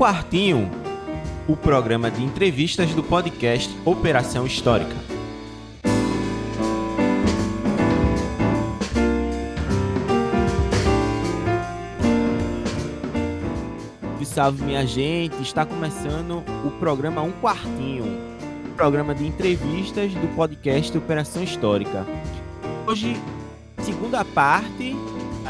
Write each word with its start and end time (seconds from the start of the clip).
Quartinho, 0.00 0.70
o 1.46 1.54
programa 1.54 2.10
de 2.10 2.24
entrevistas 2.24 2.94
do 2.94 3.02
podcast 3.02 3.70
Operação 3.84 4.46
Histórica. 4.46 4.96
Salve 14.24 14.64
minha 14.64 14.86
gente, 14.86 15.42
está 15.42 15.66
começando 15.66 16.42
o 16.64 16.70
programa 16.80 17.20
Um 17.20 17.32
Quartinho, 17.32 18.06
um 18.70 18.72
programa 18.74 19.14
de 19.14 19.26
entrevistas 19.26 20.14
do 20.14 20.34
podcast 20.34 20.96
Operação 20.96 21.42
Histórica. 21.42 22.06
Hoje, 22.86 23.20
segunda 23.82 24.24
parte, 24.24 24.96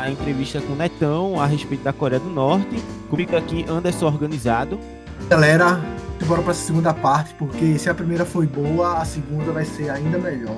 a 0.01 0.11
entrevista 0.11 0.61
com 0.61 0.73
o 0.73 0.77
Netão 0.77 1.41
a 1.41 1.47
respeito 1.47 1.85
da 1.85 1.93
Coreia 1.93 2.21
do 2.21 2.31
Norte. 2.31 2.77
Comigo 3.09 3.37
aqui, 3.37 3.65
Anderson 3.69 4.07
Organizado. 4.07 4.81
Galera, 5.29 5.81
bora 6.27 6.43
para 6.43 6.53
a 6.53 6.55
segunda 6.55 6.95
parte, 6.95 7.35
porque 7.35 7.79
se 7.79 7.91
a 7.91 7.95
primeira 7.95 8.25
foi 8.25 8.47
boa, 8.47 8.99
a 8.99 9.05
segunda 9.05 9.53
vai 9.53 9.65
ser 9.65 9.91
ainda 9.91 10.19
melhor. 10.19 10.57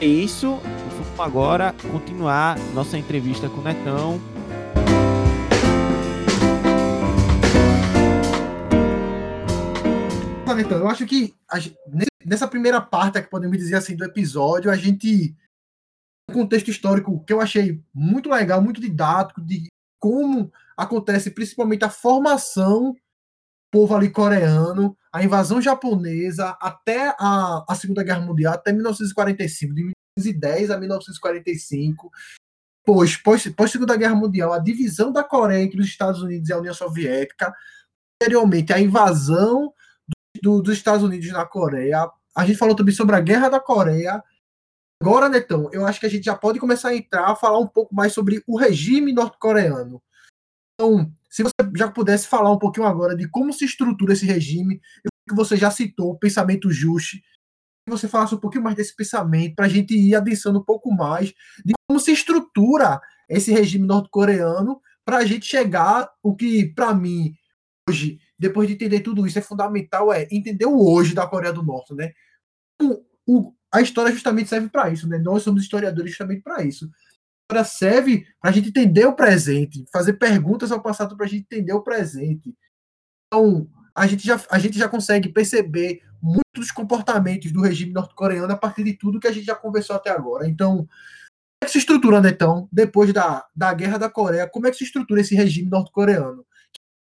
É 0.00 0.06
isso, 0.06 0.58
vamos 0.98 1.20
agora 1.20 1.74
continuar 1.92 2.58
nossa 2.74 2.96
entrevista 2.98 3.48
com 3.48 3.60
o 3.60 3.64
Netão 3.64 4.20
então, 10.60 10.78
eu 10.78 10.88
acho 10.88 11.06
que 11.06 11.34
a, 11.50 11.58
nessa 12.24 12.46
primeira 12.46 12.80
parte, 12.80 13.18
é 13.18 13.22
que 13.22 13.30
podemos 13.30 13.56
dizer 13.58 13.76
assim, 13.76 13.96
do 13.96 14.04
episódio, 14.04 14.70
a 14.70 14.76
gente. 14.76 15.34
Contexto 16.30 16.70
histórico 16.70 17.24
que 17.24 17.32
eu 17.32 17.40
achei 17.40 17.82
muito 17.92 18.28
legal, 18.30 18.62
muito 18.62 18.80
didático, 18.80 19.40
de 19.40 19.68
como 19.98 20.50
acontece 20.76 21.30
principalmente 21.30 21.84
a 21.84 21.90
formação 21.90 22.92
do 22.92 22.98
povo 23.70 23.94
ali 23.94 24.10
coreano, 24.10 24.96
a 25.12 25.22
invasão 25.22 25.60
japonesa, 25.60 26.56
até 26.60 27.14
a, 27.18 27.64
a 27.68 27.74
Segunda 27.74 28.02
Guerra 28.02 28.20
Mundial, 28.20 28.54
até 28.54 28.72
1945, 28.72 29.74
de 29.74 29.82
1910 30.18 30.70
a 30.70 30.78
1945. 30.78 32.10
Pois, 32.84 33.16
pós, 33.16 33.46
pós 33.48 33.70
Segunda 33.70 33.96
Guerra 33.96 34.14
Mundial, 34.14 34.52
a 34.52 34.58
divisão 34.58 35.12
da 35.12 35.22
Coreia 35.22 35.62
entre 35.62 35.80
os 35.80 35.86
Estados 35.86 36.22
Unidos 36.22 36.48
e 36.48 36.52
a 36.52 36.58
União 36.58 36.74
Soviética, 36.74 37.54
posteriormente 38.18 38.72
a 38.72 38.80
invasão 38.80 39.72
do, 40.42 40.62
dos 40.62 40.74
Estados 40.74 41.04
Unidos 41.04 41.30
na 41.30 41.44
Coreia. 41.44 42.08
A 42.36 42.46
gente 42.46 42.58
falou 42.58 42.74
também 42.74 42.94
sobre 42.94 43.16
a 43.16 43.20
Guerra 43.20 43.48
da 43.48 43.60
Coreia. 43.60 44.22
Agora, 45.02 45.28
Netão, 45.28 45.70
eu 45.72 45.86
acho 45.86 45.98
que 45.98 46.06
a 46.06 46.10
gente 46.10 46.24
já 46.24 46.36
pode 46.36 46.58
começar 46.58 46.90
a 46.90 46.96
entrar 46.96 47.30
a 47.30 47.36
falar 47.36 47.58
um 47.58 47.66
pouco 47.66 47.94
mais 47.94 48.12
sobre 48.12 48.42
o 48.46 48.58
regime 48.58 49.12
norte-coreano. 49.12 50.02
Então, 50.74 51.10
se 51.30 51.42
você 51.42 51.54
já 51.74 51.90
pudesse 51.90 52.26
falar 52.26 52.52
um 52.52 52.58
pouquinho 52.58 52.86
agora 52.86 53.16
de 53.16 53.28
como 53.28 53.52
se 53.52 53.64
estrutura 53.64 54.12
esse 54.12 54.26
regime, 54.26 54.80
que 55.28 55.34
você 55.34 55.56
já 55.56 55.70
citou 55.70 56.10
o 56.10 56.18
pensamento 56.18 56.70
justo, 56.70 57.16
que 57.16 57.90
você 57.90 58.08
falasse 58.08 58.34
um 58.34 58.40
pouquinho 58.40 58.64
mais 58.64 58.76
desse 58.76 58.94
pensamento, 58.94 59.54
para 59.54 59.66
a 59.66 59.68
gente 59.68 59.94
ir 59.94 60.14
adensando 60.14 60.58
um 60.58 60.64
pouco 60.64 60.90
mais 60.92 61.32
de 61.64 61.72
como 61.88 61.98
se 61.98 62.12
estrutura 62.12 63.00
esse 63.28 63.52
regime 63.52 63.86
norte-coreano, 63.86 64.80
para 65.04 65.18
a 65.18 65.24
gente 65.24 65.46
chegar 65.46 66.10
o 66.22 66.36
que, 66.36 66.74
para 66.74 66.94
mim, 66.94 67.34
hoje 67.88 68.18
depois 68.38 68.66
de 68.68 68.74
entender 68.74 69.00
tudo 69.00 69.26
isso, 69.26 69.38
é 69.38 69.42
fundamental 69.42 70.12
é 70.12 70.26
entender 70.30 70.64
o 70.64 70.80
hoje 70.80 71.14
da 71.14 71.26
Coreia 71.26 71.52
do 71.52 71.62
Norte, 71.62 71.94
né? 71.94 72.12
O, 73.26 73.54
a 73.72 73.80
história 73.80 74.12
justamente 74.12 74.48
serve 74.48 74.68
para 74.68 74.90
isso, 74.90 75.08
né? 75.08 75.18
Nós 75.18 75.42
somos 75.42 75.62
historiadores 75.62 76.10
justamente 76.10 76.42
para 76.42 76.64
isso. 76.64 76.86
A 76.86 77.54
história 77.54 77.64
serve 77.64 78.26
para 78.40 78.50
a 78.50 78.52
gente 78.52 78.68
entender 78.68 79.04
o 79.06 79.14
presente, 79.14 79.84
fazer 79.92 80.14
perguntas 80.14 80.72
ao 80.72 80.82
passado 80.82 81.16
para 81.16 81.26
a 81.26 81.28
gente 81.28 81.42
entender 81.42 81.72
o 81.72 81.82
presente. 81.82 82.54
Então, 83.26 83.68
a 83.94 84.06
gente 84.06 84.26
já, 84.26 84.40
a 84.50 84.58
gente 84.58 84.78
já 84.78 84.88
consegue 84.88 85.28
perceber 85.28 86.02
muitos 86.22 86.70
comportamentos 86.70 87.52
do 87.52 87.62
regime 87.62 87.92
norte-coreano 87.92 88.52
a 88.52 88.56
partir 88.56 88.84
de 88.84 88.94
tudo 88.94 89.20
que 89.20 89.28
a 89.28 89.32
gente 89.32 89.46
já 89.46 89.54
conversou 89.54 89.96
até 89.96 90.10
agora. 90.10 90.48
Então, 90.48 90.76
como 90.78 90.88
é 91.62 91.66
que 91.66 91.72
se 91.72 91.78
estrutura, 91.78 92.20
Netão, 92.20 92.68
depois 92.72 93.12
da, 93.12 93.46
da 93.54 93.72
Guerra 93.72 93.98
da 93.98 94.10
Coreia, 94.10 94.48
como 94.48 94.66
é 94.66 94.70
que 94.70 94.76
se 94.76 94.84
estrutura 94.84 95.20
esse 95.20 95.34
regime 95.34 95.68
norte-coreano? 95.68 96.44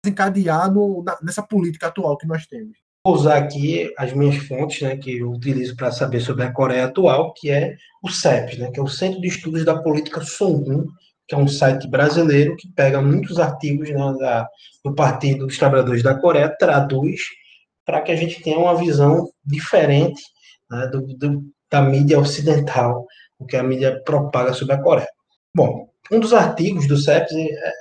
desencadear 0.04 0.70
no, 0.70 1.02
na, 1.02 1.18
nessa 1.22 1.42
política 1.42 1.86
atual 1.86 2.18
que 2.18 2.26
nós 2.26 2.46
temos. 2.46 2.76
Usar 3.06 3.36
aqui 3.36 3.92
as 3.98 4.14
minhas 4.14 4.36
fontes, 4.46 4.80
né, 4.80 4.96
que 4.96 5.18
eu 5.18 5.30
utilizo 5.30 5.76
para 5.76 5.92
saber 5.92 6.20
sobre 6.20 6.44
a 6.44 6.52
Coreia 6.52 6.86
atual, 6.86 7.34
que 7.34 7.50
é 7.50 7.76
o 8.02 8.08
CEPS, 8.08 8.58
né, 8.58 8.70
que 8.70 8.80
é 8.80 8.82
o 8.82 8.88
Centro 8.88 9.20
de 9.20 9.28
Estudos 9.28 9.64
da 9.64 9.78
Política 9.82 10.22
Songun, 10.22 10.86
que 11.28 11.34
é 11.34 11.38
um 11.38 11.48
site 11.48 11.86
brasileiro 11.86 12.56
que 12.56 12.68
pega 12.72 13.02
muitos 13.02 13.38
artigos 13.38 13.90
né, 13.90 14.14
da, 14.18 14.48
do 14.82 14.94
Partido 14.94 15.46
dos 15.46 15.58
Trabalhadores 15.58 16.02
da 16.02 16.14
Coreia, 16.14 16.54
traduz 16.58 17.20
para 17.84 18.00
que 18.00 18.12
a 18.12 18.16
gente 18.16 18.42
tenha 18.42 18.58
uma 18.58 18.74
visão 18.74 19.28
diferente 19.44 20.22
né, 20.70 20.86
do, 20.86 21.02
do, 21.02 21.44
da 21.70 21.82
mídia 21.82 22.18
ocidental, 22.18 23.06
o 23.38 23.44
que 23.44 23.56
a 23.56 23.62
mídia 23.62 24.00
propaga 24.04 24.52
sobre 24.52 24.74
a 24.74 24.82
Coreia. 24.82 25.08
Bom, 25.54 25.88
um 26.10 26.20
dos 26.20 26.32
artigos 26.32 26.86
do 26.86 26.96
CEPS 26.96 27.32
é, 27.32 27.72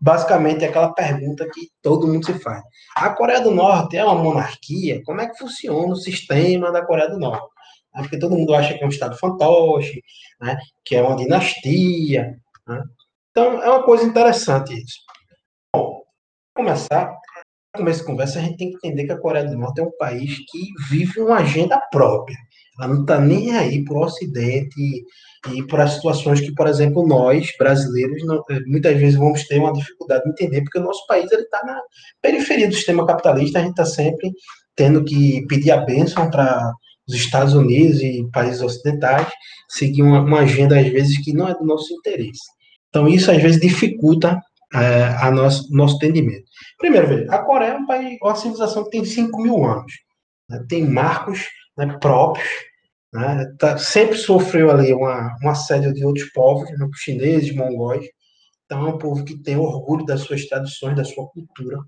basicamente 0.00 0.64
é 0.64 0.68
aquela 0.68 0.92
pergunta 0.92 1.48
que 1.52 1.68
todo 1.82 2.06
mundo 2.06 2.24
se 2.24 2.34
faz. 2.38 2.62
A 2.96 3.10
Coreia 3.10 3.40
do 3.40 3.50
Norte 3.50 3.96
é 3.96 4.04
uma 4.04 4.14
monarquia? 4.14 5.02
Como 5.04 5.20
é 5.20 5.28
que 5.28 5.38
funciona 5.38 5.92
o 5.92 5.96
sistema 5.96 6.72
da 6.72 6.84
Coreia 6.84 7.10
do 7.10 7.18
Norte? 7.18 7.48
Porque 7.92 8.18
todo 8.18 8.36
mundo 8.36 8.54
acha 8.54 8.74
que 8.74 8.82
é 8.82 8.86
um 8.86 8.90
estado 8.90 9.16
fantoche, 9.16 10.02
né? 10.40 10.56
que 10.84 10.94
é 10.94 11.02
uma 11.02 11.16
dinastia. 11.16 12.36
Né? 12.66 12.82
Então, 13.30 13.62
é 13.62 13.68
uma 13.68 13.82
coisa 13.82 14.04
interessante 14.04 14.74
isso. 14.74 14.98
Bom, 15.74 16.02
para 16.54 16.64
começar, 16.64 17.06
para 17.72 17.78
começar 17.78 18.02
a 18.02 18.06
conversa, 18.06 18.38
a 18.38 18.42
gente 18.42 18.56
tem 18.56 18.70
que 18.70 18.76
entender 18.76 19.04
que 19.04 19.12
a 19.12 19.20
Coreia 19.20 19.46
do 19.46 19.58
Norte 19.58 19.80
é 19.80 19.84
um 19.84 19.96
país 19.98 20.38
que 20.50 20.68
vive 20.88 21.20
uma 21.20 21.38
agenda 21.38 21.80
própria. 21.90 22.36
Ela 22.78 22.94
não 22.94 23.00
está 23.02 23.18
nem 23.18 23.56
aí 23.56 23.84
para 23.84 23.94
o 23.94 24.02
Ocidente 24.02 25.04
e 25.52 25.64
para 25.66 25.86
situações 25.86 26.40
que, 26.40 26.52
por 26.52 26.66
exemplo, 26.66 27.06
nós, 27.06 27.52
brasileiros, 27.58 28.24
não, 28.24 28.42
eh, 28.50 28.60
muitas 28.66 28.98
vezes 28.98 29.14
vamos 29.14 29.44
ter 29.46 29.58
uma 29.58 29.72
dificuldade 29.72 30.24
de 30.24 30.30
entender, 30.30 30.62
porque 30.62 30.78
o 30.78 30.82
nosso 30.82 31.06
país 31.06 31.30
está 31.30 31.64
na 31.64 31.80
periferia 32.20 32.68
do 32.68 32.74
sistema 32.74 33.06
capitalista, 33.06 33.58
a 33.58 33.62
gente 33.62 33.70
está 33.70 33.84
sempre 33.84 34.32
tendo 34.74 35.04
que 35.04 35.46
pedir 35.46 35.70
a 35.70 35.78
bênção 35.78 36.30
para 36.30 36.72
os 37.08 37.14
Estados 37.14 37.54
Unidos 37.54 38.00
e 38.00 38.28
países 38.32 38.60
ocidentais, 38.60 39.28
seguir 39.68 40.02
uma, 40.02 40.20
uma, 40.20 40.40
agenda, 40.40 40.78
às 40.78 40.88
vezes, 40.88 41.22
que 41.24 41.32
não 41.32 41.48
é 41.48 41.54
do 41.54 41.64
nosso 41.64 41.92
interesse. 41.94 42.42
Então, 42.88 43.08
isso, 43.08 43.30
às 43.30 43.42
vezes, 43.42 43.60
dificulta 43.60 44.40
é, 44.74 45.16
a 45.20 45.30
nosso, 45.30 45.72
nosso 45.74 45.96
entendimento. 45.96 46.44
Primeiro, 46.78 47.32
a 47.32 47.38
Coreia 47.38 47.72
é 47.72 47.76
um 47.76 47.86
país, 47.86 48.18
uma 48.22 48.36
civilização 48.36 48.84
que 48.84 48.90
tem 48.90 49.04
5 49.04 49.40
mil 49.42 49.64
anos, 49.64 49.92
né, 50.48 50.62
tem 50.68 50.84
marcos 50.84 51.46
né, 51.76 51.96
próprios, 52.00 52.48
né? 53.18 53.52
Tá, 53.58 53.76
sempre 53.76 54.16
sofreu 54.16 54.70
ali 54.70 54.94
uma, 54.94 55.36
um 55.42 55.48
assédio 55.48 55.92
de 55.92 56.04
outros 56.04 56.30
povos, 56.32 56.70
né? 56.70 56.88
chineses, 56.94 57.54
mongóis. 57.54 58.06
Então 58.64 58.86
é 58.86 58.90
um 58.94 58.98
povo 58.98 59.24
que 59.24 59.36
tem 59.42 59.56
orgulho 59.56 60.04
das 60.04 60.20
suas 60.20 60.46
tradições, 60.46 60.96
da 60.96 61.04
sua 61.04 61.26
cultura. 61.28 61.78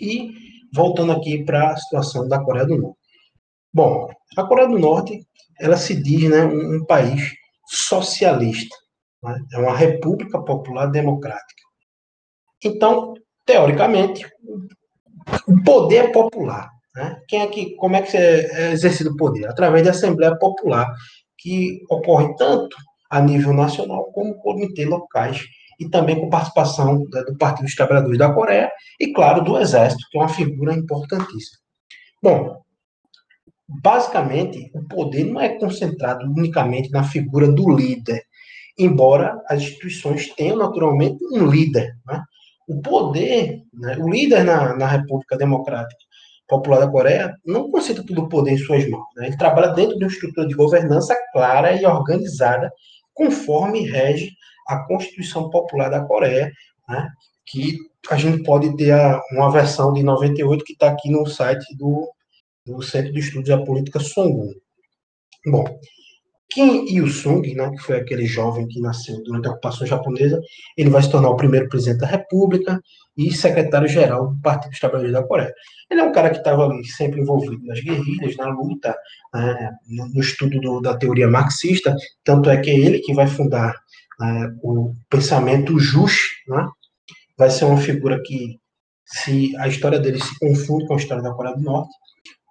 E 0.00 0.32
voltando 0.72 1.12
aqui 1.12 1.44
para 1.44 1.72
a 1.72 1.76
situação 1.76 2.28
da 2.28 2.42
Coreia 2.42 2.66
do 2.66 2.78
Norte. 2.78 2.98
Bom, 3.72 4.08
a 4.36 4.44
Coreia 4.44 4.68
do 4.68 4.78
Norte 4.78 5.26
ela 5.60 5.76
se 5.76 6.00
diz 6.00 6.30
né, 6.30 6.44
um, 6.44 6.76
um 6.76 6.84
país 6.84 7.32
socialista, 7.66 8.76
né? 9.22 9.36
é 9.52 9.58
uma 9.58 9.76
república 9.76 10.40
popular 10.40 10.86
democrática. 10.86 11.62
Então, 12.64 13.14
teoricamente, 13.44 14.24
o 15.48 15.62
poder 15.64 16.04
é 16.04 16.12
popular. 16.12 16.70
Né? 16.98 17.16
Quem 17.28 17.42
é 17.42 17.46
que, 17.46 17.76
como 17.76 17.94
é 17.94 18.02
que 18.02 18.16
é 18.16 18.72
exercido 18.72 19.10
o 19.10 19.16
poder? 19.16 19.46
Através 19.46 19.84
da 19.84 19.92
Assembleia 19.92 20.36
Popular, 20.36 20.92
que 21.38 21.80
ocorre 21.88 22.34
tanto 22.34 22.76
a 23.08 23.20
nível 23.20 23.52
nacional 23.52 24.10
como 24.12 24.34
comitê 24.40 24.84
locais 24.84 25.44
e 25.78 25.88
também 25.88 26.20
com 26.20 26.28
participação 26.28 27.04
do 27.04 27.38
Partido 27.38 27.66
dos 27.66 27.76
Trabalhadores 27.76 28.18
da 28.18 28.34
Coreia 28.34 28.68
e, 28.98 29.12
claro, 29.12 29.44
do 29.44 29.56
Exército, 29.56 30.02
que 30.10 30.18
é 30.18 30.20
uma 30.20 30.28
figura 30.28 30.74
importantíssima. 30.74 31.58
Bom, 32.20 32.60
basicamente, 33.68 34.68
o 34.74 34.82
poder 34.88 35.22
não 35.22 35.40
é 35.40 35.50
concentrado 35.50 36.26
unicamente 36.26 36.90
na 36.90 37.04
figura 37.04 37.46
do 37.46 37.70
líder, 37.70 38.24
embora 38.76 39.40
as 39.48 39.62
instituições 39.62 40.34
tenham 40.34 40.56
naturalmente 40.56 41.24
um 41.30 41.46
líder. 41.46 41.96
Né? 42.04 42.20
O 42.68 42.82
poder, 42.82 43.62
né, 43.72 43.96
o 43.98 44.10
líder 44.10 44.42
na, 44.42 44.74
na 44.74 44.86
República 44.88 45.36
Democrática 45.38 46.07
popular 46.48 46.80
da 46.80 46.90
Coreia 46.90 47.36
não 47.44 47.70
concentra 47.70 48.04
todo 48.04 48.22
o 48.22 48.28
poder 48.28 48.52
em 48.52 48.58
suas 48.58 48.88
mãos. 48.88 49.04
Né? 49.16 49.26
Ele 49.28 49.36
trabalha 49.36 49.68
dentro 49.68 49.96
de 49.98 50.04
uma 50.04 50.10
estrutura 50.10 50.46
de 50.46 50.54
governança 50.54 51.14
clara 51.32 51.72
e 51.72 51.84
organizada, 51.84 52.72
conforme 53.14 53.86
rege 53.86 54.30
a 54.66 54.84
Constituição 54.86 55.50
Popular 55.50 55.90
da 55.90 56.04
Coreia, 56.04 56.50
né? 56.88 57.08
que 57.46 57.76
a 58.10 58.16
gente 58.16 58.42
pode 58.42 58.74
ter 58.76 58.92
a, 58.92 59.20
uma 59.32 59.50
versão 59.50 59.92
de 59.92 60.02
98 60.02 60.64
que 60.64 60.72
está 60.72 60.88
aqui 60.88 61.10
no 61.10 61.26
site 61.26 61.64
do, 61.76 62.10
do 62.64 62.82
Centro 62.82 63.12
de 63.12 63.20
Estudos 63.20 63.48
da 63.48 63.62
Política 63.62 64.00
Songun. 64.00 64.52
Bom, 65.46 65.64
Kim 66.50 66.86
Il-sung, 66.88 67.54
né, 67.54 67.70
que 67.70 67.82
foi 67.82 67.96
aquele 67.96 68.26
jovem 68.26 68.66
que 68.66 68.80
nasceu 68.80 69.22
durante 69.22 69.48
a 69.48 69.50
ocupação 69.50 69.86
japonesa, 69.86 70.40
ele 70.76 70.88
vai 70.88 71.02
se 71.02 71.10
tornar 71.10 71.28
o 71.28 71.36
primeiro 71.36 71.68
presidente 71.68 72.00
da 72.00 72.06
República 72.06 72.80
e 73.16 73.34
secretário-geral 73.34 74.28
do 74.28 74.40
Partido 74.40 74.70
dos 74.70 74.80
Trabalhadores 74.80 75.12
da 75.12 75.26
Coreia. 75.26 75.52
Ele 75.90 76.00
é 76.00 76.04
um 76.04 76.12
cara 76.12 76.30
que 76.30 76.38
estava 76.38 76.64
ali 76.64 76.84
sempre 76.86 77.20
envolvido 77.20 77.62
nas 77.64 77.80
guerrilhas, 77.80 78.36
na 78.36 78.48
luta, 78.48 78.96
né, 79.34 79.70
no 80.14 80.20
estudo 80.20 80.58
do, 80.60 80.80
da 80.80 80.96
teoria 80.96 81.28
marxista, 81.28 81.94
tanto 82.24 82.48
é 82.48 82.56
que 82.56 82.70
é 82.70 82.78
ele 82.78 83.00
que 83.00 83.12
vai 83.12 83.26
fundar 83.26 83.74
né, 84.18 84.50
o 84.62 84.94
pensamento 85.10 85.78
Juche, 85.78 86.28
né, 86.48 86.66
vai 87.36 87.50
ser 87.50 87.66
uma 87.66 87.78
figura 87.78 88.20
que, 88.24 88.58
se 89.04 89.56
a 89.58 89.68
história 89.68 89.98
dele 89.98 90.22
se 90.22 90.38
confunde 90.38 90.86
com 90.86 90.94
a 90.94 90.98
história 90.98 91.22
da 91.22 91.32
Coreia 91.32 91.56
do 91.56 91.62
Norte, 91.62 91.90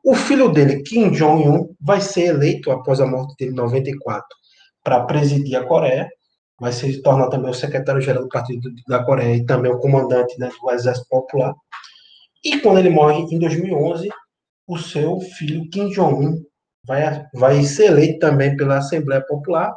o 0.10 0.16
filho 0.16 0.48
dele, 0.48 0.84
Kim 0.84 1.12
Jong-un, 1.12 1.76
vai 1.82 2.00
ser 2.00 2.28
eleito 2.28 2.72
após 2.72 3.02
a 3.02 3.06
morte 3.06 3.36
dele 3.38 3.52
em 3.52 3.56
94 3.56 4.26
para 4.82 5.04
presidir 5.04 5.58
a 5.58 5.66
Coreia, 5.66 6.10
vai 6.58 6.72
se 6.72 7.02
tornar 7.02 7.28
também 7.28 7.52
o 7.52 7.54
secretário-geral 7.54 8.24
do 8.24 8.30
Partido 8.30 8.70
da 8.88 9.04
Coreia 9.04 9.36
e 9.36 9.46
também 9.46 9.70
o 9.70 9.80
comandante 9.80 10.40
né, 10.40 10.50
do 10.62 10.72
Exército 10.72 11.10
Popular. 11.10 11.54
E 12.42 12.58
quando 12.62 12.80
ele 12.80 12.90
morre 12.90 13.20
em 13.30 13.38
2011, 13.38 14.08
o 14.66 14.78
seu 14.78 15.20
filho 15.20 15.70
Kim 15.70 15.90
Jong-un 15.90 16.42
vai, 16.86 17.26
vai 17.34 17.64
ser 17.64 17.88
eleito 17.88 18.20
também 18.20 18.56
pela 18.56 18.78
Assembleia 18.78 19.22
Popular, 19.28 19.76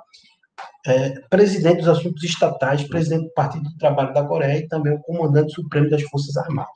é, 0.87 1.11
presidente 1.29 1.79
dos 1.79 1.89
assuntos 1.89 2.23
estatais, 2.23 2.87
presidente 2.87 3.25
do 3.25 3.33
Partido 3.33 3.65
do 3.65 3.79
Trabalho 3.79 4.15
da 4.15 4.25
Coreia 4.25 4.59
e 4.59 4.69
também 4.69 4.93
o 4.93 5.01
comandante 5.01 5.53
supremo 5.53 5.91
das 5.91 6.03
Forças 6.03 6.37
Armadas. 6.37 6.71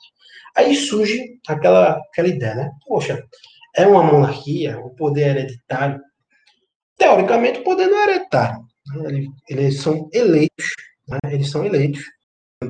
Aí 0.56 0.74
surge 0.74 1.38
aquela, 1.48 1.98
aquela 1.98 2.28
ideia, 2.28 2.54
né? 2.54 2.70
Poxa, 2.86 3.24
é 3.76 3.86
uma 3.86 4.02
monarquia, 4.02 4.78
o 4.78 4.90
poder 4.90 5.22
é 5.22 5.30
hereditário. 5.30 6.00
Teoricamente, 6.96 7.58
o 7.60 7.64
poder 7.64 7.86
não 7.86 7.98
é 7.98 8.10
hereditário. 8.10 8.64
Né? 8.94 9.26
Eles 9.48 9.80
são 9.80 10.08
eleitos, 10.12 10.66
né? 11.08 11.18
eles 11.30 11.50
são 11.50 11.64
eleitos 11.64 12.04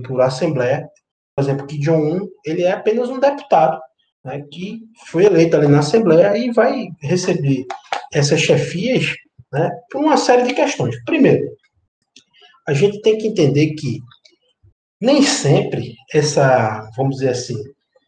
por 0.06 0.20
assembleia. 0.22 0.88
Por 1.36 1.42
exemplo, 1.42 1.66
que 1.66 1.78
John 1.78 2.00
Un, 2.00 2.28
ele 2.44 2.62
é 2.62 2.72
apenas 2.72 3.10
um 3.10 3.20
deputado, 3.20 3.78
né? 4.25 4.42
que 4.50 4.81
foi 5.08 5.26
eleito 5.26 5.56
ali 5.56 5.66
na 5.66 5.81
assembleia 5.81 6.36
e 6.38 6.50
vai 6.52 6.88
receber 7.02 7.66
essas 8.12 8.40
chefias 8.40 9.14
né? 9.52 9.70
por 9.90 10.00
uma 10.02 10.16
série 10.16 10.44
de 10.44 10.54
questões. 10.54 10.96
Primeiro, 11.04 11.44
a 12.66 12.72
gente 12.72 13.02
tem 13.02 13.19
que 13.19 13.26
entender 13.26 13.75
que 13.75 13.98
nem 15.00 15.22
sempre 15.22 15.96
essa, 16.14 16.88
vamos 16.96 17.16
dizer 17.16 17.31
assim, 17.31 17.62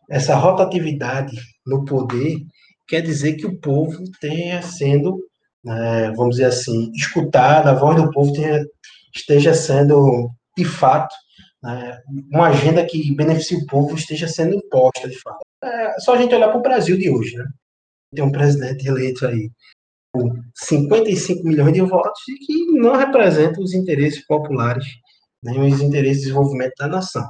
essa 0.08 0.34
rotatividade 0.34 1.36
no 1.66 1.84
poder 1.84 2.38
quer 2.86 3.00
dizer 3.00 3.34
que 3.34 3.46
o 3.46 3.58
povo 3.58 4.02
tenha 4.20 4.62
sendo, 4.62 5.18
né, 5.64 6.12
vamos 6.12 6.36
dizer 6.36 6.46
assim, 6.46 6.90
escutado, 6.92 7.68
a 7.68 7.74
voz 7.74 8.00
do 8.00 8.10
povo 8.10 8.32
tenha, 8.32 8.64
esteja 9.14 9.54
sendo, 9.54 10.30
de 10.56 10.64
fato, 10.64 11.14
né, 11.62 12.00
uma 12.32 12.48
agenda 12.48 12.84
que 12.84 13.14
beneficie 13.14 13.56
o 13.56 13.66
povo 13.66 13.96
esteja 13.96 14.28
sendo 14.28 14.54
imposta, 14.54 15.08
de 15.08 15.18
fato. 15.20 15.40
É 15.64 15.98
só 16.00 16.14
a 16.14 16.18
gente 16.18 16.34
olhar 16.34 16.48
para 16.48 16.58
o 16.58 16.62
Brasil 16.62 16.96
de 16.96 17.10
hoje, 17.10 17.34
né? 17.36 17.44
Tem 18.14 18.24
um 18.24 18.30
presidente 18.30 18.86
eleito 18.86 19.26
aí 19.26 19.50
com 20.12 20.30
55 20.54 21.42
milhões 21.46 21.72
de 21.72 21.80
votos 21.80 22.20
e 22.28 22.34
que 22.38 22.78
não 22.78 22.94
representa 22.94 23.60
os 23.60 23.74
interesses 23.74 24.24
populares, 24.26 24.86
nem 25.42 25.60
os 25.60 25.80
interesses 25.80 26.18
de 26.18 26.28
desenvolvimento 26.28 26.74
da 26.78 26.88
nação. 26.88 27.26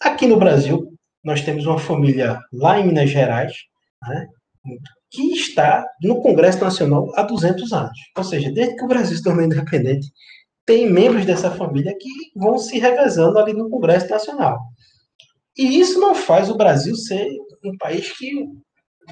Aqui 0.00 0.26
no 0.26 0.38
Brasil, 0.38 0.95
nós 1.26 1.42
temos 1.42 1.66
uma 1.66 1.78
família 1.78 2.38
lá 2.52 2.78
em 2.78 2.86
Minas 2.86 3.10
Gerais, 3.10 3.52
né, 4.08 4.28
que 5.10 5.32
está 5.32 5.84
no 6.00 6.22
Congresso 6.22 6.62
Nacional 6.62 7.12
há 7.16 7.22
200 7.22 7.72
anos. 7.72 7.98
Ou 8.16 8.22
seja, 8.22 8.52
desde 8.52 8.76
que 8.76 8.84
o 8.84 8.88
Brasil 8.88 9.16
se 9.16 9.24
tornou 9.24 9.44
independente, 9.44 10.06
tem 10.64 10.88
membros 10.88 11.26
dessa 11.26 11.50
família 11.50 11.92
que 11.98 12.08
vão 12.36 12.56
se 12.58 12.78
revezando 12.78 13.40
ali 13.40 13.52
no 13.52 13.68
Congresso 13.68 14.08
Nacional. 14.08 14.60
E 15.58 15.80
isso 15.80 15.98
não 15.98 16.14
faz 16.14 16.48
o 16.48 16.56
Brasil 16.56 16.94
ser 16.94 17.28
um 17.64 17.76
país 17.76 18.16
que 18.16 18.44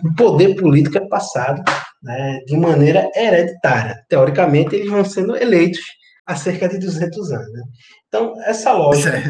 o 0.05 0.15
poder 0.17 0.55
político 0.55 0.99
é 0.99 1.09
passado 1.09 1.65
né, 2.01 2.41
de 2.47 2.57
maneira 2.57 3.11
hereditária. 3.17 4.05
Teoricamente, 4.09 4.77
eles 4.77 4.91
vão 4.91 5.05
sendo 5.05 5.37
eleitos 5.37 5.83
há 6.27 6.37
cerca 6.37 6.69
de 6.69 6.79
200 6.79 7.33
anos. 7.33 7.53
Né? 7.53 7.63
Então, 8.07 8.41
essa 8.43 8.73
lógica 8.73 9.21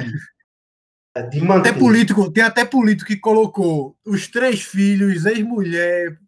de 1.23 1.41
manter. 1.41 1.71
Até 1.71 1.79
político, 1.79 2.31
tem 2.31 2.43
até 2.43 2.65
político 2.65 3.09
que 3.09 3.17
colocou 3.17 3.97
os 4.05 4.29
três 4.29 4.63
filhos, 4.63 5.25
ex-mulher, 5.25 6.19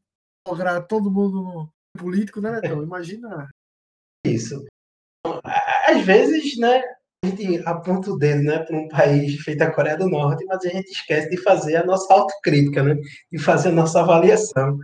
todo 0.89 1.11
mundo 1.11 1.69
político, 1.99 2.41
né, 2.41 2.61
Então, 2.63 2.83
Imagina. 2.83 3.49
Isso. 4.25 4.65
Às 5.89 6.03
vezes, 6.03 6.57
né, 6.59 6.83
a 7.25 7.29
gente 7.29 7.63
aponta 7.67 8.11
o 8.11 8.19
dedo 8.19 8.43
né, 8.43 8.61
para 8.61 8.77
um 8.77 8.89
país 8.89 9.35
feito 9.41 9.63
a 9.63 9.73
Coreia 9.73 9.97
do 9.97 10.09
Norte, 10.09 10.45
mas 10.45 10.65
a 10.65 10.69
gente 10.69 10.91
esquece 10.91 11.29
de 11.29 11.37
fazer 11.43 11.77
a 11.77 11.85
nossa 11.85 12.13
autocrítica, 12.13 12.83
né, 12.83 12.97
de 13.33 13.39
fazer 13.39 13.71
a 13.71 13.73
nossa 13.73 14.01
avaliação. 14.01 14.79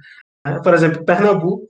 Por 0.64 0.74
exemplo, 0.74 1.04
Pernambuco, 1.04 1.68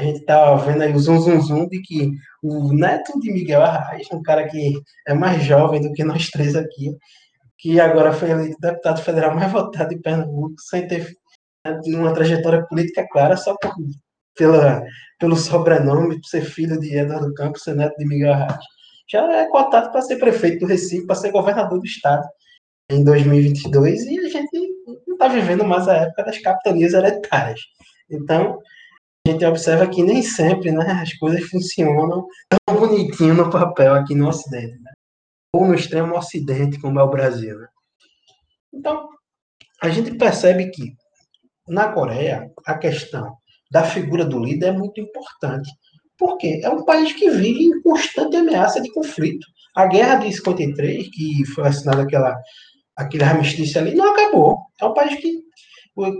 a 0.00 0.04
gente 0.04 0.20
está 0.20 0.54
vendo 0.56 0.82
aí 0.82 0.92
o 0.92 0.98
zum, 0.98 1.20
zum, 1.20 1.40
zum 1.40 1.68
de 1.68 1.80
que 1.80 2.12
o 2.42 2.72
neto 2.72 3.18
de 3.20 3.32
Miguel 3.32 3.62
Arraes, 3.62 4.06
um 4.12 4.22
cara 4.22 4.48
que 4.48 4.80
é 5.06 5.14
mais 5.14 5.42
jovem 5.44 5.80
do 5.80 5.92
que 5.92 6.04
nós 6.04 6.28
três 6.30 6.54
aqui, 6.54 6.96
que 7.58 7.80
agora 7.80 8.12
foi 8.12 8.30
eleito 8.30 8.56
deputado 8.60 9.02
federal 9.02 9.34
mais 9.34 9.50
votado 9.50 9.92
em 9.92 10.00
Pernambuco, 10.00 10.54
sem 10.60 10.86
ter 10.86 11.12
uma 11.86 12.14
trajetória 12.14 12.64
política 12.66 13.06
clara, 13.10 13.36
só 13.36 13.54
por, 13.60 13.74
pela, 14.36 14.82
pelo 15.18 15.36
sobrenome, 15.36 16.20
por 16.20 16.26
ser 16.26 16.42
filho 16.42 16.78
de 16.78 16.96
Eduardo 16.96 17.34
Campos, 17.34 17.66
neto 17.66 17.96
de 17.98 18.06
Miguel 18.06 18.32
Arraes. 18.32 18.64
Já 19.10 19.24
é 19.32 19.48
cotado 19.48 19.90
para 19.90 20.02
ser 20.02 20.16
prefeito 20.16 20.60
do 20.60 20.66
Recife, 20.66 21.06
para 21.06 21.16
ser 21.16 21.32
governador 21.32 21.78
do 21.78 21.84
estado 21.84 22.26
em 22.90 23.02
2022, 23.04 24.02
e 24.04 24.18
a 24.18 24.28
gente 24.28 24.58
não 25.06 25.14
está 25.14 25.28
vivendo 25.28 25.64
mais 25.64 25.88
a 25.88 25.96
época 25.96 26.24
das 26.24 26.38
capitanias 26.38 26.94
hereditárias. 26.94 27.60
Então, 28.10 28.58
a 29.26 29.30
gente 29.30 29.44
observa 29.44 29.86
que 29.86 30.02
nem 30.02 30.22
sempre 30.22 30.70
né, 30.70 31.00
as 31.02 31.12
coisas 31.14 31.42
funcionam 31.44 32.26
tão 32.66 32.76
bonitinho 32.76 33.34
no 33.34 33.50
papel 33.50 33.94
aqui 33.94 34.14
no 34.14 34.28
Ocidente. 34.28 34.78
Né? 34.80 34.87
Ou 35.52 35.66
no 35.66 35.74
extremo 35.74 36.16
ocidente, 36.16 36.80
como 36.80 36.98
é 36.98 37.02
o 37.02 37.10
Brasil. 37.10 37.58
Né? 37.58 37.66
Então, 38.72 39.08
a 39.82 39.88
gente 39.88 40.14
percebe 40.14 40.70
que 40.70 40.92
na 41.66 41.92
Coreia 41.92 42.50
a 42.66 42.76
questão 42.76 43.36
da 43.70 43.84
figura 43.84 44.24
do 44.24 44.42
líder 44.42 44.68
é 44.68 44.72
muito 44.72 45.00
importante. 45.00 45.70
Porque 46.16 46.60
é 46.64 46.68
um 46.68 46.84
país 46.84 47.12
que 47.12 47.30
vive 47.30 47.64
em 47.64 47.80
constante 47.82 48.36
ameaça 48.36 48.80
de 48.80 48.90
conflito. 48.92 49.46
A 49.76 49.86
guerra 49.86 50.16
de 50.16 50.32
53, 50.32 51.08
que 51.10 51.44
foi 51.54 51.68
assinada 51.68 52.02
aquela, 52.02 52.36
aquele 52.96 53.22
armistício 53.22 53.80
ali, 53.80 53.94
não 53.94 54.12
acabou. 54.12 54.58
É 54.80 54.84
um 54.84 54.94
país 54.94 55.14
que 55.20 55.48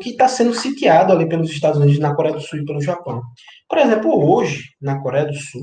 que 0.01 0.11
está 0.11 0.27
sendo 0.27 0.53
sitiado 0.55 1.13
ali 1.13 1.29
pelos 1.29 1.51
Estados 1.51 1.79
Unidos, 1.79 2.01
na 2.01 2.15
Coreia 2.15 2.35
do 2.35 2.41
Sul 2.41 2.59
e 2.59 2.65
pelo 2.65 2.83
Japão. 2.83 3.23
Por 3.69 3.79
exemplo, 3.79 4.11
hoje, 4.29 4.65
na 4.81 5.01
Coreia 5.01 5.27
do 5.27 5.35
Sul, 5.35 5.63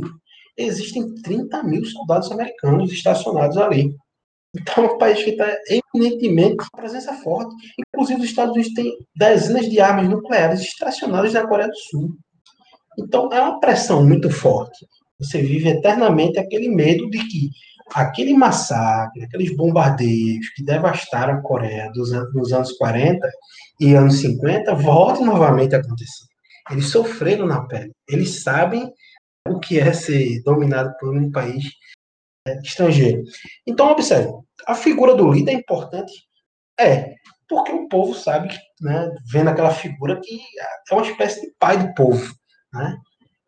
existem 0.57 1.13
30 1.15 1.63
mil 1.63 1.83
soldados 1.85 2.31
americanos 2.31 2.91
estacionados 2.91 3.57
ali. 3.57 3.95
Então, 4.55 4.85
é 4.85 4.93
um 4.93 4.97
país 4.97 5.21
que 5.21 5.31
está 5.31 5.53
eminentemente 5.69 6.57
com 6.57 6.77
presença 6.77 7.13
forte. 7.15 7.53
Inclusive, 7.77 8.21
os 8.21 8.25
Estados 8.25 8.53
Unidos 8.53 8.74
têm 8.74 8.93
dezenas 9.15 9.69
de 9.69 9.81
armas 9.81 10.07
nucleares 10.07 10.62
estacionadas 10.62 11.33
na 11.33 11.45
Coreia 11.45 11.67
do 11.67 11.77
Sul. 11.77 12.15
Então, 12.97 13.29
é 13.33 13.41
uma 13.41 13.59
pressão 13.59 14.05
muito 14.05 14.29
forte. 14.29 14.85
Você 15.19 15.41
vive 15.41 15.69
eternamente 15.69 16.39
aquele 16.39 16.69
medo 16.69 17.09
de 17.09 17.19
que 17.19 17.50
aquele 17.93 18.33
massacre, 18.33 19.24
aqueles 19.24 19.55
bombardeios 19.55 20.50
que 20.55 20.63
devastaram 20.63 21.35
a 21.35 21.41
Coreia 21.41 21.91
dos, 21.93 22.12
nos 22.33 22.53
anos 22.53 22.71
40 22.74 23.29
e 23.79 23.93
anos 23.93 24.19
50 24.19 24.74
volte 24.75 25.24
novamente 25.24 25.75
a 25.75 25.79
acontecer. 25.79 26.25
Eles 26.71 26.89
sofreram 26.89 27.45
na 27.45 27.65
pele. 27.67 27.91
Eles 28.07 28.41
sabem 28.41 28.89
o 29.47 29.59
que 29.59 29.79
é 29.79 29.93
ser 29.93 30.41
dominado 30.43 30.93
por 30.99 31.15
um 31.15 31.31
país 31.31 31.65
é, 32.47 32.57
estrangeiro. 32.59 33.23
Então, 33.65 33.89
observe, 33.89 34.31
a 34.67 34.75
figura 34.75 35.15
do 35.15 35.31
líder 35.31 35.51
é 35.51 35.55
importante? 35.55 36.13
É, 36.79 37.15
porque 37.47 37.71
o 37.71 37.87
povo 37.87 38.13
sabe, 38.13 38.57
né, 38.81 39.09
vendo 39.31 39.49
aquela 39.49 39.71
figura 39.71 40.19
que 40.21 40.39
é 40.91 40.93
uma 40.93 41.05
espécie 41.05 41.41
de 41.41 41.53
pai 41.59 41.77
do 41.77 41.93
povo, 41.93 42.33
né? 42.73 42.97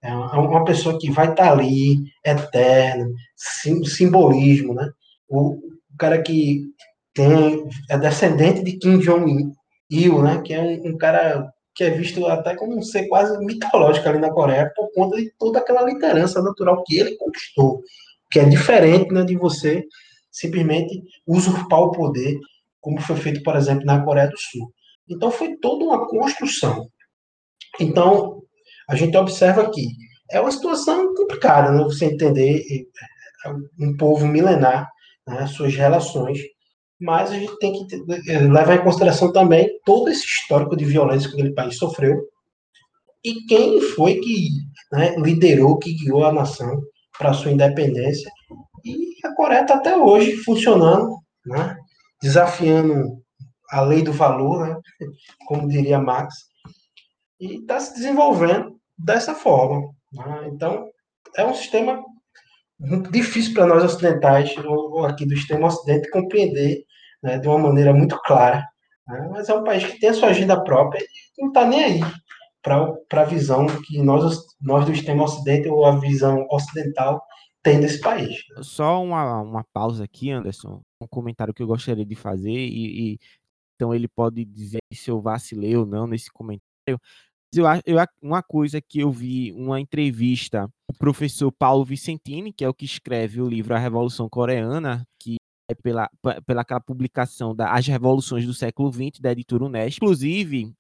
É 0.02 0.14
uma 0.14 0.64
pessoa 0.64 0.98
que 1.00 1.10
vai 1.12 1.30
estar 1.30 1.52
ali, 1.52 1.98
eterno, 2.24 3.14
sim, 3.36 3.84
simbolismo, 3.84 4.74
né? 4.74 4.90
O, 5.28 5.60
cara 5.98 6.22
que 6.22 6.66
tem, 7.14 7.68
é 7.90 7.98
descendente 7.98 8.64
de 8.64 8.78
Kim 8.78 9.00
Jong-il, 9.00 10.22
né? 10.22 10.42
Que 10.44 10.54
é 10.54 10.62
um, 10.62 10.90
um 10.90 10.98
cara 10.98 11.52
que 11.78 11.84
é 11.84 11.92
visto 11.92 12.26
até 12.26 12.56
como 12.56 12.76
um 12.76 12.82
ser 12.82 13.08
quase 13.08 13.38
mitológico 13.46 14.10
ali 14.10 14.18
na 14.18 14.32
Coreia, 14.32 14.74
por 14.76 14.92
conta 14.94 15.16
de 15.16 15.32
toda 15.38 15.60
aquela 15.60 15.84
liderança 15.84 16.42
natural 16.42 16.84
que 16.84 16.98
ele 16.98 17.16
conquistou, 17.18 17.84
que 18.32 18.40
é 18.40 18.46
diferente 18.46 19.14
né, 19.14 19.24
de 19.24 19.38
você 19.38 19.86
simplesmente 20.32 21.04
usurpar 21.28 21.80
o 21.82 21.92
poder, 21.92 22.40
como 22.82 23.00
foi 23.00 23.16
feito, 23.18 23.44
por 23.44 23.56
exemplo, 23.56 23.86
na 23.86 24.04
Coreia 24.04 24.28
do 24.28 24.38
Sul. 24.38 24.74
Então, 25.08 25.30
foi 25.30 25.56
toda 25.58 25.86
uma 25.86 26.08
construção. 26.08 26.90
Então, 27.80 28.42
a 28.90 28.96
gente 28.96 29.16
observa 29.16 29.70
que 29.70 29.88
é 30.32 30.42
uma 30.42 30.52
situação 30.52 31.14
complicada, 31.14 31.72
né? 31.72 31.84
Você 31.84 32.06
entender 32.06 32.64
é, 33.46 33.50
um 33.80 33.96
povo 33.96 34.26
milenar, 34.26 34.90
né, 35.28 35.46
suas 35.46 35.76
relações, 35.76 36.40
mas 37.00 37.32
a 37.32 37.36
gente 37.36 37.58
tem 37.60 37.74
que 37.74 38.32
é, 38.32 38.40
levar 38.40 38.76
em 38.76 38.84
consideração 38.84 39.32
também 39.32 39.70
todo 39.86 40.10
esse 40.10 40.26
histórico 40.26 40.76
de 40.76 40.86
violência 40.86 41.30
que 41.30 41.36
aquele 41.36 41.54
país 41.54 41.78
sofreu 41.78 42.28
e 43.24 43.46
quem 43.46 43.82
foi 43.82 44.16
que 44.16 44.50
né, 44.92 45.16
liderou, 45.18 45.78
que 45.78 45.94
guiou 45.94 46.26
a 46.26 46.32
nação 46.32 46.82
para 47.18 47.34
sua 47.34 47.52
independência. 47.52 48.32
E 48.86 49.16
a 49.26 49.34
Coreia 49.34 49.62
está 49.62 49.76
até 49.76 49.98
hoje 49.98 50.38
funcionando, 50.38 51.18
né, 51.46 51.76
desafiando 52.22 53.22
a 53.70 53.82
lei 53.82 54.02
do 54.02 54.14
valor, 54.14 54.68
né, 54.68 54.80
como 55.46 55.68
diria 55.68 56.00
Marx, 56.00 56.36
e 57.40 57.60
está 57.60 57.80
se 57.80 57.96
desenvolvendo 57.96 58.80
dessa 58.98 59.36
forma. 59.36 59.94
Né? 60.14 60.50
Então, 60.54 60.90
é 61.36 61.46
um 61.46 61.54
sistema 61.54 62.02
difícil 63.12 63.54
para 63.54 63.68
nós 63.68 63.84
ocidentais, 63.84 64.56
ou 64.66 65.06
aqui 65.06 65.26
do 65.26 65.36
sistema 65.36 65.68
ocidente, 65.68 66.10
compreender 66.12 66.84
né, 67.22 67.38
de 67.38 67.48
uma 67.48 67.60
maneira 67.60 67.94
muito 67.94 68.20
clara. 68.24 68.66
Né? 69.08 69.30
Mas 69.32 69.50
é 69.50 69.56
um 69.56 69.64
país 69.64 69.86
que 69.86 70.00
tem 70.00 70.10
a 70.10 70.14
sua 70.14 70.30
agenda 70.30 70.62
própria 70.64 71.00
e 71.00 71.42
não 71.42 71.50
está 71.50 71.66
nem 71.66 71.84
aí 71.84 72.00
para 72.62 73.22
a 73.22 73.26
visão 73.26 73.66
que 73.68 74.02
nós, 74.02 74.46
nós 74.62 74.86
do 74.86 74.94
sistema 74.94 75.24
ocidente, 75.24 75.70
ou 75.70 75.86
a 75.86 75.98
visão 75.98 76.46
ocidental, 76.50 77.24
tem 77.64 77.80
desse 77.80 78.00
país. 78.02 78.38
Só 78.62 79.02
uma, 79.02 79.42
uma 79.42 79.64
pausa 79.74 80.04
aqui, 80.04 80.32
Anderson. 80.32 80.82
Um 81.02 81.08
comentário 81.08 81.54
que 81.54 81.64
eu 81.64 81.68
gostaria 81.68 82.06
de 82.06 82.16
fazer, 82.16 82.52
e, 82.52 83.14
e 83.14 83.20
então 83.76 83.94
ele 83.94 84.08
pode 84.08 84.44
dizer 84.44 84.80
se 84.92 85.10
eu 85.10 85.22
vacilei 85.22 85.76
ou 85.76 85.86
não 85.86 86.08
nesse 86.08 86.32
comentário. 86.32 86.64
Eu, 86.88 87.00
eu, 87.86 87.98
uma 88.22 88.44
coisa 88.44 88.82
que 88.82 89.00
eu 89.00 89.12
vi, 89.12 89.54
uma 89.54 89.80
entrevista 89.80 90.68
do 90.90 90.98
professor 90.98 91.52
Paulo 91.52 91.86
Vicentini, 91.86 92.52
que 92.52 92.66
é 92.66 92.70
o 92.70 92.74
que 92.74 92.86
escreve 92.86 93.42
o 93.42 93.48
livro 93.48 93.76
A 93.76 93.80
Revolução 93.80 94.28
Coreana, 94.28 95.06
que 95.22 95.38
é 95.70 95.76
pela, 95.76 96.10
pela 96.46 96.62
aquela 96.62 96.80
publicação 96.80 97.56
da 97.56 97.72
As 97.72 97.86
Revoluções 97.86 98.46
do 98.46 98.54
Século 98.54 98.92
XX, 98.92 99.20
da 99.20 99.32
editora 99.32 99.66
Unesco. 99.66 100.04
Inclusive, 100.04 100.74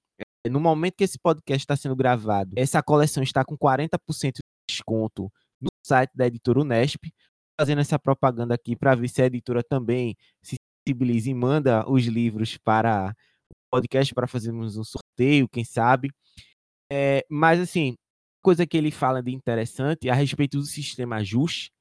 é, 0.45 0.49
no 0.49 0.59
momento 0.59 0.95
que 0.95 1.03
esse 1.03 1.19
podcast 1.19 1.63
está 1.63 1.75
sendo 1.75 1.95
gravado, 1.95 2.53
essa 2.55 2.81
coleção 2.81 3.21
está 3.21 3.43
com 3.43 3.57
40% 3.57 4.35
de 4.35 4.41
desconto 4.69 5.31
no 5.61 5.69
site 5.85 6.11
da 6.15 6.27
editora 6.27 6.61
Unesp. 6.61 7.11
Fazendo 7.59 7.81
essa 7.81 7.97
propaganda 7.97 8.53
aqui 8.53 8.75
para 8.75 8.93
ver 8.93 9.09
se 9.09 9.21
a 9.21 9.25
editora 9.25 9.63
também 9.63 10.15
se 10.43 10.57
sensibiliza 10.87 11.29
e 11.31 11.33
manda 11.33 11.89
os 11.89 12.05
livros 12.05 12.55
para 12.57 13.15
o 13.49 13.55
podcast 13.71 14.13
para 14.13 14.27
fazermos 14.27 14.77
um 14.77 14.83
sorteio, 14.83 15.49
quem 15.49 15.65
sabe. 15.65 16.11
É, 16.91 17.25
mas, 17.29 17.59
assim, 17.59 17.95
coisa 18.43 18.65
que 18.65 18.77
ele 18.77 18.91
fala 18.91 19.23
de 19.23 19.33
interessante 19.33 20.07
a 20.07 20.13
respeito 20.13 20.57
do 20.57 20.63
sistema 20.63 21.17
ajuste, 21.17 21.71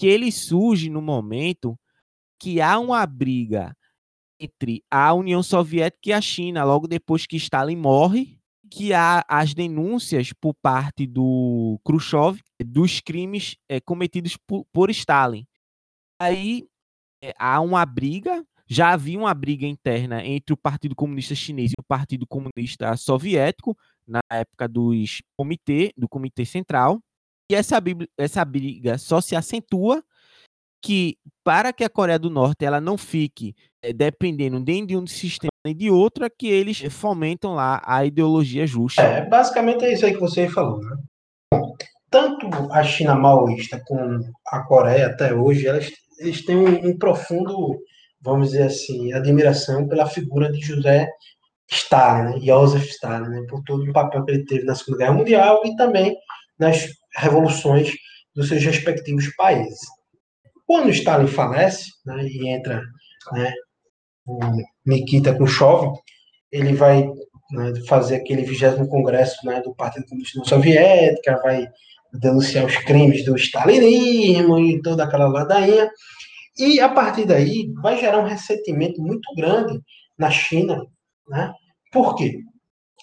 que 0.00 0.06
ele 0.06 0.32
surge 0.32 0.88
no 0.88 1.02
momento 1.02 1.76
que 2.38 2.60
há 2.60 2.78
uma 2.78 3.04
briga 3.06 3.76
entre 4.38 4.84
a 4.90 5.12
União 5.14 5.42
Soviética 5.42 6.10
e 6.10 6.12
a 6.12 6.20
China, 6.20 6.64
logo 6.64 6.86
depois 6.86 7.26
que 7.26 7.36
Stalin 7.36 7.76
morre, 7.76 8.38
que 8.70 8.92
há 8.92 9.24
as 9.28 9.54
denúncias 9.54 10.32
por 10.32 10.54
parte 10.54 11.06
do 11.06 11.80
Khrushchev 11.84 12.40
dos 12.64 13.00
crimes 13.00 13.56
é, 13.68 13.80
cometidos 13.80 14.36
por, 14.36 14.66
por, 14.72 14.90
Stalin. 14.90 15.46
Aí 16.20 16.66
é, 17.22 17.32
há 17.38 17.60
uma 17.60 17.84
briga, 17.86 18.44
já 18.66 18.92
havia 18.92 19.18
uma 19.18 19.32
briga 19.32 19.66
interna 19.66 20.24
entre 20.24 20.52
o 20.52 20.56
Partido 20.56 20.94
Comunista 20.94 21.34
Chinês 21.34 21.70
e 21.70 21.80
o 21.80 21.84
Partido 21.84 22.26
Comunista 22.26 22.96
Soviético, 22.96 23.76
na 24.06 24.20
época 24.30 24.68
dos 24.68 25.22
comitê, 25.36 25.92
do 25.96 26.08
Comitê 26.08 26.44
Central. 26.44 27.00
E 27.50 27.54
essa, 27.54 27.80
essa 28.18 28.44
briga 28.44 28.98
só 28.98 29.20
se 29.20 29.36
acentua 29.36 30.02
que 30.82 31.16
para 31.44 31.72
que 31.72 31.84
a 31.84 31.88
Coreia 31.88 32.18
do 32.18 32.30
Norte 32.30 32.64
ela 32.64 32.80
não 32.80 32.98
fique 32.98 33.54
é, 33.82 33.92
dependendo 33.92 34.58
nem 34.58 34.84
de 34.84 34.96
um 34.96 35.06
sistema 35.06 35.50
nem 35.64 35.76
de 35.76 35.90
outro, 35.90 36.24
é 36.24 36.30
que 36.30 36.48
eles 36.48 36.80
fomentam 36.90 37.54
lá 37.54 37.82
a 37.84 38.04
ideologia 38.04 38.66
justa. 38.66 39.02
É, 39.02 39.24
basicamente 39.24 39.84
é 39.84 39.92
isso 39.92 40.06
aí 40.06 40.14
que 40.14 40.20
você 40.20 40.48
falou, 40.48 40.80
né? 40.80 40.96
Tanto 42.10 42.48
a 42.72 42.82
China 42.84 43.16
maoísta 43.16 43.82
como 43.84 44.20
a 44.46 44.62
Coreia 44.62 45.08
até 45.08 45.34
hoje, 45.34 45.66
elas, 45.66 45.90
eles 46.18 46.44
têm 46.44 46.56
um, 46.56 46.90
um 46.90 46.98
profundo, 46.98 47.80
vamos 48.20 48.50
dizer 48.50 48.64
assim, 48.64 49.12
admiração 49.12 49.88
pela 49.88 50.06
figura 50.06 50.50
de 50.50 50.60
José 50.60 51.08
Stalin, 51.68 52.34
né? 52.34 52.40
Joseph 52.40 52.86
Stalin, 52.86 53.28
né? 53.28 53.42
por 53.48 53.62
todo 53.64 53.88
o 53.88 53.92
papel 53.92 54.24
que 54.24 54.30
ele 54.32 54.44
teve 54.44 54.64
na 54.64 54.74
Segunda 54.74 54.98
Guerra 54.98 55.14
Mundial 55.14 55.60
e 55.64 55.76
também 55.76 56.16
nas 56.58 56.86
revoluções 57.16 57.92
dos 58.34 58.48
seus 58.48 58.64
respectivos 58.64 59.34
países. 59.36 59.78
Quando 60.66 60.90
Stalin 60.90 61.28
falece 61.28 61.90
né, 62.04 62.26
e 62.26 62.48
entra 62.48 62.82
né, 63.32 63.52
o 64.26 64.38
Nikita 64.84 65.34
Khrushchev, 65.34 65.92
ele 66.50 66.74
vai 66.74 67.06
né, 67.52 67.72
fazer 67.86 68.16
aquele 68.16 68.42
vigésimo 68.42 68.88
congresso 68.88 69.44
né, 69.46 69.60
do 69.62 69.74
Partido 69.74 70.06
Comunista 70.06 70.44
Soviética, 70.44 71.40
vai 71.42 71.66
denunciar 72.12 72.64
os 72.64 72.76
crimes 72.78 73.24
do 73.24 73.36
stalinismo 73.36 74.58
e 74.58 74.80
toda 74.82 75.04
aquela 75.04 75.28
ladainha. 75.28 75.90
E 76.58 76.80
a 76.80 76.88
partir 76.88 77.26
daí 77.26 77.70
vai 77.82 77.98
gerar 77.98 78.18
um 78.18 78.26
ressentimento 78.26 79.00
muito 79.00 79.28
grande 79.36 79.78
na 80.18 80.30
China 80.30 80.82
né? 81.28 81.52
Por 81.92 82.14
quê? 82.14 82.40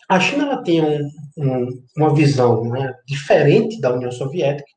A 0.10 0.20
China 0.20 0.44
ela 0.44 0.64
tem 0.64 0.82
um, 0.82 1.10
um, 1.38 1.68
uma 1.98 2.14
visão 2.14 2.64
né, 2.66 2.94
diferente 3.08 3.80
da 3.80 3.94
União 3.94 4.12
Soviética, 4.12 4.70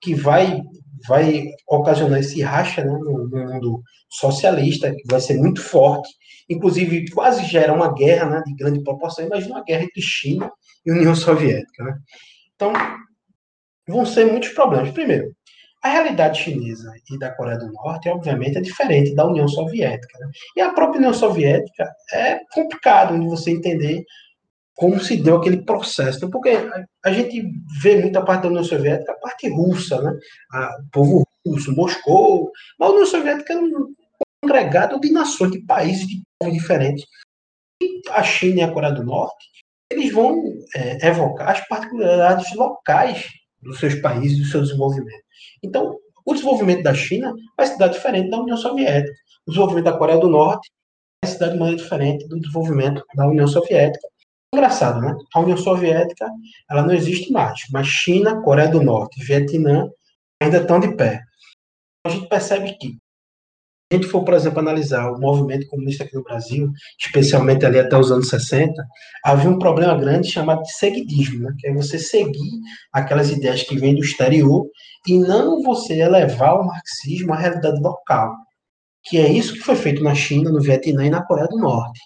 que 0.00 0.14
vai, 0.14 0.60
vai 1.06 1.44
ocasionar 1.68 2.20
esse 2.20 2.42
racha 2.42 2.84
né, 2.84 2.90
no, 2.90 3.28
mundo 3.28 3.82
socialista, 4.08 4.90
que 4.92 5.02
vai 5.10 5.20
ser 5.20 5.36
muito 5.36 5.62
forte, 5.62 6.08
inclusive 6.48 7.10
quase 7.10 7.44
gera 7.44 7.72
uma 7.72 7.92
guerra 7.92 8.30
né, 8.30 8.42
de 8.46 8.54
grande 8.54 8.82
proporção. 8.82 9.26
Imagina 9.26 9.56
uma 9.56 9.64
guerra 9.64 9.84
entre 9.84 10.00
China 10.00 10.50
e 10.84 10.92
União 10.92 11.14
Soviética. 11.14 11.84
Né? 11.84 11.98
Então, 12.54 12.72
vão 13.86 14.06
ser 14.06 14.26
muitos 14.26 14.50
problemas. 14.50 14.90
Primeiro, 14.90 15.34
a 15.82 15.88
realidade 15.88 16.40
chinesa 16.42 16.92
e 17.10 17.18
da 17.18 17.30
Coreia 17.30 17.58
do 17.58 17.70
Norte, 17.72 18.08
obviamente, 18.08 18.58
é 18.58 18.60
diferente 18.60 19.14
da 19.14 19.26
União 19.26 19.46
Soviética. 19.46 20.18
Né? 20.18 20.30
E 20.56 20.60
a 20.60 20.72
própria 20.72 20.98
União 20.98 21.14
Soviética 21.14 21.88
é 22.12 22.40
complicado 22.52 23.18
de 23.18 23.26
você 23.26 23.50
entender 23.50 24.04
como 24.76 25.00
se 25.00 25.16
deu 25.16 25.38
aquele 25.38 25.62
processo. 25.62 26.24
Né? 26.24 26.30
Porque 26.30 26.50
a, 27.04 27.12
gente 27.12 27.42
vê 27.80 27.96
muita 27.96 28.22
parte 28.22 28.42
da 28.42 28.48
União 28.48 28.62
Soviética, 28.62 29.12
a 29.12 29.18
parte 29.18 29.48
russa, 29.48 30.00
né? 30.00 30.12
A, 30.52 30.80
o 30.80 30.90
povo 30.92 31.26
russo, 31.44 31.74
Moscou. 31.74 32.52
Mas 32.78 32.88
a 32.88 32.92
União 32.92 33.06
Soviética 33.06 33.54
é 33.54 33.58
um 33.58 33.94
congregado 34.42 35.00
de 35.00 35.10
nações, 35.10 35.50
de 35.52 35.60
países 35.60 36.06
de 36.06 36.22
povos 36.38 36.54
diferentes. 36.54 37.04
E 37.82 38.02
a 38.10 38.22
China 38.22 38.60
e 38.60 38.62
a 38.62 38.70
Coreia 38.70 38.92
do 38.92 39.02
Norte, 39.02 39.46
eles 39.90 40.12
vão 40.12 40.42
é, 40.74 41.08
evocar 41.08 41.50
as 41.50 41.66
particularidades 41.68 42.54
locais 42.54 43.26
dos 43.62 43.78
seus 43.78 43.94
países, 43.96 44.38
do 44.38 44.44
seu 44.44 44.60
desenvolvimento. 44.60 45.24
Então, 45.62 45.96
o 46.24 46.34
desenvolvimento 46.34 46.82
da 46.82 46.92
China 46.94 47.32
vai 47.56 47.66
se 47.66 47.78
dar 47.78 47.88
diferente 47.88 48.30
da 48.30 48.40
União 48.40 48.56
Soviética. 48.56 49.16
O 49.46 49.50
desenvolvimento 49.50 49.84
da 49.84 49.96
Coreia 49.96 50.18
do 50.18 50.28
Norte 50.28 50.70
vai 51.24 51.32
se 51.32 51.38
dar 51.38 51.48
de 51.48 51.58
maneira 51.58 51.82
diferente 51.82 52.26
do 52.28 52.38
desenvolvimento 52.38 53.02
da 53.14 53.26
União 53.26 53.46
Soviética. 53.46 54.06
Engraçado, 54.54 55.00
né? 55.00 55.14
A 55.34 55.40
União 55.40 55.56
Soviética 55.56 56.30
ela 56.70 56.82
não 56.82 56.94
existe 56.94 57.32
mais, 57.32 57.60
mas 57.70 57.86
China, 57.86 58.40
Coreia 58.42 58.68
do 58.68 58.82
Norte 58.82 59.22
Vietnã 59.24 59.88
ainda 60.40 60.58
estão 60.58 60.80
de 60.80 60.94
pé. 60.96 61.22
A 62.06 62.10
gente 62.10 62.28
percebe 62.28 62.76
que 62.78 62.96
a 63.92 63.94
gente 63.94 64.08
for, 64.08 64.24
por 64.24 64.34
exemplo, 64.34 64.58
analisar 64.58 65.12
o 65.12 65.20
movimento 65.20 65.68
comunista 65.68 66.02
aqui 66.02 66.14
no 66.16 66.24
Brasil, 66.24 66.72
especialmente 66.98 67.64
ali 67.64 67.78
até 67.78 67.96
os 67.96 68.10
anos 68.10 68.28
60, 68.28 68.74
havia 69.24 69.48
um 69.48 69.60
problema 69.60 69.94
grande 69.94 70.28
chamado 70.28 70.62
de 70.62 70.72
seguidismo, 70.72 71.44
né? 71.44 71.54
que 71.56 71.68
é 71.68 71.72
você 71.72 71.96
seguir 71.96 72.50
aquelas 72.92 73.30
ideias 73.30 73.62
que 73.62 73.78
vêm 73.78 73.94
do 73.94 74.00
exterior 74.00 74.66
e 75.06 75.16
não 75.18 75.62
você 75.62 76.00
elevar 76.00 76.58
o 76.58 76.66
marxismo 76.66 77.32
à 77.32 77.36
realidade 77.36 77.80
local, 77.80 78.34
que 79.04 79.18
é 79.18 79.30
isso 79.30 79.52
que 79.52 79.60
foi 79.60 79.76
feito 79.76 80.02
na 80.02 80.16
China, 80.16 80.50
no 80.50 80.60
Vietnã 80.60 81.06
e 81.06 81.10
na 81.10 81.22
Coreia 81.24 81.46
do 81.46 81.58
Norte. 81.58 82.00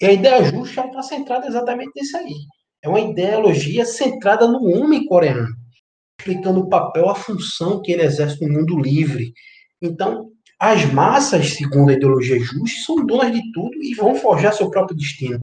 E 0.00 0.06
a 0.06 0.12
ideia 0.12 0.44
justa 0.44 0.86
está 0.86 1.02
centrada 1.02 1.46
exatamente 1.46 1.90
nisso 1.96 2.16
aí. 2.16 2.34
É 2.82 2.88
uma 2.88 3.00
ideologia 3.00 3.84
centrada 3.84 4.46
no 4.46 4.62
homem 4.64 5.04
coreano, 5.06 5.48
explicando 6.20 6.60
o 6.60 6.68
papel, 6.68 7.08
a 7.08 7.14
função 7.14 7.82
que 7.82 7.90
ele 7.90 8.02
exerce 8.02 8.40
no 8.40 8.52
mundo 8.52 8.78
livre. 8.78 9.32
Então, 9.82 10.30
as 10.60 10.84
massas, 10.92 11.54
segundo 11.54 11.90
a 11.90 11.94
ideologia 11.94 12.38
justa, 12.38 12.80
são 12.86 13.04
donas 13.04 13.32
de 13.32 13.42
tudo 13.52 13.74
e 13.82 13.94
vão 13.94 14.14
forjar 14.14 14.52
seu 14.52 14.70
próprio 14.70 14.96
destino. 14.96 15.40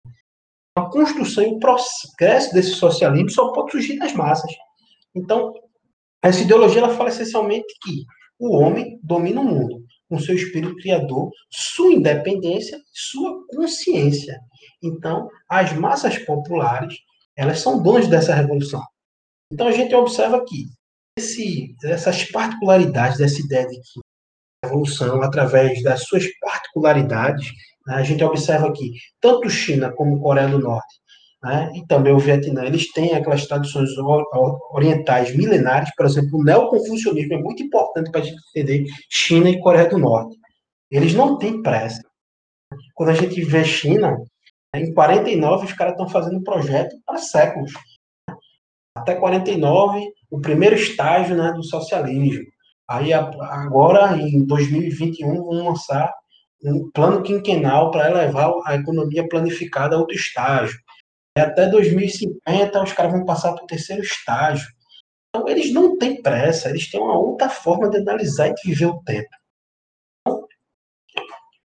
A 0.78 0.84
construção 0.90 1.44
e 1.44 1.48
o 1.48 1.60
progresso 1.60 2.54
desse 2.54 2.72
socialismo 2.72 3.30
só 3.30 3.52
pode 3.52 3.72
surgir 3.72 3.98
das 3.98 4.14
massas. 4.14 4.52
Então, 5.14 5.54
essa 6.24 6.42
ideologia 6.42 6.80
ela 6.82 6.96
fala 6.96 7.10
essencialmente 7.10 7.74
que 7.82 8.04
o 8.40 8.56
homem 8.56 9.00
domina 9.04 9.42
o 9.42 9.46
mundo 9.46 9.85
com 10.10 10.20
seu 10.20 10.36
espírito 10.36 10.76
criador, 10.78 11.32
sua 11.50 11.94
independência, 11.94 12.80
sua 12.94 13.46
consciência. 13.48 14.40
Então, 14.84 15.28
as 15.50 15.74
massas 15.74 16.18
populares, 16.20 16.96
elas 17.36 17.60
são 17.60 17.82
donas 17.82 18.08
dessa 18.08 18.34
revolução. 18.34 18.82
Então 19.52 19.68
a 19.68 19.72
gente 19.72 19.94
observa 19.94 20.44
que 20.46 20.66
esse, 21.18 21.76
essas 21.84 22.24
particularidades 22.32 23.18
dessa 23.18 23.40
ideia 23.40 23.68
de 23.68 23.76
que 23.76 24.00
a 24.64 24.68
evolução, 24.68 25.22
através 25.22 25.82
das 25.84 26.04
suas 26.04 26.26
particularidades, 26.40 27.52
né, 27.88 27.96
a 27.96 28.04
gente 28.04 28.24
observa 28.24 28.72
que 28.74 28.92
tanto 29.22 29.50
China 29.50 29.94
como 29.94 30.20
Coreia 30.20 30.48
do 30.48 30.60
Norte 30.60 30.96
né, 31.46 31.72
e 31.76 31.86
também 31.86 32.12
o 32.12 32.18
Vietnã, 32.18 32.66
eles 32.66 32.92
têm 32.92 33.14
aquelas 33.14 33.46
tradições 33.46 33.92
orientais 34.72 35.36
milenares, 35.36 35.94
por 35.96 36.08
exemplo, 36.08 36.40
o 36.40 36.44
neoconfucionismo 36.44 37.36
é 37.36 37.38
muito 37.38 37.62
importante 37.62 38.10
para 38.10 38.22
a 38.22 38.24
gente 38.24 38.42
entender 38.50 38.86
China 39.12 39.48
e 39.48 39.60
Coreia 39.60 39.88
do 39.88 40.00
Norte. 40.00 40.36
Eles 40.90 41.14
não 41.14 41.38
têm 41.38 41.62
pressa. 41.62 42.02
Quando 42.96 43.10
a 43.10 43.14
gente 43.14 43.40
vê 43.44 43.64
China, 43.64 44.18
em 44.74 44.92
49 44.92 45.66
os 45.66 45.74
caras 45.74 45.94
estão 45.94 46.10
fazendo 46.10 46.44
projeto 46.44 46.96
para 47.06 47.20
séculos. 47.20 47.72
Até 48.98 49.14
49, 49.14 50.04
o 50.32 50.42
primeiro 50.42 50.76
estágio 50.76 51.38
né, 51.38 51.52
do 51.54 51.64
socialismo. 51.64 52.44
Aí 52.90 53.14
agora, 53.14 54.18
em 54.18 54.44
2021, 54.44 55.44
vão 55.44 55.70
lançar 55.70 56.12
um 56.64 56.90
plano 56.92 57.22
quinquenal 57.22 57.92
para 57.92 58.10
elevar 58.10 58.52
a 58.66 58.74
economia 58.74 59.28
planificada 59.28 59.96
a 59.96 60.00
outro 60.00 60.16
estágio. 60.16 60.76
E 61.38 61.42
até 61.42 61.68
2050, 61.68 62.82
os 62.82 62.94
caras 62.94 63.12
vão 63.12 63.26
passar 63.26 63.54
para 63.54 63.64
o 63.64 63.68
terceiro 63.68 64.02
estágio. 64.02 64.68
Então, 65.30 65.48
eles 65.50 65.74
não 65.74 65.98
têm 65.98 66.22
pressa, 66.22 66.70
eles 66.70 66.90
têm 66.90 67.02
uma 67.02 67.18
outra 67.18 67.50
forma 67.50 67.90
de 67.90 67.98
analisar 67.98 68.48
e 68.48 68.54
de 68.54 68.70
viver 68.70 68.86
o 68.86 69.02
tempo. 69.04 69.30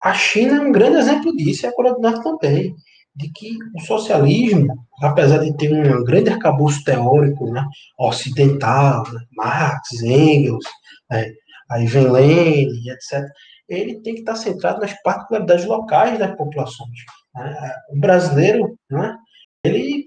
A 0.01 0.13
China 0.13 0.57
é 0.57 0.59
um 0.59 0.71
grande 0.71 0.97
exemplo 0.97 1.33
disso, 1.33 1.65
e 1.65 1.69
a 1.69 1.73
Coreia 1.73 1.95
do 1.95 2.01
Norte 2.01 2.21
também, 2.23 2.75
de 3.15 3.31
que 3.31 3.57
o 3.73 3.79
socialismo, 3.79 4.67
apesar 5.01 5.37
de 5.37 5.55
ter 5.55 5.71
um 5.71 6.03
grande 6.03 6.29
arcabouço 6.29 6.83
teórico 6.83 7.49
né, 7.51 7.65
ocidental, 7.97 9.03
né, 9.13 9.21
Marx, 9.31 10.01
Engels, 10.01 10.65
né, 11.09 11.31
aí 11.71 11.85
vem 11.85 12.11
Lenin, 12.11 12.89
etc., 12.89 13.23
ele 13.69 14.01
tem 14.01 14.15
que 14.15 14.19
estar 14.21 14.35
centrado 14.35 14.81
nas 14.81 14.93
particularidades 15.03 15.65
locais 15.65 16.19
das 16.19 16.35
populações. 16.35 16.99
Né? 17.33 17.71
O 17.91 17.99
brasileiro, 17.99 18.77
né, 18.91 19.15
ele, 19.63 20.05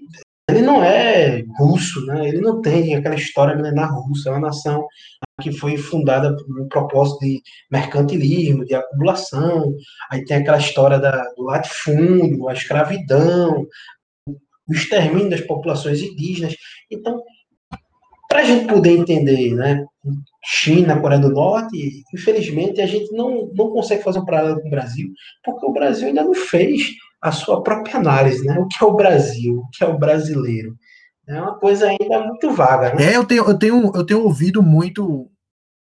ele 0.49 0.61
não 0.61 0.83
é 0.83 1.43
russo, 1.57 2.05
né? 2.05 2.27
ele 2.27 2.39
não 2.39 2.61
tem 2.61 2.95
aquela 2.95 3.15
história 3.15 3.55
milenar 3.55 3.93
russa, 3.93 4.29
é 4.29 4.31
uma 4.31 4.47
nação 4.47 4.87
que 5.41 5.51
foi 5.51 5.77
fundada 5.77 6.35
no 6.47 6.67
propósito 6.67 7.19
de 7.19 7.41
mercantilismo, 7.71 8.65
de 8.65 8.73
acumulação, 8.75 9.75
aí 10.11 10.23
tem 10.25 10.37
aquela 10.37 10.57
história 10.57 10.99
da, 10.99 11.23
do 11.35 11.43
latifúndio, 11.43 12.47
a 12.47 12.53
escravidão, 12.53 13.67
o 14.27 14.73
extermínio 14.73 15.29
das 15.29 15.41
populações 15.41 16.01
indígenas. 16.01 16.55
Então, 16.91 17.21
para 18.27 18.41
a 18.41 18.43
gente 18.43 18.67
poder 18.67 18.97
entender, 18.97 19.53
né, 19.53 19.85
China, 20.43 20.99
Coreia 20.99 21.21
do 21.21 21.29
Norte, 21.29 22.03
infelizmente 22.13 22.81
a 22.81 22.85
gente 22.85 23.11
não, 23.13 23.49
não 23.53 23.69
consegue 23.69 24.03
fazer 24.03 24.19
um 24.19 24.25
paralelo 24.25 24.61
com 24.61 24.67
o 24.67 24.71
Brasil, 24.71 25.09
porque 25.43 25.65
o 25.65 25.73
Brasil 25.73 26.07
ainda 26.07 26.23
não 26.23 26.33
fez 26.33 26.91
a 27.21 27.31
sua 27.31 27.63
própria 27.63 27.97
análise, 27.97 28.45
né? 28.45 28.57
O 28.59 28.67
que 28.67 28.83
é 28.83 28.85
o 28.85 28.95
Brasil, 28.95 29.59
o 29.59 29.69
que 29.71 29.83
é 29.83 29.87
o 29.87 29.97
brasileiro. 29.97 30.77
É 31.27 31.41
uma 31.41 31.59
coisa 31.59 31.87
ainda 31.87 32.25
muito 32.25 32.51
vaga, 32.51 32.93
né? 32.93 33.13
É, 33.13 33.17
eu 33.17 33.25
tenho, 33.25 33.43
eu 33.43 33.57
tenho, 33.59 33.91
eu 33.93 34.05
tenho 34.05 34.23
ouvido 34.23 34.63
muito 34.63 35.29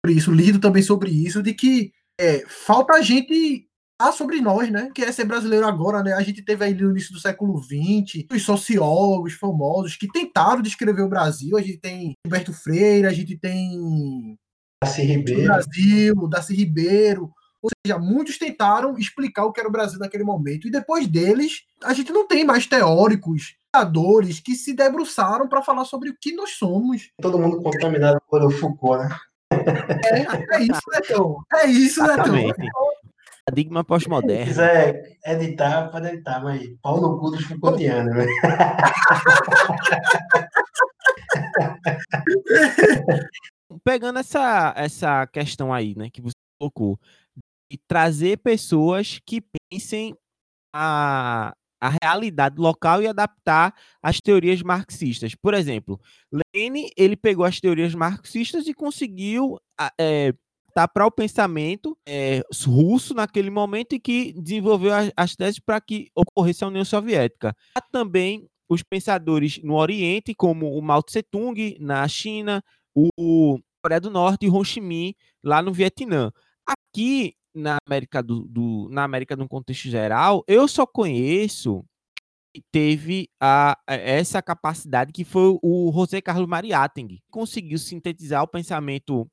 sobre 0.05 0.19
isso, 0.19 0.33
lido 0.33 0.59
também 0.59 0.83
sobre 0.83 1.11
isso, 1.11 1.43
de 1.43 1.55
que 1.55 1.93
é, 2.21 2.45
falta 2.49 2.95
a 2.95 3.03
gente 3.03 3.69
falar 4.01 4.13
sobre 4.13 4.41
nós, 4.41 4.71
né? 4.71 4.91
Que 4.95 5.03
é 5.03 5.13
ser 5.13 5.25
brasileiro 5.25 5.67
agora, 5.67 6.03
né? 6.03 6.13
A 6.15 6.23
gente 6.23 6.43
teve 6.43 6.65
aí 6.65 6.75
no 6.75 6.91
início 6.91 7.13
do 7.13 7.21
século 7.21 7.61
XX 7.63 8.27
os 8.33 8.43
sociólogos 8.43 9.35
famosos 9.35 9.97
que 9.97 10.09
tentaram 10.09 10.63
descrever 10.63 11.03
o 11.03 11.09
Brasil. 11.09 11.57
A 11.57 11.61
gente 11.61 11.79
tem 11.79 12.15
Gilberto 12.25 12.53
Freire, 12.53 13.07
a 13.07 13.13
gente 13.13 13.37
tem 13.37 14.37
Darcy 14.83 15.03
Ribeiro. 15.03 15.45
Brasil, 15.45 16.29
Darcy 16.29 16.55
Ribeiro, 16.55 17.31
ou 17.63 17.71
seja, 17.85 17.99
muitos 17.99 18.39
tentaram 18.39 18.97
explicar 18.99 19.45
o 19.45 19.53
que 19.53 19.61
era 19.61 19.69
o 19.69 19.73
Brasil 19.73 19.99
naquele 19.99 20.25
momento. 20.25 20.69
E 20.69 20.71
depois 20.71 21.07
deles, 21.07 21.65
a 21.83 21.93
gente 21.93 22.13
não 22.13 22.27
tem 22.27 22.45
mais 22.45 22.67
teóricos, 22.67 23.57
pensadores 23.73 24.41
que 24.41 24.55
se 24.55 24.75
debruçaram 24.75 25.49
para 25.49 25.63
falar 25.63 25.85
sobre 25.85 26.11
o 26.11 26.17
que 26.21 26.35
nós 26.35 26.51
somos. 26.51 27.11
Todo 27.21 27.39
mundo 27.39 27.63
contaminado 27.63 28.21
por 28.29 28.51
Foucault, 28.53 29.05
né? 29.05 29.17
É, 29.51 30.57
é 30.57 30.63
isso, 30.63 30.83
Netão. 30.93 31.43
É 31.55 31.67
isso, 31.67 32.03
Netão. 32.03 32.35
Paradigma 33.45 33.83
pós-moderno. 33.83 34.45
Se 34.45 34.51
quiser 34.51 35.19
editar, 35.25 35.89
pode 35.91 36.09
editar, 36.09 36.43
mas 36.43 36.69
pau 36.83 37.01
no 37.01 37.19
cu 37.19 37.31
dos 37.31 37.45
Foucaultianos, 37.45 38.15
né? 38.15 38.27
Pegando 43.85 44.19
essa, 44.19 44.75
essa 44.77 45.27
questão 45.27 45.73
aí, 45.73 45.95
né, 45.97 46.11
que 46.11 46.21
você 46.21 46.35
colocou, 46.59 46.99
trazer 47.77 48.39
pessoas 48.39 49.21
que 49.25 49.43
pensem 49.71 50.17
a, 50.73 51.55
a 51.81 51.91
realidade 52.03 52.61
local 52.61 53.03
e 53.03 53.07
adaptar 53.07 53.75
as 54.03 54.21
teorias 54.21 54.63
marxistas. 54.63 55.35
Por 55.35 55.55
exemplo, 55.55 56.01
Lenin 56.55 56.89
ele 56.97 57.17
pegou 57.17 57.45
as 57.45 57.61
teorias 57.61 57.95
marxistas 57.95 58.67
e 58.67 58.75
conseguiu 58.75 59.59
é, 60.01 60.33
para 60.87 61.07
o 61.07 61.11
pensamento 61.11 61.97
é, 62.07 62.43
russo 62.65 63.15
naquele 63.15 63.51
momento 63.51 63.95
e 63.95 64.01
que 64.01 64.33
desenvolveu 64.41 64.95
as, 64.95 65.11
as 65.17 65.35
teses 65.35 65.59
para 65.59 65.81
que 65.81 66.09
ocorresse 66.15 66.63
a 66.63 66.69
União 66.69 66.85
Soviética. 66.85 67.57
Há 67.75 67.81
também 67.81 68.49
os 68.69 68.83
pensadores 68.83 69.61
no 69.63 69.75
Oriente, 69.75 70.35
como 70.35 70.77
o 70.77 70.83
Mao 70.83 71.03
Tse 71.03 71.23
Tung 71.23 71.77
na 71.81 72.07
China, 72.07 72.63
o 72.95 73.59
Coreia 73.83 74.01
do 74.01 74.11
Norte 74.11 74.47
e 74.47 74.51
Ho 74.51 74.63
Chi 74.65 74.81
Minh 74.81 75.15
lá 75.43 75.63
no 75.63 75.73
Vietnã. 75.73 76.31
Aqui 76.67 77.35
na 77.59 77.79
América 77.87 78.23
do, 78.23 78.47
do, 78.49 78.89
na 78.91 79.05
América 79.05 79.37
no 79.37 79.49
contexto 79.49 79.89
geral, 79.89 80.45
eu 80.47 80.67
só 80.69 80.87
conheço 80.87 81.85
teve 82.73 83.29
a, 83.41 83.79
essa 83.87 84.43
capacidade 84.43 85.13
que 85.13 85.25
foi 85.25 85.59
o 85.63 85.93
José 85.93 86.21
Carlos 86.21 86.49
Mariátegui, 86.49 87.21
conseguiu 87.31 87.79
sintetizar 87.79 88.43
o 88.43 88.49
pensamento 88.49 89.29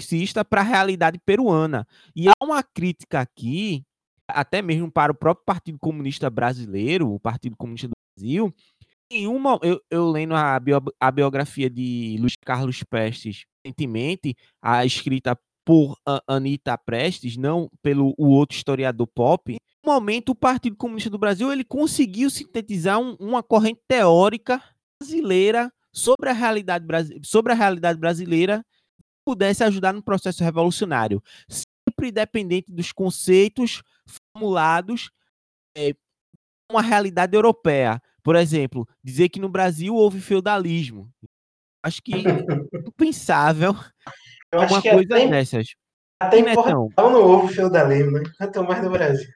marxista 0.00 0.44
para 0.44 0.60
a 0.60 0.64
realidade 0.64 1.18
peruana. 1.24 1.86
E 2.14 2.28
há 2.28 2.32
uma 2.42 2.62
crítica 2.62 3.20
aqui, 3.20 3.84
até 4.28 4.62
mesmo 4.62 4.90
para 4.90 5.12
o 5.12 5.14
próprio 5.14 5.44
Partido 5.44 5.78
Comunista 5.78 6.28
Brasileiro, 6.28 7.12
o 7.12 7.20
Partido 7.20 7.56
Comunista 7.56 7.88
do 7.88 7.92
Brasil, 8.16 8.54
em 9.10 9.26
uma, 9.26 9.58
eu, 9.62 9.80
eu 9.90 10.10
lendo 10.10 10.34
a, 10.34 10.58
bio, 10.58 10.80
a 10.98 11.10
biografia 11.10 11.68
de 11.68 12.16
Luiz 12.18 12.34
Carlos 12.44 12.82
Prestes 12.82 13.44
recentemente, 13.64 14.34
a 14.60 14.84
escrita 14.84 15.38
por 15.64 15.96
Anitta 16.26 16.76
Prestes, 16.76 17.36
não 17.36 17.68
pelo 17.82 18.14
o 18.18 18.28
outro 18.28 18.56
historiador 18.56 19.06
pop, 19.06 19.56
no 19.84 19.92
momento 19.92 20.30
o 20.30 20.34
Partido 20.34 20.76
Comunista 20.76 21.10
do 21.10 21.18
Brasil 21.18 21.52
ele 21.52 21.64
conseguiu 21.64 22.30
sintetizar 22.30 23.00
um, 23.00 23.16
uma 23.18 23.42
corrente 23.42 23.80
teórica 23.88 24.62
brasileira 25.00 25.72
sobre 25.92 26.30
a 26.30 26.32
realidade, 26.32 26.86
sobre 27.24 27.52
a 27.52 27.56
realidade 27.56 27.98
brasileira 27.98 28.64
que 28.96 29.04
pudesse 29.26 29.64
ajudar 29.64 29.92
no 29.92 30.02
processo 30.02 30.42
revolucionário, 30.42 31.22
sempre 31.48 32.12
dependente 32.12 32.72
dos 32.72 32.92
conceitos 32.92 33.82
formulados 34.34 35.10
é, 35.76 35.94
uma 36.70 36.82
realidade 36.82 37.36
europeia. 37.36 38.00
Por 38.22 38.36
exemplo, 38.36 38.88
dizer 39.02 39.28
que 39.28 39.40
no 39.40 39.48
Brasil 39.48 39.94
houve 39.94 40.20
feudalismo. 40.20 41.12
Acho 41.84 42.00
que 42.00 42.14
é 42.14 42.18
impensável 42.86 43.74
eu 44.52 44.58
uma 44.60 44.66
acho 44.66 44.82
que 44.82 44.90
coisa 44.90 45.14
até, 45.14 45.28
dessas. 45.28 45.74
até 46.20 46.42
Netão? 46.42 46.62
Portugal 46.62 47.10
não 47.10 47.22
houve 47.22 47.54
feudalismo, 47.54 48.12
né? 48.12 48.22
Quanto 48.38 48.64
mais 48.64 48.82
no 48.82 48.90
Brasil. 48.90 49.28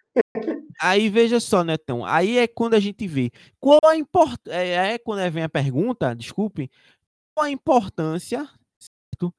Aí 0.81 1.09
veja 1.09 1.40
só, 1.40 1.64
Netão. 1.64 2.05
Aí 2.05 2.38
é 2.38 2.46
quando 2.46 2.74
a 2.74 2.81
gente 2.81 3.07
vê 3.07 3.31
qual 3.59 3.81
a 3.85 3.96
importância. 3.96 4.59
É, 4.59 4.94
é 4.94 4.98
quando 4.98 5.31
vem 5.31 5.42
a 5.42 5.48
pergunta, 5.48 6.14
desculpe, 6.14 6.70
qual 7.35 7.46
a 7.46 7.50
importância 7.50 8.48
certo? 8.79 9.35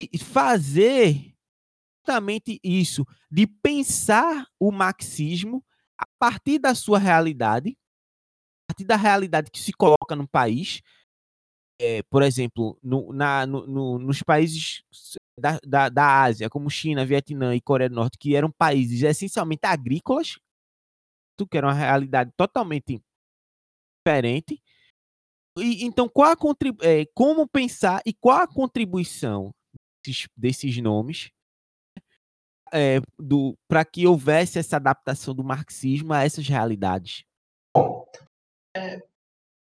de 0.00 0.18
fazer 0.18 1.34
justamente 2.06 2.60
isso, 2.62 3.04
de 3.30 3.46
pensar 3.46 4.46
o 4.60 4.70
marxismo 4.70 5.64
a 5.98 6.06
partir 6.18 6.58
da 6.58 6.74
sua 6.74 6.98
realidade, 6.98 7.76
a 8.64 8.72
partir 8.72 8.84
da 8.84 8.96
realidade 8.96 9.50
que 9.50 9.60
se 9.60 9.72
coloca 9.72 10.14
no 10.14 10.28
país, 10.28 10.82
é, 11.80 12.02
por 12.04 12.22
exemplo, 12.22 12.78
no, 12.82 13.12
na, 13.12 13.46
no, 13.46 13.66
no, 13.66 13.98
nos 13.98 14.22
países 14.22 14.82
da, 15.38 15.58
da, 15.64 15.88
da, 15.88 16.22
Ásia, 16.22 16.48
como 16.48 16.70
China, 16.70 17.04
Vietnã 17.04 17.54
e 17.54 17.60
Coreia 17.60 17.90
do 17.90 17.96
Norte, 17.96 18.18
que 18.18 18.34
eram 18.34 18.50
países 18.50 19.02
essencialmente 19.02 19.66
agrícolas, 19.66 20.38
que 21.50 21.58
era 21.58 21.66
uma 21.66 21.74
realidade 21.74 22.32
totalmente 22.36 23.00
diferente. 23.98 24.62
E, 25.58 25.84
então, 25.84 26.08
qual 26.08 26.32
a 26.32 26.36
é, 26.82 27.04
como 27.14 27.46
pensar 27.46 28.00
e 28.06 28.12
qual 28.14 28.38
a 28.38 28.48
contribuição 28.48 29.50
desses, 30.04 30.28
desses 30.36 30.78
nomes 30.78 31.30
é, 32.72 33.00
para 33.68 33.84
que 33.84 34.06
houvesse 34.06 34.58
essa 34.58 34.76
adaptação 34.76 35.34
do 35.34 35.44
marxismo 35.44 36.12
a 36.12 36.24
essas 36.24 36.46
realidades? 36.48 37.24
Bom, 37.74 38.06
é, 38.76 39.02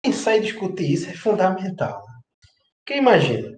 pensar 0.01 0.37
e 0.37 0.41
discutir 0.41 0.91
isso 0.93 1.09
é 1.09 1.13
fundamental. 1.13 2.03
Porque 2.79 2.99
imagina, 2.99 3.57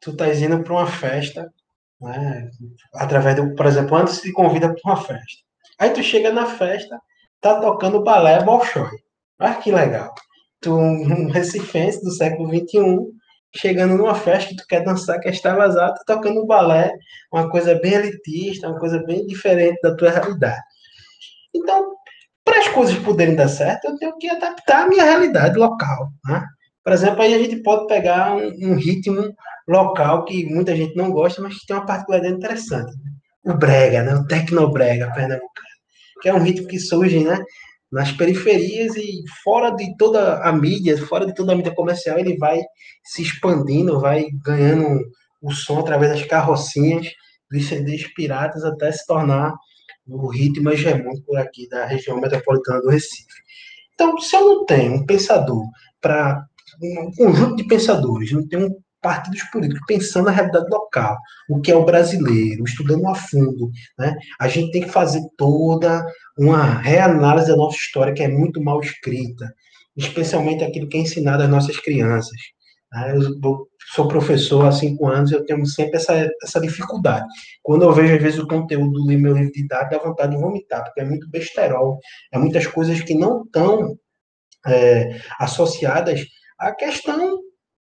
tu 0.00 0.16
tá 0.16 0.32
indo 0.34 0.62
para 0.62 0.72
uma 0.72 0.86
festa, 0.86 1.52
né? 2.00 2.50
Através 2.94 3.36
do, 3.36 3.54
por 3.54 3.66
exemplo, 3.66 3.96
antes 3.96 4.14
se 4.14 4.32
convida 4.32 4.74
para 4.74 4.92
uma 4.92 5.02
festa. 5.02 5.42
Aí 5.78 5.90
tu 5.90 6.02
chega 6.02 6.32
na 6.32 6.46
festa, 6.46 7.00
tá 7.40 7.60
tocando 7.60 8.02
balé 8.02 8.42
Bolshoi. 8.42 8.90
Olha 9.38 9.54
que 9.56 9.72
legal. 9.72 10.14
Tu, 10.60 10.74
um 10.74 11.30
recifense 11.30 12.02
do 12.02 12.10
século 12.10 12.48
XXI, 12.48 12.98
chegando 13.54 13.96
numa 13.96 14.14
festa 14.14 14.50
que 14.50 14.56
tu 14.56 14.66
quer 14.66 14.84
dançar, 14.84 15.20
quer 15.20 15.30
estar 15.30 15.56
vazado, 15.56 15.94
tá 15.94 16.14
tocando 16.14 16.46
balé, 16.46 16.92
uma 17.32 17.50
coisa 17.50 17.74
bem 17.76 17.94
elitista, 17.94 18.68
uma 18.68 18.78
coisa 18.78 19.02
bem 19.04 19.26
diferente 19.26 19.80
da 19.82 19.96
tua 19.96 20.10
realidade. 20.10 20.60
Então, 21.54 21.94
para 22.50 22.58
as 22.58 22.68
coisas 22.68 22.98
poderem 22.98 23.36
dar 23.36 23.46
certo, 23.46 23.84
eu 23.84 23.96
tenho 23.96 24.18
que 24.18 24.28
adaptar 24.28 24.82
a 24.82 24.88
minha 24.88 25.04
realidade 25.04 25.56
local. 25.56 26.10
Né? 26.24 26.44
Por 26.82 26.92
exemplo, 26.92 27.22
aí 27.22 27.32
a 27.32 27.38
gente 27.38 27.62
pode 27.62 27.86
pegar 27.86 28.34
um, 28.34 28.72
um, 28.72 28.74
ritmo 28.74 29.32
local 29.68 30.24
que 30.24 30.44
muita 30.46 30.74
gente 30.74 30.96
não 30.96 31.12
gosta, 31.12 31.40
mas 31.40 31.56
que 31.56 31.66
tem 31.66 31.76
uma 31.76 31.86
particularidade 31.86 32.34
interessante. 32.34 32.90
Né? 32.90 33.52
O 33.52 33.54
brega, 33.56 34.02
né? 34.02 34.14
o 34.16 34.26
tecnobrega 34.26 35.12
pernambucano, 35.12 35.68
que 36.20 36.28
é 36.28 36.34
um 36.34 36.42
ritmo 36.42 36.66
que 36.66 36.80
surge 36.80 37.22
né? 37.22 37.38
nas 37.92 38.10
periferias 38.10 38.96
e 38.96 39.22
fora 39.44 39.70
de 39.70 39.96
toda 39.96 40.40
a 40.42 40.52
mídia, 40.52 40.98
fora 41.06 41.26
de 41.26 41.34
toda 41.34 41.52
a 41.52 41.56
mídia 41.56 41.74
comercial, 41.74 42.18
ele 42.18 42.36
vai 42.36 42.60
se 43.04 43.22
expandindo, 43.22 44.00
vai 44.00 44.26
ganhando 44.44 45.00
o 45.40 45.52
som 45.52 45.78
através 45.78 46.10
das 46.10 46.26
carrocinhas 46.26 47.06
dos 47.48 47.68
CDs 47.68 48.12
piratas 48.12 48.64
até 48.64 48.90
se 48.90 49.06
tornar 49.06 49.54
o 50.10 50.28
ritmo 50.28 50.70
hegemônico 50.70 51.36
aqui 51.36 51.68
da 51.68 51.86
região 51.86 52.20
metropolitana 52.20 52.80
do 52.80 52.88
Recife. 52.88 53.26
Então, 53.94 54.18
se 54.18 54.34
eu 54.34 54.44
não 54.44 54.64
tenho 54.64 54.94
um 54.94 55.06
pensador 55.06 55.64
para 56.00 56.44
um 56.82 57.10
conjunto 57.16 57.56
de 57.56 57.64
pensadores, 57.64 58.32
não 58.32 58.46
tenho 58.46 58.74
partidos 59.00 59.42
políticos 59.44 59.82
pensando 59.86 60.26
na 60.26 60.30
realidade 60.30 60.66
local, 60.70 61.16
o 61.48 61.60
que 61.60 61.72
é 61.72 61.76
o 61.76 61.84
brasileiro, 61.84 62.64
estudando 62.64 63.06
a 63.08 63.14
fundo, 63.14 63.70
né? 63.98 64.14
A 64.38 64.48
gente 64.48 64.72
tem 64.72 64.82
que 64.82 64.90
fazer 64.90 65.22
toda 65.36 66.04
uma 66.38 66.80
reanálise 66.80 67.48
da 67.48 67.56
nossa 67.56 67.76
história 67.76 68.12
que 68.12 68.22
é 68.22 68.28
muito 68.28 68.62
mal 68.62 68.80
escrita, 68.80 69.52
especialmente 69.96 70.64
aquilo 70.64 70.88
que 70.88 70.98
é 70.98 71.00
ensinado 71.00 71.42
às 71.42 71.48
nossas 71.48 71.78
crianças. 71.78 72.36
Né? 72.92 73.16
Eu 73.16 73.68
sou 73.94 74.08
professor 74.08 74.66
há 74.66 74.72
cinco 74.72 75.06
anos, 75.06 75.32
eu 75.32 75.44
tenho 75.44 75.64
sempre 75.66 75.96
essa, 75.96 76.30
essa 76.42 76.60
dificuldade. 76.60 77.26
Quando 77.62 77.82
eu 77.82 77.92
vejo, 77.92 78.14
às 78.14 78.22
vezes, 78.22 78.38
o 78.38 78.46
conteúdo 78.46 78.92
do 78.92 79.06
meu 79.06 79.34
livro 79.34 79.52
dados, 79.68 79.90
dá 79.90 79.98
vontade 79.98 80.34
de 80.34 80.40
vomitar, 80.40 80.84
porque 80.84 81.00
é 81.00 81.04
muito 81.04 81.28
besterol, 81.30 81.98
é 82.32 82.38
muitas 82.38 82.66
coisas 82.66 83.00
que 83.00 83.14
não 83.14 83.42
estão 83.44 83.96
é, 84.66 85.20
associadas 85.38 86.24
à 86.58 86.72
questão 86.72 87.40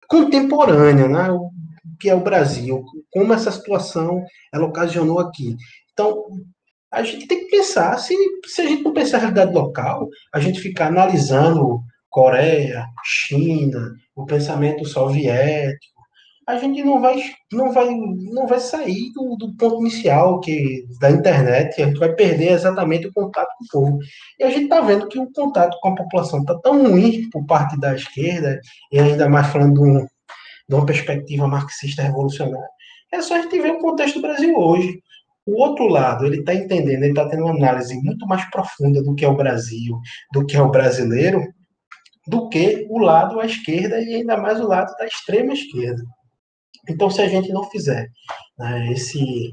contemporânea, 0.09 1.09
né? 1.09 1.31
o 1.31 1.51
que 1.99 2.11
é 2.11 2.15
o 2.15 2.21
Brasil, 2.21 2.85
como 3.11 3.33
essa 3.33 3.51
situação 3.51 4.23
ela 4.53 4.67
ocasionou 4.67 5.21
aqui. 5.21 5.57
Então, 5.93 6.25
a 6.91 7.03
gente 7.03 7.27
tem 7.27 7.41
que 7.41 7.51
pensar, 7.51 7.97
se, 7.99 8.15
se 8.47 8.63
a 8.63 8.67
gente 8.67 8.83
não 8.83 8.93
pensar 8.93 9.17
a 9.17 9.21
realidade 9.21 9.53
local, 9.53 10.09
a 10.33 10.41
gente 10.41 10.61
ficar 10.61 10.89
analisando 10.89 11.81
Coreia, 12.15 12.87
China, 13.03 13.93
o 14.15 14.25
pensamento 14.25 14.85
soviético, 14.85 16.01
a 16.47 16.57
gente 16.59 16.81
não 16.85 17.01
vai, 17.01 17.21
não 17.53 17.73
vai, 17.73 17.91
não 17.91 18.47
vai 18.47 18.61
sair 18.61 19.13
do, 19.13 19.35
do 19.35 19.53
ponto 19.57 19.81
inicial 19.81 20.39
que 20.39 20.87
da 21.01 21.11
internet, 21.11 21.83
a 21.83 21.87
gente 21.87 21.99
vai 21.99 22.15
perder 22.15 22.53
exatamente 22.53 23.09
o 23.09 23.13
contato 23.13 23.49
com 23.59 23.65
o 23.65 23.69
povo. 23.69 23.99
E 24.39 24.45
a 24.45 24.51
gente 24.51 24.65
está 24.65 24.81
vendo 24.81 25.09
que 25.09 25.19
o 25.19 25.29
contato 25.33 25.77
com 25.81 25.89
a 25.89 25.95
população 25.97 26.39
está 26.39 26.57
tão 26.61 26.89
ruim 26.89 27.29
por 27.31 27.45
parte 27.47 27.77
da 27.81 27.97
esquerda, 27.97 28.61
e 28.93 29.01
ainda 29.01 29.29
mais 29.29 29.49
falando 29.49 29.75
de, 29.75 29.81
um, 29.81 30.07
de 30.69 30.75
uma 30.77 30.87
perspectiva 30.87 31.49
marxista 31.49 32.01
revolucionária. 32.01 32.69
É 33.13 33.21
só 33.23 33.35
a 33.35 33.43
gente 33.43 33.61
ver 33.61 33.73
o 33.73 33.81
contexto 33.81 34.21
do 34.21 34.23
Brasil 34.23 34.57
hoje. 34.57 35.01
O 35.45 35.61
outro 35.61 35.89
lado, 35.89 36.27
ele 36.27 36.39
está 36.39 36.55
entendendo, 36.55 37.03
ele 37.03 37.09
está 37.09 37.29
tendo 37.29 37.43
uma 37.43 37.57
análise 37.57 38.01
muito 38.05 38.25
mais 38.25 38.49
profunda 38.51 39.03
do 39.03 39.17
que 39.17 39.25
é 39.25 39.29
o 39.29 39.37
Brasil, 39.37 39.99
do 40.33 40.47
que 40.47 40.57
é 40.57 40.63
o 40.63 40.71
brasileiro, 40.71 41.43
do 42.27 42.49
que 42.49 42.87
o 42.89 42.99
lado 42.99 43.41
à 43.41 43.47
esquerda 43.47 44.01
e 44.01 44.15
ainda 44.15 44.37
mais 44.37 44.61
o 44.61 44.67
lado 44.67 44.95
da 44.97 45.07
extrema 45.07 45.53
esquerda. 45.53 46.03
Então, 46.89 47.11
se 47.11 47.21
a 47.23 47.29
gente 47.29 47.53
não 47.53 47.65
fizer 47.71 48.09
né, 48.59 48.93
esse, 48.93 49.53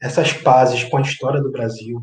essas 0.00 0.32
pazes 0.32 0.84
com 0.84 0.96
a 0.96 1.02
história 1.02 1.40
do 1.40 1.50
Brasil, 1.50 2.02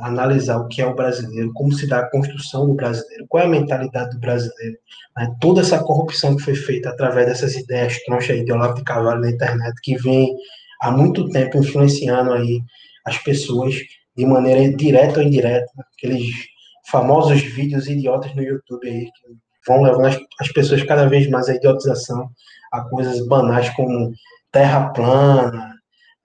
analisar 0.00 0.58
o 0.58 0.66
que 0.66 0.82
é 0.82 0.86
o 0.86 0.94
brasileiro, 0.94 1.52
como 1.52 1.72
se 1.72 1.86
dá 1.86 2.00
a 2.00 2.10
construção 2.10 2.66
do 2.66 2.74
brasileiro, 2.74 3.26
qual 3.28 3.42
é 3.42 3.46
a 3.46 3.50
mentalidade 3.50 4.10
do 4.10 4.20
brasileiro, 4.20 4.76
né, 5.16 5.34
toda 5.40 5.60
essa 5.60 5.82
corrupção 5.82 6.36
que 6.36 6.42
foi 6.42 6.54
feita 6.54 6.90
através 6.90 7.26
dessas 7.26 7.54
ideias 7.54 8.02
tronchas 8.04 8.30
aí 8.30 8.44
de 8.44 8.52
Olavo 8.52 8.74
de 8.74 8.84
Carvalho 8.84 9.20
na 9.20 9.30
internet, 9.30 9.74
que 9.82 9.96
vem 9.96 10.34
há 10.80 10.90
muito 10.90 11.28
tempo 11.30 11.58
influenciando 11.58 12.32
aí 12.32 12.60
as 13.04 13.18
pessoas 13.18 13.76
de 14.16 14.26
maneira 14.26 14.76
direta 14.76 15.20
ou 15.20 15.26
indireta, 15.26 15.70
aqueles 15.96 16.53
famosos 16.90 17.42
vídeos 17.42 17.88
idiotas 17.88 18.34
no 18.34 18.42
YouTube 18.42 18.88
aí 18.88 19.04
que 19.04 19.36
vão 19.66 19.82
levando 19.82 20.06
as, 20.06 20.18
as 20.40 20.52
pessoas 20.52 20.82
cada 20.82 21.08
vez 21.08 21.28
mais 21.28 21.48
à 21.48 21.54
idiotização, 21.54 22.30
a 22.72 22.82
coisas 22.82 23.26
banais 23.26 23.70
como 23.70 24.12
terra 24.52 24.90
plana, 24.90 25.74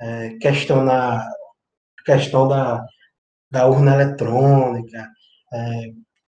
é, 0.02 0.30
questão, 0.42 0.84
na, 0.84 1.26
questão 2.06 2.48
da, 2.48 2.84
da 3.52 3.68
urna 3.68 3.96
eletrônica, 3.96 5.08
é, 5.54 5.92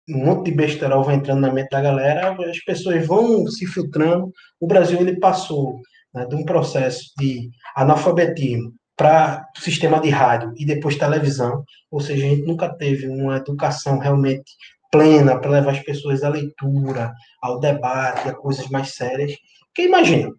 um 0.09 0.25
monte 0.25 0.51
de 0.51 0.57
besterol 0.57 1.05
vai 1.05 1.15
entrando 1.15 1.41
na 1.41 1.53
mente 1.53 1.71
da 1.71 1.81
galera, 1.81 2.37
as 2.51 2.59
pessoas 2.65 3.07
vão 3.07 3.47
se 3.47 3.67
filtrando. 3.67 4.33
O 4.59 4.67
Brasil 4.67 5.01
ele 5.01 5.21
passou 5.21 5.81
né, 6.13 6.27
de 6.27 6.35
um 6.35 6.45
processo 6.45 7.13
de 7.19 7.49
analfabetismo 7.77 8.75
para 9.01 9.49
o 9.57 9.61
sistema 9.63 9.99
de 9.99 10.11
rádio 10.11 10.53
e 10.59 10.67
depois 10.67 10.95
televisão, 10.95 11.65
ou 11.91 12.03
seja, 12.03 12.27
a 12.27 12.29
gente 12.29 12.43
nunca 12.43 12.69
teve 12.69 13.09
uma 13.09 13.39
educação 13.39 13.99
realmente 13.99 14.53
plena 14.93 15.41
para 15.41 15.53
levar 15.53 15.71
as 15.71 15.83
pessoas 15.83 16.23
à 16.23 16.29
leitura, 16.29 17.11
ao 17.41 17.59
debate, 17.59 18.29
a 18.29 18.35
coisas 18.35 18.69
mais 18.69 18.91
sérias. 18.91 19.33
Porque 19.69 19.89
imagina, 19.89 20.31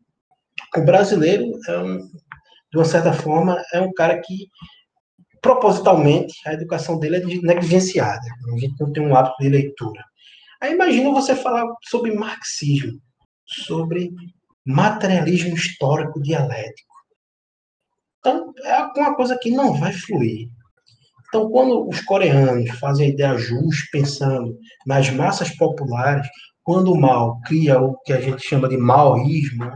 o 0.77 0.81
brasileiro, 0.85 1.43
é 1.67 1.77
um, 1.79 1.97
de 1.97 2.77
uma 2.77 2.85
certa 2.85 3.11
forma, 3.11 3.59
é 3.73 3.81
um 3.81 3.91
cara 3.93 4.21
que, 4.21 4.47
propositalmente, 5.41 6.35
a 6.45 6.53
educação 6.53 6.99
dele 6.99 7.15
é 7.15 7.25
negligenciada. 7.41 8.21
A 8.53 8.59
gente 8.59 8.75
não 8.79 8.93
tem 8.93 9.03
um 9.03 9.15
hábito 9.15 9.37
de 9.41 9.49
leitura. 9.49 10.03
Aí 10.61 10.71
imagina 10.71 11.09
você 11.09 11.35
falar 11.35 11.65
sobre 11.89 12.13
marxismo, 12.13 13.01
sobre 13.43 14.11
materialismo 14.63 15.55
histórico 15.55 16.21
dialético. 16.21 16.90
Então, 18.21 18.53
é 18.63 18.77
uma 18.99 19.15
coisa 19.15 19.37
que 19.41 19.49
não 19.49 19.73
vai 19.73 19.91
fluir. 19.91 20.47
Então, 21.27 21.49
quando 21.49 21.87
os 21.89 22.01
coreanos 22.01 22.69
fazem 22.79 23.07
a 23.07 23.09
ideia 23.09 23.37
justa, 23.37 23.87
pensando 23.91 24.55
nas 24.85 25.09
massas 25.09 25.49
populares, 25.55 26.27
quando 26.63 26.91
o 26.91 26.99
mal 26.99 27.39
cria 27.45 27.81
o 27.81 27.97
que 28.01 28.13
a 28.13 28.21
gente 28.21 28.45
chama 28.45 28.69
de 28.69 28.77
maoísmo, 28.77 29.71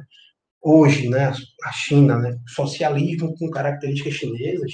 hoje, 0.61 1.09
né, 1.09 1.33
a 1.63 1.71
China, 1.71 2.19
né, 2.19 2.37
socialismo 2.47 3.33
com 3.37 3.49
características 3.49 4.13
chinesas, 4.13 4.71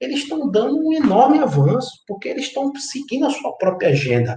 eles 0.00 0.20
estão 0.20 0.50
dando 0.50 0.76
um 0.76 0.92
enorme 0.92 1.38
avanço, 1.38 1.90
porque 2.06 2.28
eles 2.28 2.46
estão 2.46 2.70
seguindo 2.76 3.26
a 3.26 3.30
sua 3.30 3.56
própria 3.56 3.90
agenda. 3.90 4.36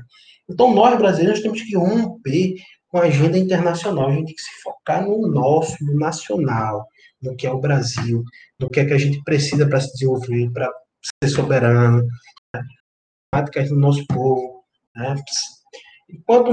Então, 0.50 0.74
nós 0.74 0.98
brasileiros 0.98 1.42
temos 1.42 1.62
que 1.62 1.76
romper 1.76 2.56
com 2.88 3.00
a 3.00 3.04
agenda 3.04 3.38
internacional, 3.38 4.08
a 4.08 4.12
gente 4.12 4.28
tem 4.28 4.36
que 4.36 4.42
se 4.42 4.62
focar 4.64 5.06
no 5.06 5.28
nosso, 5.28 5.76
no 5.84 5.98
nacional, 5.98 6.86
no 7.22 7.36
que 7.36 7.48
é 7.48 7.52
o 7.52 7.60
Brasil, 7.60 8.24
no 8.60 8.70
que 8.70 8.80
é 8.80 8.86
que 8.86 8.94
a 8.94 8.98
gente 8.98 9.22
precisa 9.24 9.68
para 9.68 9.80
se 9.80 9.92
desenvolver, 9.94 10.52
para 10.52 10.72
ser 11.24 11.30
soberano, 11.30 12.04
né? 12.54 13.64
do 13.68 13.76
nosso 13.76 14.06
povo. 14.08 14.64
Né? 14.96 15.16
Enquanto 16.10 16.52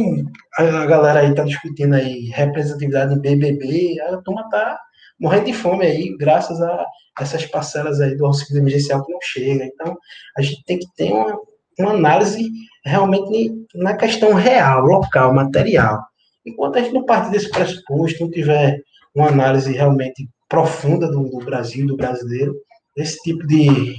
a 0.59 0.87
galera 0.87 1.21
aí 1.21 1.31
está 1.31 1.45
discutindo 1.45 1.95
aí 1.95 2.31
representatividade 2.31 3.15
em 3.15 3.21
BBB, 3.21 4.01
a 4.01 4.17
turma 4.19 4.43
está 4.43 4.79
morrendo 5.21 5.47
de 5.47 5.53
fome 5.53 5.87
aí, 5.87 6.17
graças 6.17 6.61
a 6.61 6.85
essas 7.21 7.47
parcelas 7.47 8.01
aí 8.01 8.17
do 8.17 8.27
auxílio 8.27 8.61
emergencial 8.61 9.05
que 9.05 9.13
não 9.13 9.21
chega. 9.23 9.65
Então, 9.65 9.97
a 10.37 10.43
gente 10.43 10.65
tem 10.65 10.79
que 10.79 10.87
ter 10.97 11.13
uma, 11.13 11.39
uma 11.79 11.93
análise 11.93 12.51
realmente 12.85 13.55
na 13.75 13.97
questão 13.97 14.35
real, 14.35 14.81
local, 14.81 15.33
material. 15.33 16.03
Enquanto 16.45 16.77
a 16.77 16.83
gente 16.83 16.93
não 16.93 17.05
partir 17.05 17.31
desse 17.31 17.51
pressuposto, 17.51 18.25
não 18.25 18.31
tiver 18.31 18.81
uma 19.15 19.29
análise 19.29 19.73
realmente 19.73 20.29
profunda 20.55 21.11
do, 21.11 21.29
do 21.29 21.39
Brasil, 21.39 21.85
do 21.85 21.97
brasileiro, 21.97 22.55
esse 22.97 23.21
tipo 23.23 23.45
de 23.47 23.97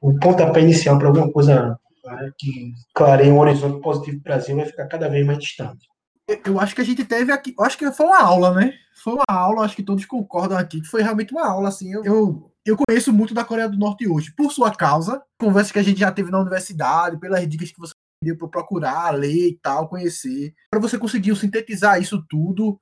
o 0.00 0.16
pontapé 0.18 0.60
inicial 0.60 0.98
para 0.98 1.08
alguma 1.08 1.30
coisa 1.30 1.78
né, 2.04 2.30
que 2.38 2.72
clareia 2.94 3.32
um 3.32 3.38
horizonte 3.38 3.82
positivo 3.82 4.16
do 4.16 4.22
Brasil 4.22 4.56
vai 4.56 4.64
ficar 4.64 4.86
cada 4.86 5.08
vez 5.08 5.26
mais 5.26 5.38
distante. 5.38 5.86
Eu 6.46 6.58
acho 6.58 6.74
que 6.74 6.80
a 6.80 6.84
gente 6.84 7.04
teve 7.04 7.30
aqui, 7.30 7.54
acho 7.60 7.76
que 7.76 7.90
foi 7.92 8.06
uma 8.06 8.22
aula, 8.22 8.54
né? 8.54 8.72
Foi 9.02 9.12
uma 9.12 9.24
aula, 9.28 9.64
acho 9.64 9.76
que 9.76 9.82
todos 9.82 10.06
concordam 10.06 10.56
aqui, 10.56 10.80
que 10.80 10.86
foi 10.86 11.02
realmente 11.02 11.32
uma 11.32 11.46
aula, 11.46 11.68
assim. 11.68 11.92
Eu, 11.92 12.50
eu, 12.64 12.76
conheço 12.76 13.12
muito 13.12 13.34
da 13.34 13.44
Coreia 13.44 13.68
do 13.68 13.76
Norte 13.76 14.08
hoje, 14.08 14.32
por 14.34 14.50
sua 14.50 14.70
causa, 14.70 15.20
conversa 15.38 15.72
que 15.72 15.78
a 15.78 15.82
gente 15.82 16.00
já 16.00 16.10
teve 16.10 16.30
na 16.30 16.40
universidade, 16.40 17.18
pelas 17.18 17.46
dicas 17.46 17.70
que 17.70 17.78
você 17.78 17.92
deu 18.24 18.38
para 18.38 18.48
procurar, 18.48 19.10
ler 19.10 19.48
e 19.48 19.58
tal, 19.60 19.88
conhecer, 19.88 20.54
para 20.70 20.80
você 20.80 20.96
conseguir 20.96 21.34
sintetizar 21.36 22.00
isso 22.00 22.24
tudo 22.28 22.80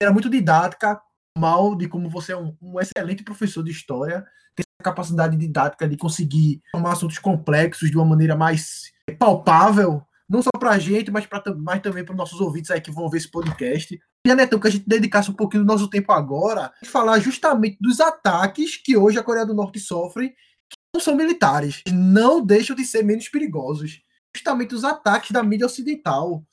Era 0.00 0.12
muito 0.12 0.30
didática, 0.30 0.98
mal 1.36 1.74
de 1.74 1.88
como 1.88 2.08
você 2.08 2.32
é 2.32 2.36
um, 2.36 2.56
um 2.60 2.80
excelente 2.80 3.22
professor 3.22 3.62
de 3.62 3.70
história, 3.70 4.26
tem 4.54 4.64
essa 4.64 4.82
capacidade 4.82 5.36
didática 5.36 5.88
de 5.88 5.96
conseguir 5.96 6.62
formar 6.70 6.92
assuntos 6.92 7.18
complexos 7.18 7.90
de 7.90 7.96
uma 7.96 8.06
maneira 8.06 8.34
mais 8.34 8.92
palpável, 9.18 10.02
não 10.28 10.42
só 10.42 10.50
para 10.58 10.70
a 10.70 10.78
gente, 10.78 11.10
mas, 11.10 11.26
pra, 11.26 11.42
mas 11.56 11.80
também 11.80 12.04
para 12.04 12.12
os 12.12 12.18
nossos 12.18 12.40
ouvintes 12.40 12.70
aí 12.70 12.80
que 12.80 12.90
vão 12.90 13.08
ver 13.08 13.18
esse 13.18 13.30
podcast. 13.30 13.98
E, 14.26 14.34
Netão, 14.34 14.58
que 14.58 14.66
a 14.66 14.70
gente 14.70 14.88
dedicasse 14.88 15.30
um 15.30 15.34
pouquinho 15.34 15.62
do 15.62 15.72
nosso 15.72 15.88
tempo 15.88 16.10
agora 16.12 16.72
a 16.82 16.86
falar 16.86 17.18
justamente 17.20 17.76
dos 17.80 18.00
ataques 18.00 18.76
que 18.76 18.96
hoje 18.96 19.18
a 19.18 19.22
Coreia 19.22 19.46
do 19.46 19.54
Norte 19.54 19.78
sofre, 19.78 20.30
que 20.30 20.76
não 20.94 21.00
são 21.00 21.14
militares, 21.14 21.82
não 21.88 22.44
deixam 22.44 22.74
de 22.74 22.84
ser 22.84 23.04
menos 23.04 23.28
perigosos. 23.28 24.00
Justamente 24.34 24.74
os 24.74 24.82
ataques 24.82 25.30
da 25.30 25.42
mídia 25.42 25.66
ocidental. 25.66 26.44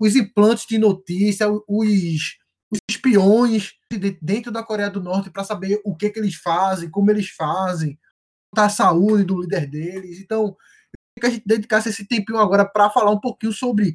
Os 0.00 0.16
implantes 0.16 0.66
de 0.66 0.78
notícia, 0.78 1.48
os, 1.68 2.38
os 2.72 2.78
espiões 2.90 3.74
dentro 4.20 4.50
da 4.50 4.62
Coreia 4.62 4.88
do 4.88 5.02
Norte 5.02 5.30
para 5.30 5.44
saber 5.44 5.80
o 5.84 5.94
que, 5.94 6.08
que 6.08 6.18
eles 6.18 6.34
fazem, 6.34 6.90
como 6.90 7.10
eles 7.10 7.28
fazem, 7.28 7.98
a 8.56 8.68
saúde 8.68 9.24
do 9.24 9.42
líder 9.42 9.66
deles. 9.68 10.20
Então, 10.20 10.56
que 11.20 11.26
a 11.26 11.30
gente 11.30 11.46
dedicasse 11.46 11.90
esse 11.90 12.06
tempinho 12.06 12.38
agora 12.38 12.64
para 12.64 12.90
falar 12.90 13.10
um 13.10 13.20
pouquinho 13.20 13.52
sobre 13.52 13.94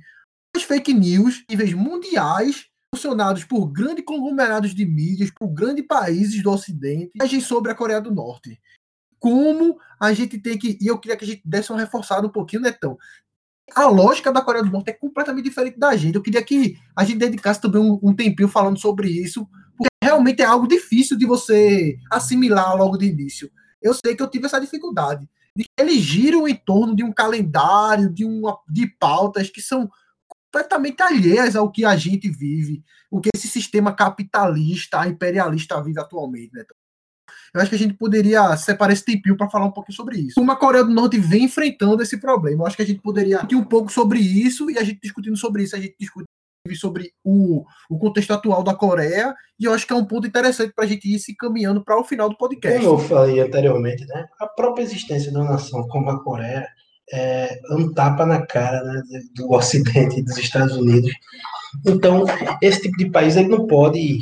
as 0.56 0.64
fake 0.64 0.94
news, 0.94 1.44
níveis 1.50 1.74
mundiais, 1.74 2.68
funcionados 2.94 3.44
por 3.44 3.68
grandes 3.68 4.06
conglomerados 4.06 4.74
de 4.74 4.86
mídias, 4.86 5.32
por 5.32 5.48
grandes 5.50 5.86
países 5.86 6.42
do 6.42 6.52
Ocidente, 6.52 7.12
agem 7.22 7.42
sobre 7.42 7.72
a 7.72 7.76
Coreia 7.76 8.00
do 8.00 8.14
Norte. 8.14 8.60
Como 9.20 9.80
a 10.00 10.14
gente 10.14 10.38
tem 10.38 10.58
que. 10.58 10.78
E 10.80 10.88
eu 10.88 11.00
queria 11.00 11.18
que 11.18 11.26
a 11.26 11.28
gente 11.28 11.42
desse 11.44 11.72
uma 11.72 11.80
reforçada 11.80 12.26
um 12.26 12.32
pouquinho, 12.32 12.62
Netão. 12.62 12.98
A 13.76 13.86
lógica 13.88 14.32
da 14.32 14.42
Coreia 14.42 14.64
do 14.64 14.72
Norte 14.72 14.90
é 14.90 14.94
completamente 14.94 15.46
diferente 15.46 15.78
da 15.78 15.96
gente. 15.96 16.16
Eu 16.16 16.24
queria 16.24 16.44
que 16.44 16.78
a 16.96 17.04
gente 17.04 17.18
dedicasse 17.18 17.62
também 17.62 17.82
um, 17.82 18.00
um 18.02 18.16
tempinho 18.16 18.48
falando 18.48 18.80
sobre 18.80 19.10
isso, 19.10 19.48
porque 19.78 19.90
realmente 20.02 20.42
é 20.42 20.46
algo 20.46 20.68
difícil 20.68 21.18
de 21.18 21.26
você 21.26 21.98
assimilar 22.12 22.76
logo 22.76 22.98
de 22.98 23.08
início. 23.08 23.52
Eu 23.82 23.94
sei 23.94 24.16
que 24.16 24.24
eu 24.24 24.30
tive 24.30 24.46
essa 24.46 24.60
dificuldade 24.60 25.28
eles 25.78 26.02
giram 26.02 26.48
em 26.48 26.56
torno 26.56 26.96
de 26.96 27.04
um 27.04 27.12
calendário, 27.12 28.14
de, 28.14 28.26
uma, 28.26 28.60
de 28.70 28.88
pautas 29.00 29.50
que 29.50 29.62
são 29.62 29.90
completamente 30.28 31.02
alheias 31.02 31.56
ao 31.56 31.72
que 31.72 31.86
a 31.86 31.96
gente 31.96 32.30
vive, 32.30 32.84
o 33.10 33.20
que 33.20 33.30
esse 33.36 33.48
sistema 33.48 33.94
capitalista, 33.94 35.08
imperialista 35.08 35.82
vive 35.82 36.00
atualmente. 36.00 36.52
Né? 36.54 36.64
Eu 37.54 37.62
acho 37.62 37.70
que 37.70 37.76
a 37.76 37.80
gente 37.80 37.94
poderia 37.94 38.56
separar 38.58 38.94
esse 38.94 39.06
tempinho 39.06 39.38
para 39.38 39.50
falar 39.50 39.66
um 39.66 39.72
pouquinho 39.72 39.96
sobre 39.96 40.18
isso. 40.18 40.36
Como 40.36 40.52
a 40.52 40.56
Coreia 40.56 40.84
do 40.84 40.94
Norte 40.94 41.20
vem 41.20 41.46
enfrentando 41.46 42.04
esse 42.04 42.18
problema. 42.18 42.64
Eu 42.64 42.68
acho 42.68 42.76
que 42.76 42.84
a 42.84 42.86
gente 42.86 43.02
poderia 43.02 43.38
discutir 43.38 43.56
um 43.56 43.64
pouco 43.64 43.92
sobre 43.92 44.20
isso 44.20 44.70
e 44.70 44.78
a 44.78 44.84
gente 44.84 45.00
discutindo 45.02 45.38
sobre 45.38 45.64
isso, 45.64 45.76
a 45.76 45.80
gente 45.80 45.96
discute 46.00 46.28
sobre 46.76 47.12
o, 47.24 47.64
o 47.90 47.98
contexto 47.98 48.32
atual 48.32 48.62
da 48.62 48.76
Coreia, 48.76 49.34
e 49.58 49.64
eu 49.64 49.74
acho 49.74 49.88
que 49.88 49.94
é 49.94 49.96
um 49.96 50.04
ponto 50.04 50.28
interessante 50.28 50.74
para 50.74 50.84
a 50.84 50.88
gente 50.88 51.08
ir 51.08 51.18
se 51.18 51.34
caminhando 51.34 51.82
para 51.82 51.98
o 51.98 52.04
final 52.04 52.30
do 52.30 52.38
podcast. 52.38 52.80
Como 52.80 53.00
eu 53.00 53.08
falei 53.08 53.40
anteriormente, 53.40 54.06
né, 54.06 54.26
a 54.40 54.48
própria 54.48 54.84
existência 54.84 55.32
de 55.32 55.38
uma 55.38 55.52
nação 55.52 55.88
como 55.88 56.10
a 56.10 56.22
Coreia 56.22 56.68
é 57.12 57.58
um 57.72 57.94
tapa 57.94 58.26
na 58.26 58.46
cara 58.46 58.84
né, 58.84 59.02
do 59.34 59.50
Ocidente 59.52 60.20
e 60.20 60.24
dos 60.24 60.38
Estados 60.38 60.76
Unidos. 60.76 61.12
Então, 61.86 62.26
esse 62.62 62.82
tipo 62.82 62.98
de 62.98 63.10
país 63.10 63.38
ele 63.38 63.48
não 63.48 63.66
pode 63.66 64.20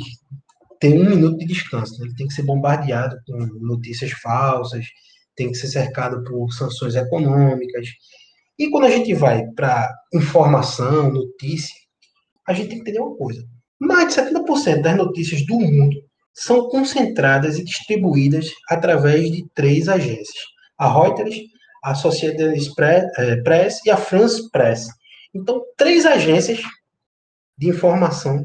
ter 0.86 1.00
um 1.00 1.08
minuto 1.08 1.38
de 1.38 1.46
descanso, 1.46 1.98
né? 1.98 2.06
ele 2.06 2.14
tem 2.14 2.26
que 2.26 2.34
ser 2.34 2.42
bombardeado 2.42 3.16
com 3.26 3.36
notícias 3.60 4.12
falsas, 4.12 4.86
tem 5.34 5.50
que 5.50 5.58
ser 5.58 5.68
cercado 5.68 6.22
por 6.24 6.50
sanções 6.52 6.94
econômicas. 6.94 7.88
E 8.58 8.70
quando 8.70 8.84
a 8.84 8.90
gente 8.90 9.12
vai 9.14 9.44
para 9.54 9.92
informação, 10.14 11.12
notícia, 11.12 11.74
a 12.46 12.52
gente 12.52 12.68
tem 12.68 12.76
que 12.76 12.82
entender 12.82 13.00
uma 13.00 13.16
coisa. 13.16 13.44
Mais 13.78 14.14
de 14.14 14.20
70% 14.20 14.80
das 14.80 14.96
notícias 14.96 15.44
do 15.44 15.58
mundo 15.58 15.96
são 16.32 16.68
concentradas 16.68 17.58
e 17.58 17.64
distribuídas 17.64 18.50
através 18.70 19.30
de 19.30 19.44
três 19.54 19.88
agências: 19.88 20.44
a 20.78 20.90
Reuters, 20.90 21.36
a 21.84 21.90
Associated 21.90 22.58
eh, 23.18 23.36
Press 23.42 23.84
e 23.84 23.90
a 23.90 23.96
France 23.96 24.48
Press. 24.50 24.86
Então, 25.34 25.62
três 25.76 26.06
agências 26.06 26.60
de 27.58 27.68
informação 27.68 28.42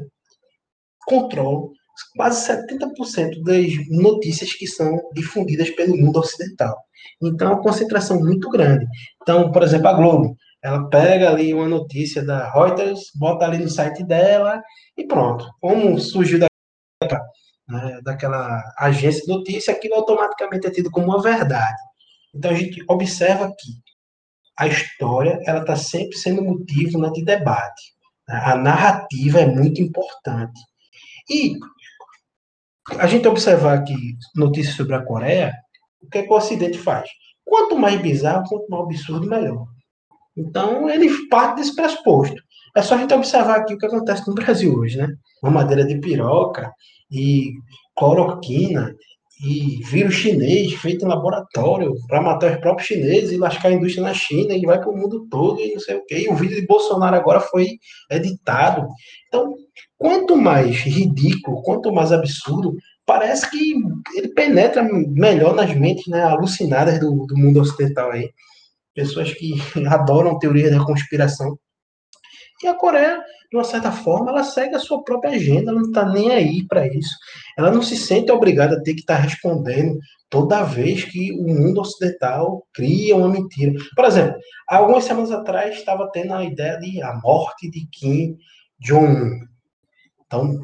controlam 1.06 1.72
quase 2.16 2.48
70% 2.48 3.42
das 3.42 3.88
notícias 3.88 4.52
que 4.54 4.66
são 4.66 5.00
difundidas 5.14 5.70
pelo 5.70 5.96
mundo 5.96 6.18
ocidental. 6.18 6.76
Então, 7.22 7.48
é 7.48 7.54
uma 7.54 7.62
concentração 7.62 8.18
muito 8.18 8.48
grande. 8.48 8.86
Então, 9.22 9.50
por 9.50 9.62
exemplo, 9.62 9.88
a 9.88 9.92
Globo, 9.92 10.36
ela 10.62 10.88
pega 10.88 11.30
ali 11.30 11.52
uma 11.52 11.68
notícia 11.68 12.24
da 12.24 12.50
Reuters, 12.52 13.10
bota 13.14 13.44
ali 13.44 13.58
no 13.58 13.68
site 13.68 14.04
dela 14.04 14.62
e 14.96 15.04
pronto. 15.04 15.44
Como 15.60 15.98
surgiu 15.98 16.38
da, 16.38 16.46
né, 17.68 18.00
daquela 18.04 18.62
agência 18.78 19.22
de 19.22 19.32
notícia, 19.32 19.72
aquilo 19.72 19.96
automaticamente 19.96 20.66
é 20.66 20.70
tido 20.70 20.90
como 20.90 21.06
uma 21.06 21.22
verdade. 21.22 21.78
Então 22.34 22.50
a 22.50 22.54
gente 22.54 22.82
observa 22.88 23.48
que 23.48 23.72
a 24.58 24.66
história 24.68 25.40
ela 25.44 25.60
está 25.60 25.74
sempre 25.74 26.16
sendo 26.16 26.42
motivo 26.42 26.98
né, 26.98 27.10
de 27.10 27.24
debate. 27.24 27.92
A 28.28 28.56
narrativa 28.56 29.40
é 29.40 29.46
muito 29.46 29.82
importante. 29.82 30.60
E 31.28 31.56
a 32.98 33.06
gente 33.06 33.28
observar 33.28 33.78
aqui 33.78 34.16
notícias 34.34 34.74
sobre 34.74 34.94
a 34.94 35.04
Coreia, 35.04 35.52
o 36.02 36.08
que, 36.08 36.18
é 36.18 36.22
que 36.22 36.32
o 36.32 36.36
Ocidente 36.36 36.78
faz? 36.78 37.08
Quanto 37.44 37.76
mais 37.76 38.00
bizarro, 38.00 38.48
quanto 38.48 38.68
mais 38.68 38.84
absurdo, 38.84 39.28
melhor. 39.28 39.66
Então, 40.36 40.88
ele 40.88 41.28
parte 41.28 41.56
desse 41.56 41.74
pressuposto. 41.74 42.36
É 42.74 42.82
só 42.82 42.94
a 42.94 42.98
gente 42.98 43.14
observar 43.14 43.58
aqui 43.58 43.74
o 43.74 43.78
que 43.78 43.86
acontece 43.86 44.26
no 44.26 44.34
Brasil 44.34 44.74
hoje, 44.74 44.96
né? 44.96 45.08
Uma 45.42 45.52
madeira 45.52 45.84
de 45.84 45.98
piroca 45.98 46.72
e 47.10 47.52
cloroquina 47.94 48.94
e 49.42 49.82
vírus 49.84 50.14
chinês 50.14 50.72
feito 50.74 51.04
em 51.04 51.08
laboratório 51.08 51.94
para 52.06 52.22
matar 52.22 52.52
os 52.52 52.60
próprios 52.60 52.86
chineses 52.86 53.32
e 53.32 53.38
lascar 53.38 53.68
a 53.68 53.72
indústria 53.72 54.04
na 54.04 54.14
China 54.14 54.54
e 54.54 54.62
vai 54.62 54.78
para 54.78 54.90
o 54.90 54.96
mundo 54.96 55.26
todo 55.28 55.60
e 55.60 55.72
não 55.72 55.80
sei 55.80 55.96
o 55.96 56.04
quê. 56.06 56.24
E 56.24 56.28
o 56.28 56.34
vídeo 56.34 56.60
de 56.60 56.66
Bolsonaro 56.66 57.16
agora 57.16 57.40
foi 57.40 57.78
editado. 58.10 58.86
Então, 59.26 59.54
quanto 59.98 60.36
mais 60.36 60.76
ridículo, 60.76 61.62
quanto 61.62 61.92
mais 61.92 62.12
absurdo, 62.12 62.76
parece 63.04 63.50
que 63.50 63.74
ele 64.14 64.28
penetra 64.28 64.82
melhor 64.82 65.54
nas 65.54 65.74
mentes 65.74 66.06
né, 66.06 66.22
alucinadas 66.22 67.00
do, 67.00 67.26
do 67.26 67.36
mundo 67.36 67.60
ocidental 67.60 68.12
aí 68.12 68.30
pessoas 68.94 69.32
que 69.32 69.54
adoram 69.88 70.38
teoria 70.38 70.70
da 70.70 70.84
conspiração. 70.84 71.58
E 72.62 72.68
a 72.68 72.74
Coreia, 72.74 73.22
de 73.50 73.56
uma 73.56 73.64
certa 73.64 73.90
forma, 73.90 74.30
ela 74.30 74.44
segue 74.44 74.74
a 74.74 74.78
sua 74.78 75.02
própria 75.02 75.32
agenda, 75.32 75.70
ela 75.70 75.80
não 75.80 75.88
está 75.88 76.08
nem 76.08 76.30
aí 76.30 76.64
para 76.66 76.86
isso. 76.86 77.16
Ela 77.58 77.72
não 77.72 77.82
se 77.82 77.96
sente 77.96 78.30
obrigada 78.30 78.76
a 78.76 78.82
ter 78.82 78.94
que 78.94 79.00
estar 79.00 79.16
tá 79.16 79.22
respondendo 79.22 79.98
toda 80.30 80.62
vez 80.62 81.04
que 81.04 81.32
o 81.32 81.42
mundo 81.42 81.80
ocidental 81.80 82.66
cria 82.72 83.16
uma 83.16 83.28
mentira. 83.28 83.72
Por 83.96 84.04
exemplo, 84.04 84.38
algumas 84.68 85.04
semanas 85.04 85.32
atrás 85.32 85.76
estava 85.76 86.08
tendo 86.12 86.32
a 86.34 86.44
ideia 86.44 86.78
de 86.78 87.02
a 87.02 87.18
morte 87.22 87.68
de 87.68 87.86
Kim 87.90 88.36
Jong-un. 88.78 89.46
Então, 90.24 90.58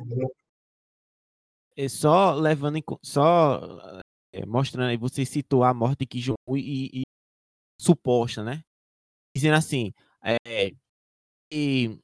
é 1.77 1.89
só 1.89 2.33
levando 2.35 2.77
em, 2.77 2.83
só 3.03 3.61
é, 4.33 4.47
mostrando 4.47 4.89
aí, 4.89 4.97
você 4.97 5.25
citou 5.25 5.65
a 5.65 5.75
morte 5.75 6.01
de 6.01 6.07
Kim 6.07 6.21
Jong-un 6.21 6.57
e, 6.57 7.01
e 7.01 7.03
suposta, 7.81 8.45
né? 8.45 8.63
Dizendo 9.35 9.57
assim, 9.57 9.93
é, 10.25 10.73
e 11.53 11.99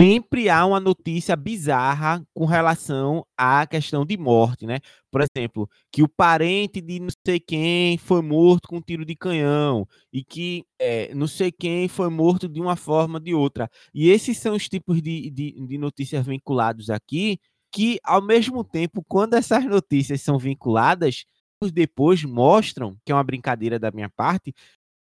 sempre 0.00 0.48
há 0.50 0.66
uma 0.66 0.80
notícia 0.80 1.36
bizarra 1.36 2.22
com 2.34 2.44
relação 2.46 3.24
à 3.38 3.66
questão 3.66 4.04
de 4.04 4.16
morte, 4.16 4.66
né? 4.66 4.80
Por 5.10 5.22
exemplo, 5.22 5.68
que 5.92 6.02
o 6.02 6.08
parente 6.08 6.80
de 6.80 7.00
não 7.00 7.08
sei 7.26 7.40
quem 7.40 7.96
foi 7.98 8.22
morto 8.22 8.68
com 8.68 8.78
um 8.78 8.80
tiro 8.82 9.04
de 9.04 9.14
canhão 9.16 9.86
e 10.12 10.24
que 10.24 10.64
é, 10.80 11.14
não 11.14 11.26
sei 11.28 11.52
quem 11.52 11.88
foi 11.88 12.10
morto 12.10 12.48
de 12.48 12.60
uma 12.60 12.76
forma 12.76 13.16
ou 13.18 13.20
de 13.24 13.34
outra. 13.34 13.70
E 13.94 14.10
esses 14.10 14.38
são 14.38 14.54
os 14.56 14.68
tipos 14.68 15.00
de, 15.02 15.30
de, 15.30 15.66
de 15.66 15.78
notícias 15.78 16.26
vinculados 16.26 16.90
aqui 16.90 17.38
que, 17.72 17.98
ao 18.04 18.22
mesmo 18.22 18.62
tempo, 18.64 19.04
quando 19.08 19.34
essas 19.34 19.64
notícias 19.64 20.22
são 20.22 20.38
vinculadas, 20.38 21.24
depois 21.72 22.22
mostram, 22.24 22.96
que 23.04 23.12
é 23.12 23.14
uma 23.14 23.24
brincadeira 23.24 23.78
da 23.78 23.90
minha 23.90 24.10
parte, 24.10 24.52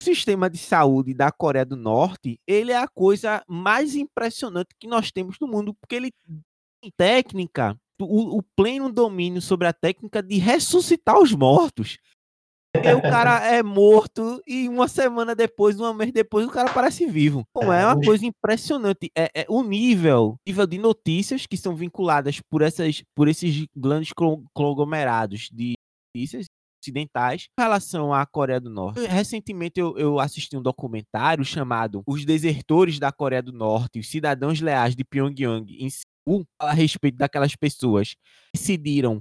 sistema 0.02 0.48
de 0.48 0.58
saúde 0.58 1.14
da 1.14 1.30
Coreia 1.30 1.64
do 1.64 1.76
Norte, 1.76 2.40
ele 2.46 2.72
é 2.72 2.78
a 2.78 2.88
coisa 2.88 3.42
mais 3.46 3.94
impressionante 3.94 4.74
que 4.78 4.86
nós 4.86 5.10
temos 5.10 5.36
no 5.40 5.46
mundo, 5.46 5.74
porque 5.74 5.94
ele 5.94 6.10
tem 6.82 6.90
técnica, 6.96 7.76
o, 8.00 8.38
o 8.38 8.42
pleno 8.56 8.90
domínio 8.90 9.42
sobre 9.42 9.68
a 9.68 9.72
técnica 9.72 10.22
de 10.22 10.38
ressuscitar 10.38 11.18
os 11.18 11.32
mortos. 11.32 11.98
Porque 12.72 12.92
o 12.92 13.02
cara 13.02 13.44
é 13.44 13.62
morto 13.64 14.40
e 14.46 14.68
uma 14.68 14.86
semana 14.86 15.34
depois, 15.34 15.78
um 15.80 15.92
mês 15.92 16.12
depois, 16.12 16.46
o 16.46 16.50
cara 16.50 16.72
parece 16.72 17.04
vivo. 17.04 17.44
Então, 17.50 17.72
é 17.72 17.84
uma 17.84 18.00
coisa 18.00 18.24
impressionante. 18.24 19.10
É, 19.16 19.42
é 19.42 19.46
o 19.48 19.62
nível, 19.64 20.36
nível 20.46 20.66
de 20.68 20.78
notícias 20.78 21.46
que 21.46 21.56
são 21.56 21.74
vinculadas 21.74 22.40
por, 22.48 22.62
essas, 22.62 23.02
por 23.14 23.26
esses 23.26 23.66
grandes 23.76 24.12
conglomerados 24.54 25.48
de 25.52 25.74
notícias 26.14 26.46
ocidentais 26.80 27.48
em 27.58 27.62
relação 27.62 28.12
à 28.12 28.24
Coreia 28.26 28.60
do 28.60 28.70
Norte. 28.70 29.06
Recentemente 29.06 29.78
eu, 29.78 29.96
eu, 29.98 30.18
assisti 30.18 30.56
um 30.56 30.62
documentário 30.62 31.44
chamado 31.44 32.02
Os 32.06 32.24
Desertores 32.24 32.98
da 32.98 33.12
Coreia 33.12 33.42
do 33.42 33.52
Norte, 33.52 33.98
os 33.98 34.08
Cidadãos 34.08 34.60
Leais 34.60 34.96
de 34.96 35.04
Pyongyang 35.04 35.66
em 35.78 35.88
a 36.60 36.72
respeito 36.72 37.16
daquelas 37.16 37.56
pessoas 37.56 38.14
que 38.14 38.20
decidiram 38.54 39.20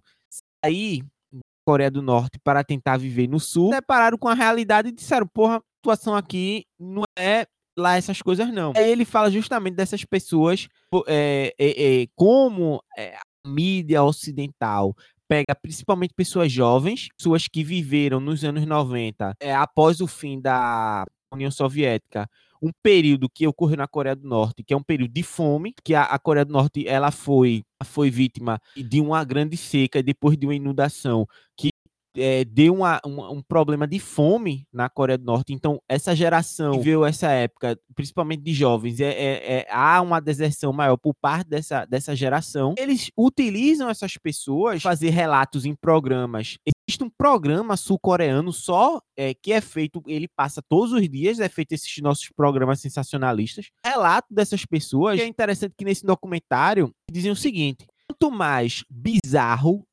sair 0.63 1.01
da 1.31 1.39
Coreia 1.65 1.89
do 1.89 2.01
Norte 2.01 2.39
para 2.43 2.63
tentar 2.63 2.97
viver 2.97 3.27
no 3.27 3.39
Sul, 3.39 3.71
depararam 3.71 4.17
com 4.17 4.27
a 4.27 4.33
realidade 4.33 4.89
e 4.89 4.91
disseram: 4.91 5.25
porra, 5.25 5.57
a 5.57 5.61
situação 5.77 6.15
aqui 6.15 6.65
não 6.79 7.03
é 7.17 7.47
lá 7.77 7.95
essas 7.95 8.21
coisas, 8.21 8.51
não. 8.53 8.73
Aí 8.75 8.91
ele 8.91 9.05
fala 9.05 9.31
justamente 9.31 9.75
dessas 9.75 10.03
pessoas, 10.03 10.67
é, 11.07 11.53
é, 11.57 12.01
é, 12.01 12.07
como 12.15 12.83
a 12.97 13.47
mídia 13.47 14.03
ocidental 14.03 14.93
pega 15.29 15.55
principalmente 15.55 16.13
pessoas 16.15 16.51
jovens, 16.51 17.07
pessoas 17.15 17.47
que 17.47 17.63
viveram 17.63 18.19
nos 18.19 18.43
anos 18.43 18.65
90, 18.65 19.35
é, 19.39 19.53
após 19.53 20.01
o 20.01 20.07
fim 20.07 20.41
da 20.41 21.05
União 21.31 21.51
Soviética, 21.51 22.27
um 22.61 22.71
período 22.83 23.29
que 23.29 23.47
ocorreu 23.47 23.77
na 23.77 23.87
Coreia 23.87 24.15
do 24.15 24.27
Norte, 24.27 24.63
que 24.63 24.73
é 24.73 24.77
um 24.77 24.83
período 24.83 25.13
de 25.13 25.21
fome, 25.21 25.73
que 25.83 25.93
a, 25.93 26.03
a 26.03 26.17
Coreia 26.17 26.43
do 26.43 26.51
Norte 26.51 26.85
ela 26.87 27.11
foi, 27.11 27.63
foi 27.85 28.09
vítima 28.09 28.59
de 28.75 28.99
uma 28.99 29.23
grande 29.23 29.55
seca 29.55 30.01
depois 30.01 30.35
de 30.35 30.47
uma 30.47 30.55
inundação 30.55 31.27
que 31.55 31.69
é, 32.15 32.43
deu 32.45 32.73
uma, 32.73 32.99
um 33.05 33.41
problema 33.41 33.87
de 33.87 33.99
fome 33.99 34.67
na 34.71 34.89
Coreia 34.89 35.17
do 35.17 35.25
Norte. 35.25 35.53
Então, 35.53 35.81
essa 35.87 36.15
geração 36.15 36.71
que 36.71 36.79
viveu 36.79 37.05
essa 37.05 37.29
época, 37.29 37.79
principalmente 37.95 38.43
de 38.43 38.53
jovens, 38.53 38.99
é, 38.99 39.09
é, 39.09 39.57
é, 39.57 39.67
há 39.69 40.01
uma 40.01 40.19
deserção 40.19 40.73
maior 40.73 40.97
por 40.97 41.13
parte 41.13 41.49
dessa, 41.49 41.85
dessa 41.85 42.15
geração. 42.15 42.75
Eles 42.77 43.11
utilizam 43.17 43.89
essas 43.89 44.17
pessoas 44.17 44.81
fazer 44.81 45.09
relatos 45.09 45.65
em 45.65 45.75
programas. 45.75 46.57
Existe 46.65 47.03
um 47.03 47.09
programa 47.09 47.77
sul-coreano 47.77 48.51
só 48.51 48.99
é, 49.17 49.33
que 49.33 49.51
é 49.51 49.61
feito, 49.61 50.01
ele 50.07 50.27
passa 50.27 50.61
todos 50.67 50.91
os 50.91 51.07
dias, 51.09 51.39
é 51.39 51.49
feito 51.49 51.73
esses 51.73 51.97
nossos 52.01 52.29
programas 52.35 52.79
sensacionalistas. 52.79 53.69
Relato 53.85 54.33
dessas 54.33 54.65
pessoas, 54.65 55.17
que 55.17 55.21
é 55.21 55.27
interessante 55.27 55.75
que 55.77 55.85
nesse 55.85 56.05
documentário 56.05 56.93
dizem 57.11 57.31
o 57.31 57.35
seguinte: 57.35 57.85
quanto 58.07 58.31
mais 58.31 58.83
bizarro 58.89 59.85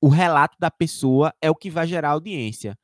o 0.00 0.08
relato 0.08 0.56
da 0.58 0.70
pessoa 0.70 1.32
é 1.42 1.50
o 1.50 1.54
que 1.54 1.70
vai 1.70 1.86
gerar 1.86 2.10
audiência. 2.10 2.76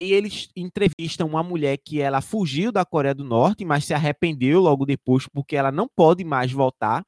E 0.00 0.12
eles 0.12 0.48
entrevistam 0.56 1.26
uma 1.26 1.42
mulher 1.42 1.76
que 1.84 2.00
ela 2.00 2.20
fugiu 2.20 2.70
da 2.70 2.84
Coreia 2.84 3.14
do 3.14 3.24
Norte, 3.24 3.64
mas 3.64 3.84
se 3.84 3.92
arrependeu 3.92 4.60
logo 4.60 4.86
depois 4.86 5.26
porque 5.32 5.56
ela 5.56 5.72
não 5.72 5.88
pode 5.88 6.24
mais 6.24 6.52
voltar 6.52 7.02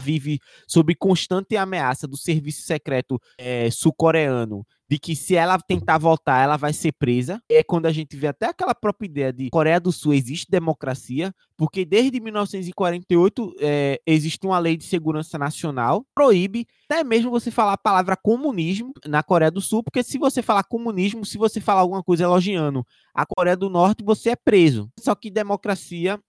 vive 0.00 0.38
sob 0.68 0.94
constante 0.94 1.56
ameaça 1.56 2.06
do 2.06 2.16
serviço 2.16 2.62
secreto 2.62 3.18
é, 3.38 3.70
sul-coreano 3.70 4.64
de 4.94 4.98
que 4.98 5.16
se 5.16 5.34
ela 5.34 5.58
tentar 5.58 5.98
voltar, 5.98 6.42
ela 6.42 6.56
vai 6.56 6.72
ser 6.72 6.92
presa. 6.92 7.42
É 7.50 7.64
quando 7.64 7.86
a 7.86 7.92
gente 7.92 8.16
vê 8.16 8.28
até 8.28 8.46
aquela 8.46 8.74
própria 8.74 9.06
ideia 9.06 9.32
de 9.32 9.50
Coreia 9.50 9.80
do 9.80 9.90
Sul 9.90 10.14
existe 10.14 10.46
democracia, 10.48 11.34
porque 11.56 11.84
desde 11.84 12.20
1948 12.20 13.54
é, 13.60 14.00
existe 14.06 14.46
uma 14.46 14.58
lei 14.58 14.76
de 14.76 14.84
segurança 14.84 15.36
nacional 15.36 16.06
proíbe 16.14 16.66
até 16.88 17.02
mesmo 17.02 17.30
você 17.30 17.50
falar 17.50 17.72
a 17.72 17.78
palavra 17.78 18.16
comunismo 18.16 18.92
na 19.04 19.22
Coreia 19.22 19.50
do 19.50 19.60
Sul, 19.60 19.82
porque 19.82 20.02
se 20.02 20.16
você 20.16 20.42
falar 20.42 20.62
comunismo, 20.64 21.24
se 21.26 21.36
você 21.36 21.60
falar 21.60 21.80
alguma 21.80 22.02
coisa 22.02 22.24
elogiando 22.24 22.86
a 23.12 23.24
Coreia 23.26 23.56
do 23.56 23.68
Norte, 23.68 24.04
você 24.04 24.30
é 24.30 24.36
preso. 24.36 24.88
Só 25.00 25.14
que 25.14 25.30
democracia 25.30 26.20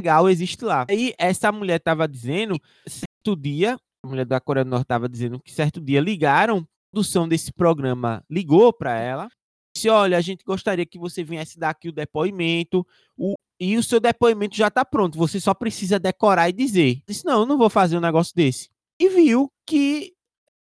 legal 0.00 0.28
existe 0.28 0.64
lá. 0.64 0.86
Aí 0.90 1.14
essa 1.16 1.52
mulher 1.52 1.76
estava 1.76 2.08
dizendo 2.08 2.58
certo 2.88 3.36
dia, 3.36 3.78
a 4.02 4.08
mulher 4.08 4.24
da 4.24 4.40
Coreia 4.40 4.64
do 4.64 4.70
Norte 4.70 4.84
estava 4.84 5.08
dizendo 5.08 5.38
que 5.38 5.52
certo 5.52 5.80
dia 5.80 6.00
ligaram, 6.00 6.66
produção 6.90 7.28
desse 7.28 7.52
programa 7.52 8.24
ligou 8.28 8.72
para 8.72 8.98
ela, 8.98 9.28
disse: 9.74 9.88
Olha, 9.88 10.16
a 10.16 10.20
gente 10.20 10.44
gostaria 10.44 10.84
que 10.84 10.98
você 10.98 11.22
viesse 11.22 11.58
dar 11.58 11.70
aqui 11.70 11.88
o 11.88 11.92
depoimento, 11.92 12.86
o, 13.16 13.34
e 13.58 13.76
o 13.76 13.82
seu 13.82 14.00
depoimento 14.00 14.56
já 14.56 14.68
está 14.68 14.84
pronto, 14.84 15.16
você 15.16 15.40
só 15.40 15.54
precisa 15.54 15.98
decorar 15.98 16.48
e 16.48 16.52
dizer. 16.52 17.02
Disse: 17.06 17.24
Não, 17.24 17.40
eu 17.40 17.46
não 17.46 17.58
vou 17.58 17.70
fazer 17.70 17.96
um 17.96 18.00
negócio 18.00 18.34
desse. 18.34 18.68
E 18.98 19.08
viu 19.08 19.50
que 19.66 20.14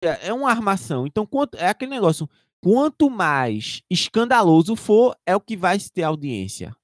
é, 0.02 0.28
é 0.28 0.32
uma 0.32 0.50
armação. 0.50 1.06
Então, 1.06 1.26
quanto, 1.26 1.56
é 1.56 1.68
aquele 1.68 1.90
negócio: 1.90 2.28
quanto 2.60 3.10
mais 3.10 3.82
escandaloso 3.90 4.76
for, 4.76 5.16
é 5.26 5.34
o 5.34 5.40
que 5.40 5.56
vai 5.56 5.78
ter 5.78 6.02
audiência. 6.02 6.74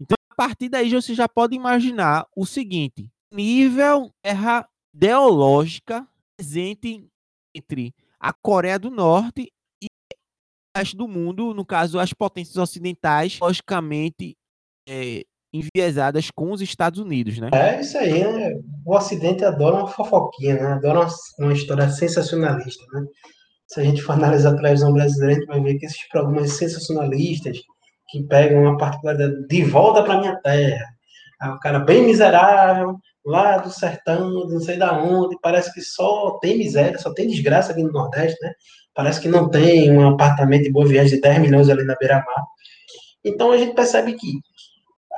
Então, 0.00 0.16
a 0.30 0.34
partir 0.34 0.68
daí, 0.68 0.90
você 0.90 1.14
já 1.14 1.28
pode 1.28 1.54
imaginar 1.54 2.26
o 2.34 2.46
seguinte: 2.46 3.10
nível 3.32 4.12
guerra 4.24 4.68
ideológica 4.94 6.06
presente 6.36 7.06
entre 7.54 7.94
a 8.22 8.32
Coreia 8.32 8.78
do 8.78 8.88
Norte 8.88 9.52
e 9.82 9.86
o 9.86 10.78
resto 10.78 10.96
do 10.96 11.08
mundo, 11.08 11.52
no 11.52 11.66
caso, 11.66 11.98
as 11.98 12.12
potências 12.12 12.56
ocidentais, 12.56 13.38
logicamente 13.40 14.36
é, 14.88 15.22
enviesadas 15.52 16.30
com 16.30 16.52
os 16.52 16.62
Estados 16.62 17.00
Unidos, 17.00 17.38
né? 17.38 17.50
É 17.52 17.80
isso 17.80 17.98
aí, 17.98 18.24
né? 18.24 18.54
O 18.86 18.94
Ocidente 18.94 19.44
adora 19.44 19.76
uma 19.76 19.88
fofoquinha, 19.88 20.54
né? 20.54 20.72
Adora 20.74 21.00
uma, 21.00 21.08
uma 21.40 21.52
história 21.52 21.90
sensacionalista, 21.90 22.84
né? 22.92 23.04
Se 23.66 23.80
a 23.80 23.84
gente 23.84 24.02
for 24.02 24.12
analisar 24.12 24.52
a 24.52 24.56
televisão 24.56 24.92
brasileira, 24.92 25.34
a 25.34 25.38
gente 25.40 25.46
vai 25.46 25.60
ver 25.60 25.78
que 25.78 25.86
esses 25.86 26.08
programas 26.08 26.52
sensacionalistas 26.52 27.58
que 28.08 28.22
pegam 28.24 28.62
uma 28.62 28.76
particularidade 28.76 29.46
de 29.48 29.64
volta 29.64 30.02
para 30.02 30.20
minha 30.20 30.36
terra, 30.36 30.86
é 31.42 31.48
um 31.48 31.58
cara 31.58 31.80
bem 31.80 32.06
miserável, 32.06 32.98
lá 33.24 33.58
do 33.58 33.70
sertão, 33.70 34.30
não 34.48 34.60
sei 34.60 34.76
da 34.76 34.98
onde, 35.00 35.38
parece 35.40 35.72
que 35.72 35.80
só 35.80 36.38
tem 36.40 36.58
miséria, 36.58 36.98
só 36.98 37.12
tem 37.12 37.28
desgraça 37.28 37.72
aqui 37.72 37.82
no 37.82 37.92
Nordeste, 37.92 38.36
né? 38.42 38.52
Parece 38.94 39.20
que 39.20 39.28
não 39.28 39.48
tem 39.48 39.90
um 39.90 40.08
apartamento 40.08 40.64
de 40.64 40.72
Boa 40.72 40.86
Viagem 40.86 41.14
de 41.14 41.20
10 41.20 41.38
milhões 41.40 41.68
ali 41.68 41.84
na 41.84 41.94
beira-mar. 41.96 42.44
Então 43.24 43.52
a 43.52 43.56
gente 43.56 43.74
percebe 43.74 44.14
que, 44.14 44.32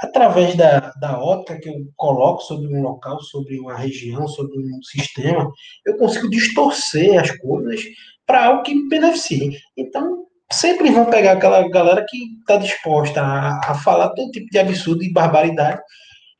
através 0.00 0.54
da, 0.54 0.92
da 1.00 1.18
ótica 1.18 1.58
que 1.58 1.68
eu 1.68 1.74
coloco 1.96 2.42
sobre 2.42 2.68
um 2.68 2.82
local, 2.82 3.20
sobre 3.22 3.58
uma 3.58 3.76
região, 3.76 4.28
sobre 4.28 4.58
um 4.58 4.82
sistema, 4.82 5.50
eu 5.86 5.96
consigo 5.96 6.28
distorcer 6.28 7.18
as 7.18 7.30
coisas 7.38 7.82
para 8.26 8.46
algo 8.46 8.62
que 8.62 8.74
me 8.74 8.88
beneficie. 8.88 9.58
Então, 9.76 10.26
sempre 10.52 10.90
vão 10.90 11.06
pegar 11.06 11.32
aquela 11.32 11.68
galera 11.68 12.04
que 12.08 12.16
está 12.40 12.56
disposta 12.56 13.20
a, 13.20 13.60
a 13.70 13.74
falar 13.74 14.10
todo 14.10 14.30
tipo 14.30 14.46
de 14.50 14.58
absurdo 14.58 15.02
e 15.02 15.12
barbaridade 15.12 15.80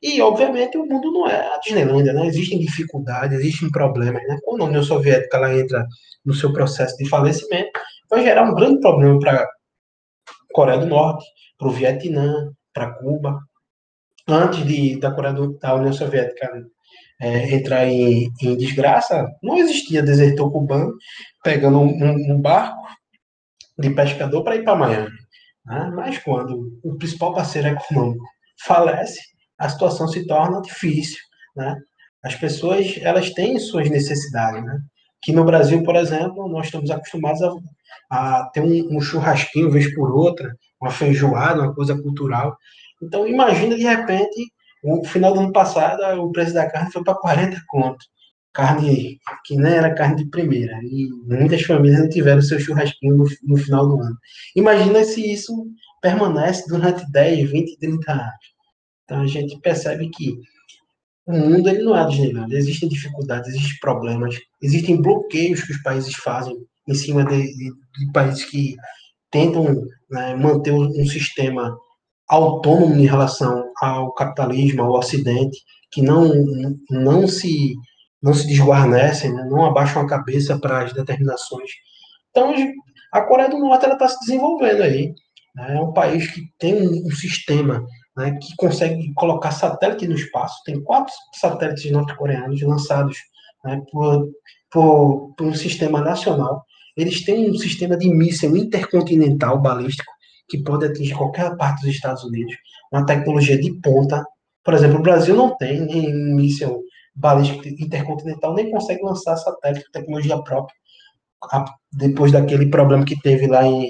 e, 0.07 0.21
obviamente, 0.21 0.77
o 0.77 0.85
mundo 0.85 1.11
não 1.11 1.27
é 1.27 1.35
a 1.35 1.57
Disneylândia, 1.57 2.13
né? 2.13 2.27
Existem 2.27 2.59
dificuldades, 2.59 3.39
existem 3.39 3.71
problemas, 3.71 4.21
né? 4.27 4.37
Quando 4.43 4.61
a 4.61 4.67
União 4.67 4.83
Soviética 4.83 5.37
ela 5.37 5.57
entra 5.57 5.83
no 6.23 6.31
seu 6.31 6.53
processo 6.53 6.95
de 6.97 7.09
falecimento, 7.09 7.71
vai 8.07 8.23
gerar 8.23 8.43
um 8.43 8.53
grande 8.53 8.81
problema 8.81 9.19
para 9.19 9.41
a 9.41 9.47
Coreia 10.53 10.77
do 10.77 10.85
Norte, 10.85 11.25
para 11.57 11.67
o 11.67 11.71
Vietnã, 11.71 12.51
para 12.71 12.93
Cuba. 12.93 13.39
Antes 14.27 14.63
de, 14.63 14.99
da, 14.99 15.11
Coreia 15.11 15.33
do, 15.33 15.57
da 15.57 15.73
União 15.73 15.91
Soviética 15.91 16.51
é, 17.19 17.55
entrar 17.55 17.87
em, 17.87 18.29
em, 18.43 18.55
desgraça, 18.55 19.27
não 19.41 19.57
existia 19.57 20.03
desertor 20.03 20.51
cubano 20.51 20.93
pegando 21.43 21.79
um, 21.79 22.31
um 22.31 22.39
barco 22.39 22.77
de 23.75 23.89
pescador 23.89 24.43
para 24.43 24.55
ir 24.55 24.63
para 24.63 24.75
Miami. 24.75 25.09
Né? 25.65 25.91
Mas 25.95 26.19
quando 26.19 26.79
o 26.83 26.95
principal 26.95 27.33
parceiro 27.33 27.69
econômico 27.69 28.23
falece, 28.63 29.19
a 29.57 29.69
situação 29.69 30.07
se 30.07 30.25
torna 30.25 30.61
difícil, 30.61 31.19
né? 31.55 31.77
As 32.23 32.35
pessoas, 32.35 32.97
elas 33.01 33.29
têm 33.31 33.59
suas 33.59 33.89
necessidades, 33.89 34.63
né? 34.63 34.79
Que 35.21 35.31
no 35.31 35.45
Brasil, 35.45 35.83
por 35.83 35.95
exemplo, 35.95 36.47
nós 36.47 36.65
estamos 36.65 36.89
acostumados 36.89 37.41
a, 37.41 37.51
a 38.09 38.49
ter 38.51 38.61
um, 38.61 38.97
um 38.97 38.99
churrasquinho 38.99 39.71
vez 39.71 39.93
por 39.93 40.11
outra, 40.11 40.55
uma 40.81 40.91
feijoada, 40.91 41.61
uma 41.61 41.73
coisa 41.73 41.99
cultural. 42.01 42.57
Então, 43.01 43.27
imagina 43.27 43.75
de 43.75 43.83
repente, 43.83 44.51
no 44.83 45.03
final 45.03 45.33
do 45.33 45.39
ano 45.41 45.51
passado, 45.51 46.01
o 46.21 46.31
preço 46.31 46.53
da 46.53 46.69
carne 46.69 46.91
foi 46.91 47.03
para 47.03 47.15
40 47.15 47.61
conto. 47.67 48.05
Carne 48.53 49.19
que 49.45 49.57
nem 49.57 49.73
era 49.73 49.93
carne 49.93 50.15
de 50.15 50.29
primeira. 50.29 50.79
E 50.83 51.09
muitas 51.27 51.61
famílias 51.63 51.99
não 51.99 52.09
tiveram 52.09 52.41
seu 52.41 52.59
churrasquinho 52.59 53.17
no, 53.17 53.25
no 53.43 53.57
final 53.57 53.87
do 53.87 54.01
ano. 54.01 54.17
Imagina 54.55 55.03
se 55.03 55.33
isso 55.33 55.53
permanece 56.01 56.65
durante 56.67 57.09
10, 57.11 57.51
20, 57.51 57.77
30 57.79 58.11
anos. 58.11 58.54
Então 59.05 59.21
a 59.21 59.27
gente 59.27 59.57
percebe 59.59 60.09
que 60.09 60.37
o 61.25 61.33
mundo 61.33 61.69
ele 61.69 61.83
não 61.83 61.95
é 61.95 62.05
desnivellado, 62.07 62.55
existem 62.55 62.89
dificuldades, 62.89 63.49
existem 63.49 63.79
problemas, 63.79 64.35
existem 64.61 65.01
bloqueios 65.01 65.63
que 65.63 65.71
os 65.71 65.81
países 65.81 66.13
fazem 66.15 66.55
em 66.87 66.93
cima 66.93 67.25
de, 67.25 67.41
de, 67.41 67.71
de 67.71 68.11
países 68.13 68.45
que 68.45 68.75
tentam 69.31 69.83
né, 70.09 70.35
manter 70.35 70.71
um 70.71 71.05
sistema 71.05 71.75
autônomo 72.27 72.95
em 72.95 73.05
relação 73.05 73.71
ao 73.81 74.13
capitalismo, 74.13 74.83
ao 74.83 74.93
Ocidente, 74.93 75.57
que 75.91 76.01
não, 76.01 76.31
não 76.89 77.27
se 77.27 77.75
não 78.21 78.33
se 78.33 78.47
desguarnecem, 78.47 79.31
né, 79.31 79.45
não 79.49 79.65
abaixam 79.65 80.01
a 80.01 80.07
cabeça 80.07 80.57
para 80.59 80.83
as 80.83 80.93
determinações. 80.93 81.69
Então, 82.31 82.53
a 83.11 83.21
Coreia 83.21 83.49
do 83.49 83.59
Norte 83.59 83.85
está 83.85 84.07
se 84.07 84.19
desenvolvendo 84.21 84.81
aí. 84.81 85.13
Né, 85.55 85.75
é 85.75 85.79
um 85.79 85.93
país 85.93 86.31
que 86.31 86.41
tem 86.57 86.75
um, 86.75 87.07
um 87.07 87.11
sistema 87.11 87.85
né, 88.15 88.37
que 88.41 88.55
consegue 88.55 89.13
colocar 89.13 89.51
satélite 89.51 90.07
no 90.07 90.15
espaço. 90.15 90.61
Tem 90.65 90.81
quatro 90.81 91.13
satélites 91.33 91.91
norte-coreanos 91.91 92.61
lançados 92.61 93.17
né, 93.63 93.81
por, 93.91 94.31
por, 94.71 95.33
por, 95.35 95.47
um 95.47 95.53
sistema 95.53 96.01
nacional. 96.01 96.63
Eles 96.95 97.23
têm 97.23 97.51
um 97.51 97.55
sistema 97.55 97.97
de 97.97 98.09
míssil 98.09 98.55
intercontinental 98.55 99.61
balístico 99.61 100.11
que 100.47 100.63
pode 100.63 100.85
atingir 100.85 101.15
qualquer 101.15 101.55
parte 101.57 101.81
dos 101.81 101.95
Estados 101.95 102.23
Unidos. 102.23 102.55
Uma 102.91 103.05
tecnologia 103.05 103.59
de 103.59 103.73
ponta. 103.81 104.23
Por 104.63 104.73
exemplo, 104.73 104.99
o 104.99 105.03
Brasil 105.03 105.35
não 105.35 105.55
tem 105.57 105.81
nem 105.81 106.13
míssil 106.13 106.83
balística 107.15 107.69
intercontinental 107.69 108.53
nem 108.53 108.69
consegue 108.69 109.01
lançar 109.01 109.37
satélite 109.37 109.89
tecnologia 109.91 110.37
própria, 110.41 110.75
depois 111.93 112.31
daquele 112.31 112.69
problema 112.69 113.05
que 113.05 113.19
teve 113.21 113.47
lá 113.47 113.65
em, 113.65 113.89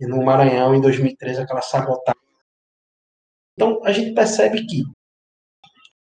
no 0.00 0.24
Maranhão 0.24 0.74
em 0.74 0.80
2013, 0.80 1.42
aquela 1.42 1.60
sabotagem. 1.60 2.25
Então, 3.56 3.80
a 3.84 3.90
gente 3.90 4.12
percebe 4.12 4.64
que, 4.66 4.82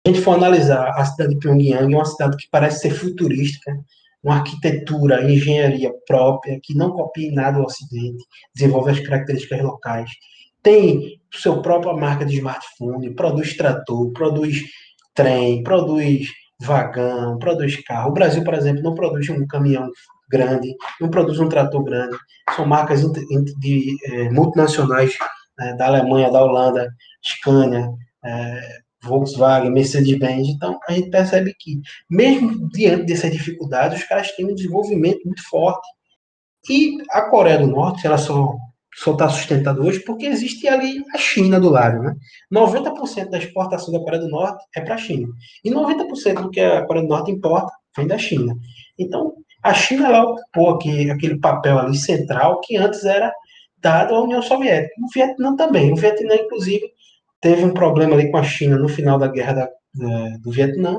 a 0.07 0.09
gente 0.09 0.22
for 0.22 0.34
analisar 0.34 0.90
a 0.97 1.05
cidade 1.05 1.34
de 1.34 1.40
Pyongyang, 1.40 1.93
é 1.93 1.97
uma 1.97 2.05
cidade 2.05 2.36
que 2.36 2.49
parece 2.51 2.80
ser 2.80 2.90
futurística, 2.90 3.72
uma 4.22 4.36
arquitetura, 4.36 5.28
engenharia 5.30 5.93
própria, 6.07 6.59
que 6.62 6.74
não 6.74 6.93
copia 6.93 7.32
nada 7.32 7.59
o 7.59 7.64
Ocidente, 7.64 8.24
desenvolve 8.55 8.93
as 8.93 9.01
características 9.01 9.61
locais, 9.62 10.11
tem 10.62 11.20
sua 11.32 11.61
própria 11.61 11.93
marca 11.95 12.24
de 12.24 12.36
smartphone, 12.36 13.14
produz 13.14 13.57
trator, 13.57 14.12
produz 14.12 14.62
trem, 15.12 15.62
produz 15.64 16.28
vagão, 16.61 17.36
produz 17.38 17.82
carro. 17.84 18.11
O 18.11 18.14
Brasil, 18.14 18.45
por 18.45 18.55
exemplo, 18.55 18.82
não 18.82 18.95
produz 18.95 19.28
um 19.28 19.45
caminhão 19.49 19.90
grande, 20.30 20.74
não 21.01 21.11
produz 21.11 21.40
um 21.40 21.49
trator 21.49 21.82
grande. 21.82 22.16
São 22.55 22.64
marcas 22.64 23.01
de, 23.01 23.55
de 23.59 23.97
é, 24.07 24.30
multinacionais 24.30 25.16
né, 25.63 25.75
da 25.75 25.87
Alemanha, 25.87 26.31
da 26.31 26.43
Holanda, 26.43 26.93
Scania, 27.23 27.89
é, 28.25 28.79
Volkswagen, 29.03 29.71
Mercedes-Benz. 29.71 30.49
Então, 30.49 30.79
a 30.89 30.93
gente 30.93 31.11
percebe 31.11 31.55
que, 31.59 31.81
mesmo 32.09 32.69
diante 32.71 33.05
dessas 33.05 33.33
dificuldades, 33.33 34.01
os 34.01 34.07
caras 34.07 34.31
têm 34.33 34.47
um 34.47 34.55
desenvolvimento 34.55 35.25
muito 35.25 35.43
forte. 35.49 35.87
E 36.71 36.99
a 37.11 37.23
Coreia 37.23 37.59
do 37.59 37.67
Norte, 37.67 38.07
ela 38.07 38.19
só 38.19 38.57
só 38.95 39.13
está 39.13 39.29
sustentado 39.29 39.83
hoje 39.83 40.01
porque 40.01 40.27
existe 40.27 40.69
ali 40.69 41.03
a 41.15 41.19
China 41.19 41.59
do 41.59 41.71
lado, 41.71 42.03
né? 42.03 42.15
90% 42.53 43.31
da 43.31 43.39
exportação 43.39 43.93
da 43.93 44.01
Coreia 44.01 44.23
do 44.23 44.29
Norte 44.29 44.65
é 44.77 44.81
para 44.81 44.97
a 44.97 44.99
China. 44.99 45.29
E 45.65 45.71
90% 45.71 46.43
do 46.43 46.51
que 46.51 46.61
a 46.61 46.85
Coreia 46.85 47.07
do 47.07 47.09
Norte 47.09 47.31
importa 47.31 47.73
vem 47.97 48.07
da 48.07 48.19
China. 48.19 48.55
Então, 48.99 49.35
a 49.63 49.73
China 49.73 50.09
ela 50.09 50.25
ocupou 50.25 50.71
aqui, 50.71 51.11
aquele 51.11 51.39
papel 51.39 51.79
ali 51.79 51.97
central 51.97 52.61
que 52.61 52.77
antes 52.77 53.05
era 53.05 53.33
dado 53.83 54.14
à 54.14 54.22
União 54.22 54.41
Soviética. 54.41 54.95
O 55.01 55.09
Vietnã 55.12 55.57
também. 55.57 55.93
O 55.93 55.97
Vietnã, 55.97 56.35
inclusive, 56.37 56.91
teve 57.41 57.64
um 57.64 57.74
problema 57.74 58.14
ali 58.14 58.30
com 58.30 58.39
a 58.39 58.43
China 58.43 58.78
no 58.78 58.89
final 58.89 59.18
da 59.18 59.28
guerra 59.28 59.53
da, 59.53 59.68
do 60.39 60.51
Vietnã, 60.51 60.97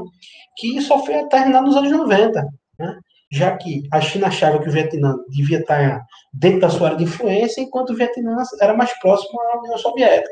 que 0.57 0.81
só 0.81 1.03
foi 1.03 1.27
terminar 1.29 1.61
nos 1.61 1.75
anos 1.75 1.91
90. 1.91 2.45
Né? 2.79 2.97
já 3.33 3.57
que 3.57 3.81
a 3.91 3.99
China 3.99 4.27
achava 4.27 4.59
que 4.59 4.69
o 4.69 4.71
Vietnã 4.71 5.15
devia 5.27 5.57
estar 5.57 6.05
dentro 6.31 6.59
da 6.59 6.69
sua 6.69 6.89
área 6.89 6.99
de 6.99 7.05
influência, 7.05 7.61
enquanto 7.61 7.89
o 7.89 7.95
Vietnã 7.95 8.37
era 8.61 8.75
mais 8.75 8.93
próximo 8.99 9.41
à 9.41 9.59
União 9.59 9.77
Soviética. 9.79 10.29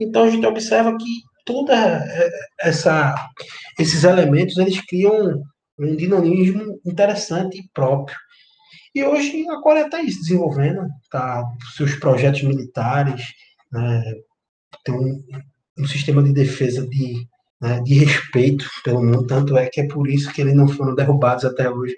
Então 0.00 0.24
a 0.24 0.30
gente 0.30 0.44
observa 0.44 0.96
que 0.96 1.22
toda 1.44 2.04
essa 2.60 3.14
esses 3.78 4.02
elementos 4.02 4.58
eles 4.58 4.80
criam 4.86 5.40
um 5.78 5.94
dinamismo 5.94 6.80
interessante 6.84 7.58
e 7.58 7.68
próprio. 7.72 8.16
E 8.94 9.04
hoje 9.04 9.48
a 9.48 9.60
Coreia 9.60 9.84
está 9.84 9.98
se 9.98 10.20
desenvolvendo, 10.20 10.86
tá 11.10 11.44
seus 11.76 11.94
projetos 11.96 12.42
militares, 12.42 13.22
né, 13.72 14.02
tem 14.84 14.94
um, 14.94 15.24
um 15.78 15.86
sistema 15.86 16.22
de 16.22 16.32
defesa 16.32 16.86
de 16.88 17.28
né, 17.60 17.80
de 17.82 18.04
respeito 18.04 18.66
pelo 18.82 19.02
mundo, 19.02 19.26
tanto 19.26 19.56
é 19.56 19.68
que 19.68 19.82
é 19.82 19.86
por 19.86 20.08
isso 20.08 20.32
que 20.32 20.40
eles 20.40 20.54
não 20.54 20.66
foram 20.66 20.94
derrubados 20.94 21.44
até 21.44 21.68
hoje. 21.68 21.96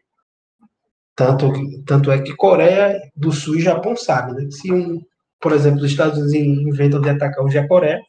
Tanto, 1.14 1.52
tanto 1.84 2.10
é 2.10 2.20
que 2.20 2.34
Coreia 2.34 3.00
do 3.14 3.30
Sul 3.30 3.56
e 3.56 3.62
Japão 3.62 3.94
sabem, 3.94 4.34
né? 4.34 4.50
Se, 4.50 4.72
um, 4.72 5.00
por 5.40 5.52
exemplo, 5.52 5.80
os 5.80 5.90
Estados 5.90 6.18
Unidos 6.18 6.62
inventam 6.66 7.00
de 7.00 7.10
atacar 7.10 7.44
hoje 7.44 7.58
a 7.58 7.68
Coreia, 7.68 8.00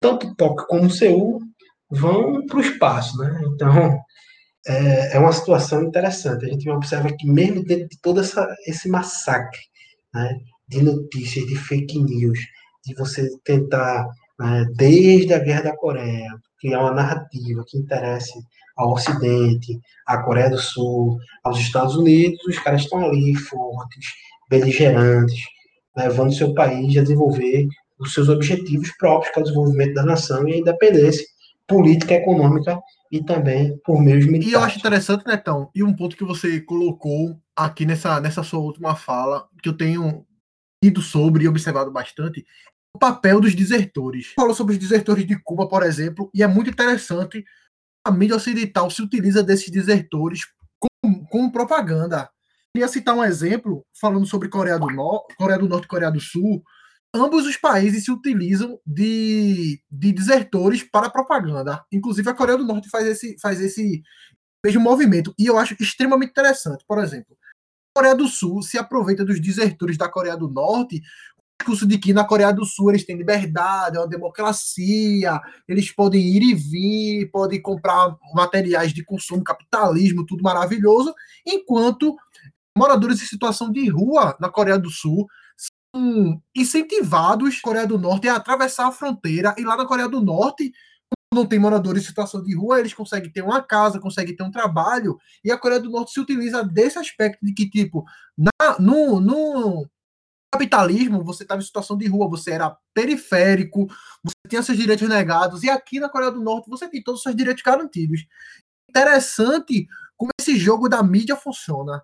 tanto 0.00 0.34
Tóquio 0.36 0.66
como 0.66 0.90
Seul 0.90 1.40
vão 1.90 2.46
para 2.46 2.58
o 2.58 2.62
espaço, 2.62 3.18
né? 3.18 3.42
Então, 3.52 3.98
é, 4.66 5.16
é, 5.16 5.18
uma 5.18 5.32
situação 5.32 5.82
interessante. 5.82 6.44
A 6.44 6.48
gente 6.48 6.68
observa 6.70 7.08
que 7.16 7.26
mesmo 7.26 7.64
dentro 7.64 7.88
de 7.88 7.98
todo 8.00 8.20
essa, 8.20 8.46
esse 8.66 8.88
massacre 8.88 9.60
né, 10.14 10.38
de 10.68 10.82
notícias, 10.82 11.46
de 11.46 11.56
fake 11.56 11.98
news, 11.98 12.38
de 12.84 12.94
você 12.94 13.28
tentar, 13.44 14.08
né, 14.38 14.64
desde 14.74 15.34
a 15.34 15.38
Guerra 15.38 15.62
da 15.62 15.76
Coreia, 15.76 16.28
criar 16.60 16.80
uma 16.80 16.94
narrativa 16.94 17.64
que 17.66 17.78
interesse 17.78 18.32
ao 18.76 18.92
Ocidente, 18.92 19.78
à 20.06 20.18
Coreia 20.22 20.50
do 20.50 20.58
Sul, 20.58 21.18
aos 21.44 21.58
Estados 21.58 21.96
Unidos, 21.96 22.42
os 22.46 22.58
caras 22.58 22.82
estão 22.82 23.04
ali 23.04 23.34
fortes, 23.34 24.06
beligerantes, 24.48 25.40
levando 25.96 26.34
seu 26.34 26.54
país 26.54 26.96
a 26.96 27.02
desenvolver 27.02 27.66
os 27.98 28.14
seus 28.14 28.28
objetivos 28.28 28.90
próprios, 28.96 29.32
que 29.32 29.38
é 29.38 29.42
o 29.42 29.44
desenvolvimento 29.44 29.94
da 29.94 30.04
nação 30.04 30.48
e 30.48 30.54
a 30.54 30.58
independência 30.58 31.24
política, 31.66 32.14
econômica 32.14 32.78
e 33.12 33.22
também 33.22 33.78
por 33.84 34.00
meios 34.00 34.24
militares. 34.24 34.50
E 34.50 34.54
eu 34.54 34.60
acho 34.60 34.78
interessante, 34.78 35.26
Netão, 35.26 35.70
e 35.74 35.82
um 35.82 35.94
ponto 35.94 36.16
que 36.16 36.24
você 36.24 36.58
colocou 36.62 37.38
aqui 37.54 37.84
nessa, 37.84 38.18
nessa 38.18 38.42
sua 38.42 38.60
última 38.60 38.96
fala, 38.96 39.46
que 39.62 39.68
eu 39.68 39.76
tenho 39.76 40.26
lido 40.82 41.02
sobre 41.02 41.44
e 41.44 41.48
observado 41.48 41.92
bastante, 41.92 42.44
o 42.96 42.98
papel 42.98 43.38
dos 43.38 43.54
desertores. 43.54 44.32
Falou 44.34 44.54
sobre 44.54 44.72
os 44.72 44.78
desertores 44.78 45.26
de 45.26 45.38
Cuba, 45.38 45.68
por 45.68 45.82
exemplo, 45.82 46.30
e 46.34 46.42
é 46.42 46.46
muito 46.46 46.70
interessante 46.70 47.44
a 48.04 48.10
mídia 48.10 48.36
ocidental 48.36 48.90
se 48.90 49.02
utiliza 49.02 49.42
desses 49.42 49.70
desertores 49.70 50.46
como, 50.80 51.28
como 51.28 51.52
propaganda. 51.52 52.30
Queria 52.74 52.88
citar 52.88 53.14
um 53.14 53.22
exemplo, 53.22 53.84
falando 54.00 54.26
sobre 54.26 54.48
Coreia 54.48 54.78
do, 54.78 54.86
Norte, 54.86 55.36
Coreia 55.36 55.58
do 55.58 55.68
Norte 55.68 55.84
e 55.84 55.88
Coreia 55.88 56.10
do 56.10 56.18
Sul. 56.18 56.64
Ambos 57.14 57.46
os 57.46 57.56
países 57.56 58.04
se 58.04 58.10
utilizam 58.10 58.80
de, 58.86 59.82
de 59.90 60.12
desertores 60.12 60.82
para 60.82 61.10
propaganda. 61.10 61.84
Inclusive, 61.92 62.28
a 62.30 62.34
Coreia 62.34 62.56
do 62.56 62.64
Norte 62.64 62.88
faz 62.88 63.06
esse, 63.06 63.36
faz 63.40 63.60
esse 63.60 64.02
mesmo 64.64 64.80
movimento. 64.80 65.34
E 65.38 65.46
eu 65.46 65.58
acho 65.58 65.76
extremamente 65.78 66.30
interessante. 66.30 66.84
Por 66.88 66.98
exemplo, 66.98 67.36
a 67.94 68.00
Coreia 68.00 68.14
do 68.14 68.26
Sul 68.26 68.62
se 68.62 68.78
aproveita 68.78 69.24
dos 69.24 69.40
desertores 69.40 69.98
da 69.98 70.08
Coreia 70.08 70.36
do 70.36 70.48
Norte 70.48 71.02
discurso 71.62 71.86
de 71.86 71.96
que 71.98 72.12
na 72.12 72.24
Coreia 72.24 72.52
do 72.52 72.64
Sul 72.64 72.90
eles 72.90 73.04
têm 73.04 73.16
liberdade, 73.16 73.96
é 73.96 74.00
uma 74.00 74.08
democracia, 74.08 75.40
eles 75.68 75.92
podem 75.94 76.20
ir 76.20 76.42
e 76.42 76.54
vir, 76.54 77.30
podem 77.30 77.62
comprar 77.62 78.16
materiais 78.34 78.92
de 78.92 79.04
consumo, 79.04 79.44
capitalismo, 79.44 80.26
tudo 80.26 80.42
maravilhoso, 80.42 81.14
enquanto 81.46 82.16
moradores 82.76 83.22
em 83.22 83.26
situação 83.26 83.70
de 83.70 83.88
rua 83.88 84.36
na 84.40 84.50
Coreia 84.50 84.78
do 84.78 84.90
Sul 84.90 85.26
incentivados 86.54 87.60
Coreia 87.60 87.86
do 87.86 87.98
Norte 87.98 88.28
a 88.28 88.36
atravessar 88.36 88.88
a 88.88 88.92
fronteira 88.92 89.54
e 89.58 89.62
lá 89.62 89.76
na 89.76 89.86
Coreia 89.86 90.08
do 90.08 90.20
Norte 90.20 90.72
não 91.32 91.46
tem 91.46 91.58
moradores 91.58 92.02
em 92.02 92.06
situação 92.06 92.42
de 92.42 92.54
rua, 92.54 92.78
eles 92.78 92.92
conseguem 92.92 93.30
ter 93.30 93.42
uma 93.42 93.62
casa, 93.62 93.98
conseguem 93.98 94.36
ter 94.36 94.42
um 94.42 94.50
trabalho, 94.50 95.18
e 95.42 95.50
a 95.50 95.56
Coreia 95.56 95.80
do 95.80 95.90
Norte 95.90 96.12
se 96.12 96.20
utiliza 96.20 96.62
desse 96.62 96.98
aspecto 96.98 97.44
de 97.44 97.54
que, 97.54 97.68
tipo, 97.68 98.04
na, 98.36 98.78
no, 98.78 99.18
no, 99.18 99.88
capitalismo, 100.52 101.24
você 101.24 101.44
estava 101.44 101.62
em 101.62 101.64
situação 101.64 101.96
de 101.96 102.06
rua, 102.06 102.28
você 102.28 102.52
era 102.52 102.76
periférico, 102.92 103.86
você 104.22 104.34
tinha 104.46 104.62
seus 104.62 104.76
direitos 104.76 105.08
negados, 105.08 105.62
e 105.62 105.70
aqui 105.70 105.98
na 105.98 106.10
Coreia 106.10 106.30
do 106.30 106.42
Norte 106.42 106.68
você 106.68 106.86
tem 106.86 107.02
todos 107.02 107.20
os 107.20 107.22
seus 107.22 107.34
direitos 107.34 107.62
garantidos. 107.62 108.26
Interessante 108.90 109.86
como 110.16 110.30
esse 110.38 110.56
jogo 110.56 110.88
da 110.88 111.02
mídia 111.02 111.34
funciona. 111.34 112.02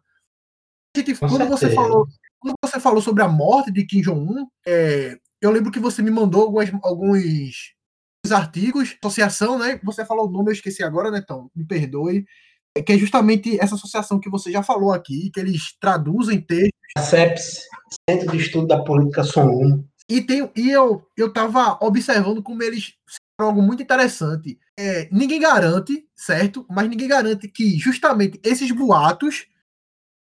Gente, 0.96 1.14
quando, 1.16 1.46
você 1.46 1.70
falou, 1.74 2.08
quando 2.40 2.54
você 2.64 2.80
falou 2.80 3.00
sobre 3.00 3.22
a 3.22 3.28
morte 3.28 3.70
de 3.70 3.84
Kim 3.84 4.00
Jong-un, 4.00 4.46
é, 4.66 5.16
eu 5.40 5.50
lembro 5.50 5.70
que 5.70 5.78
você 5.78 6.02
me 6.02 6.10
mandou 6.10 6.42
algumas, 6.42 6.70
alguns 6.82 7.74
artigos, 8.30 8.96
associação, 9.02 9.58
né? 9.58 9.80
Você 9.84 10.04
falou 10.04 10.28
o 10.28 10.30
nome, 10.30 10.50
eu 10.50 10.52
esqueci 10.52 10.82
agora, 10.82 11.10
né, 11.10 11.20
então, 11.22 11.50
me 11.54 11.64
perdoe. 11.64 12.24
É 12.76 12.82
que 12.82 12.92
é 12.92 12.98
justamente 12.98 13.58
essa 13.60 13.74
associação 13.74 14.20
que 14.20 14.30
você 14.30 14.52
já 14.52 14.62
falou 14.62 14.92
aqui, 14.92 15.30
que 15.32 15.40
eles 15.40 15.76
traduzem 15.80 16.40
textos. 16.40 16.72
A 16.96 17.02
CEPS, 17.02 17.62
Centro 18.08 18.30
de 18.30 18.38
Estudo 18.38 18.66
da 18.66 18.82
Política 18.82 19.24
Som 19.24 19.84
E, 20.08 20.20
tem, 20.20 20.50
e 20.54 20.70
eu 20.70 21.04
estava 21.16 21.78
observando 21.80 22.42
como 22.42 22.62
eles 22.62 22.94
algo 23.38 23.62
muito 23.62 23.82
interessante. 23.82 24.58
É, 24.76 25.08
ninguém 25.12 25.40
garante, 25.40 26.06
certo? 26.14 26.66
Mas 26.68 26.88
ninguém 26.88 27.08
garante 27.08 27.48
que 27.48 27.78
justamente 27.78 28.40
esses 28.44 28.70
boatos 28.70 29.46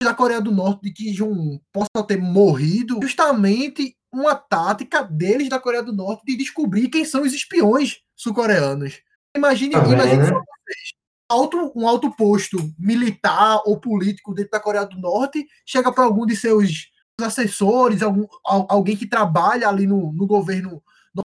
da 0.04 0.14
Coreia 0.14 0.42
do 0.42 0.52
Norte 0.52 0.84
de 0.84 0.92
que 0.92 1.14
Jun 1.14 1.60
possa 1.72 2.06
ter 2.08 2.20
morrido, 2.20 3.00
justamente 3.02 3.96
uma 4.12 4.36
tática 4.36 5.04
deles 5.04 5.50
da 5.50 5.60
Coreia 5.60 5.84
do 5.84 5.94
Norte 5.94 6.24
de 6.26 6.38
descobrir 6.38 6.90
quem 6.90 7.04
são 7.04 7.24
os 7.24 7.34
espiões 7.34 8.00
sul-coreanos. 8.16 9.02
Imagine, 9.36 9.74
Também, 9.74 9.94
imagine 9.94 10.18
né? 10.18 10.30
vocês 10.30 10.94
alto, 11.28 11.72
um 11.76 11.88
alto 11.88 12.16
posto 12.16 12.58
militar 12.78 13.62
ou 13.66 13.80
político 13.80 14.34
dentro 14.34 14.52
da 14.52 14.60
Coreia 14.60 14.86
do 14.86 15.00
Norte 15.00 15.46
chega 15.66 15.92
para 15.92 16.04
algum 16.04 16.26
de 16.26 16.36
seus 16.36 16.92
assessores, 17.20 18.02
algum, 18.02 18.26
alguém 18.44 18.96
que 18.96 19.08
trabalha 19.08 19.68
ali 19.68 19.88
no, 19.88 20.12
no 20.14 20.28
governo 20.28 20.82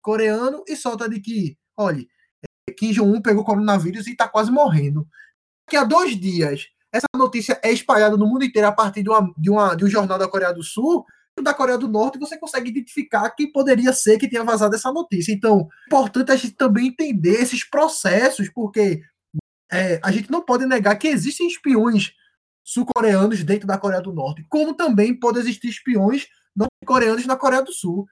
coreano 0.02 0.62
e 0.68 0.76
solta 0.76 1.08
de 1.08 1.20
que, 1.20 1.58
olha, 1.76 2.06
Kim 2.78 2.92
Jong-un 2.92 3.20
pegou 3.20 3.44
coronavírus 3.44 4.06
e 4.06 4.12
está 4.12 4.28
quase 4.28 4.50
morrendo. 4.50 5.06
Que 5.68 5.76
há 5.76 5.82
dois 5.82 6.18
dias 6.18 6.68
essa 6.92 7.06
notícia 7.14 7.60
é 7.62 7.72
espalhada 7.72 8.16
no 8.16 8.26
mundo 8.26 8.44
inteiro 8.44 8.68
a 8.68 8.72
partir 8.72 9.02
de, 9.02 9.10
uma, 9.10 9.32
de, 9.36 9.50
uma, 9.50 9.74
de 9.74 9.84
um 9.84 9.88
jornal 9.88 10.18
da 10.18 10.28
Coreia 10.28 10.52
do 10.52 10.62
Sul, 10.62 11.04
da 11.42 11.52
Coreia 11.52 11.76
do 11.76 11.88
Norte, 11.88 12.18
você 12.18 12.38
consegue 12.38 12.70
identificar 12.70 13.30
quem 13.30 13.50
poderia 13.50 13.92
ser 13.92 14.18
que 14.18 14.28
tenha 14.28 14.42
vazado 14.42 14.74
essa 14.74 14.90
notícia. 14.90 15.32
Então, 15.32 15.68
é 15.84 15.86
importante 15.86 16.32
a 16.32 16.36
gente 16.36 16.54
também 16.54 16.88
entender 16.88 17.42
esses 17.42 17.62
processos, 17.68 18.48
porque 18.48 19.02
é, 19.70 20.00
a 20.02 20.10
gente 20.10 20.30
não 20.30 20.42
pode 20.42 20.64
negar 20.66 20.96
que 20.96 21.08
existem 21.08 21.46
espiões 21.46 22.12
sul-coreanos 22.64 23.44
dentro 23.44 23.66
da 23.66 23.78
Coreia 23.78 24.02
do 24.02 24.12
Norte, 24.12 24.44
como 24.48 24.74
também 24.74 25.14
pode 25.14 25.38
existir 25.38 25.68
espiões 25.68 26.26
norte-coreanos 26.54 27.26
na 27.26 27.36
Coreia 27.36 27.62
do 27.62 27.72
Sul. 27.72 28.06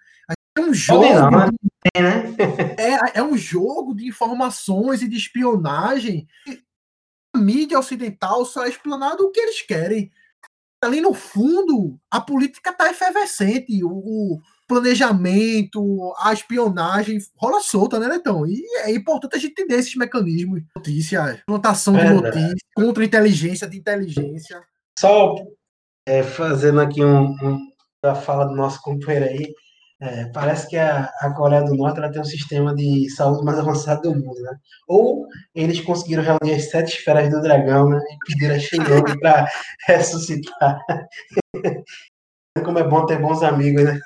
É 0.57 0.61
um 0.61 0.73
jogo. 0.73 1.05
Não, 1.05 1.31
né? 1.31 1.51
é, 2.79 3.19
é 3.19 3.23
um 3.23 3.37
jogo 3.37 3.95
de 3.95 4.07
informações 4.07 5.03
e 5.03 5.09
de 5.09 5.17
espionagem. 5.17 6.27
A 7.35 7.39
mídia 7.39 7.79
ocidental 7.79 8.45
só 8.45 8.65
é 8.65 8.69
explanado 8.69 9.25
o 9.25 9.31
que 9.31 9.41
eles 9.41 9.63
querem. 9.63 10.11
Ali 10.83 11.01
no 11.01 11.15
fundo, 11.15 11.99
a 12.11 12.21
política 12.21 12.71
está 12.71 12.91
efervescente. 12.91 13.83
O, 13.83 13.89
o, 13.89 14.41
planejamento, 14.67 16.15
a 16.19 16.33
espionagem 16.33 17.19
rola 17.37 17.61
solta, 17.61 17.99
né, 17.99 18.09
Netão? 18.09 18.47
E 18.47 18.63
é 18.79 18.91
importante 18.91 19.37
a 19.37 19.39
gente 19.39 19.51
entender 19.51 19.77
esses 19.77 19.95
mecanismos. 19.95 20.63
Notícia, 20.77 21.43
plantação 21.47 21.95
de 21.97 22.05
notícias, 22.05 22.61
contra-inteligência 22.75 23.69
de 23.69 23.79
inteligência. 23.79 24.63
Só 24.99 25.35
é, 26.07 26.23
fazendo 26.23 26.81
aqui 26.81 27.05
um, 27.05 27.31
um, 27.31 27.59
a 28.03 28.15
fala 28.15 28.47
do 28.47 28.55
nosso 28.55 28.81
companheiro 28.83 29.27
aí, 29.27 29.55
é, 30.01 30.27
parece 30.27 30.69
que 30.69 30.77
a, 30.77 31.05
a, 31.21 31.33
Coreia 31.35 31.63
do 31.63 31.75
Norte 31.75 31.99
ela 31.99 32.11
tem 32.11 32.21
um 32.21 32.25
sistema 32.25 32.75
de 32.75 33.09
saúde 33.11 33.45
mais 33.45 33.59
avançado 33.59 34.03
do 34.03 34.15
mundo, 34.15 34.41
né? 34.43 34.59
Ou 34.89 35.27
eles 35.55 35.81
conseguiram 35.81 36.23
reunir 36.23 36.57
as 36.57 36.71
sete 36.71 36.99
esferas 36.99 37.31
do 37.31 37.41
dragão, 37.41 37.89
né? 37.89 37.99
E 37.99 38.19
pediram 38.27 38.57
a 38.57 38.59
Shenlong 38.59 39.19
para 39.21 39.47
ressuscitar. 39.87 40.81
Como 42.65 42.79
é 42.79 42.85
bom 42.85 43.07
ter 43.07 43.21
bons 43.21 43.43
amigos, 43.43 43.85
né? 43.85 44.01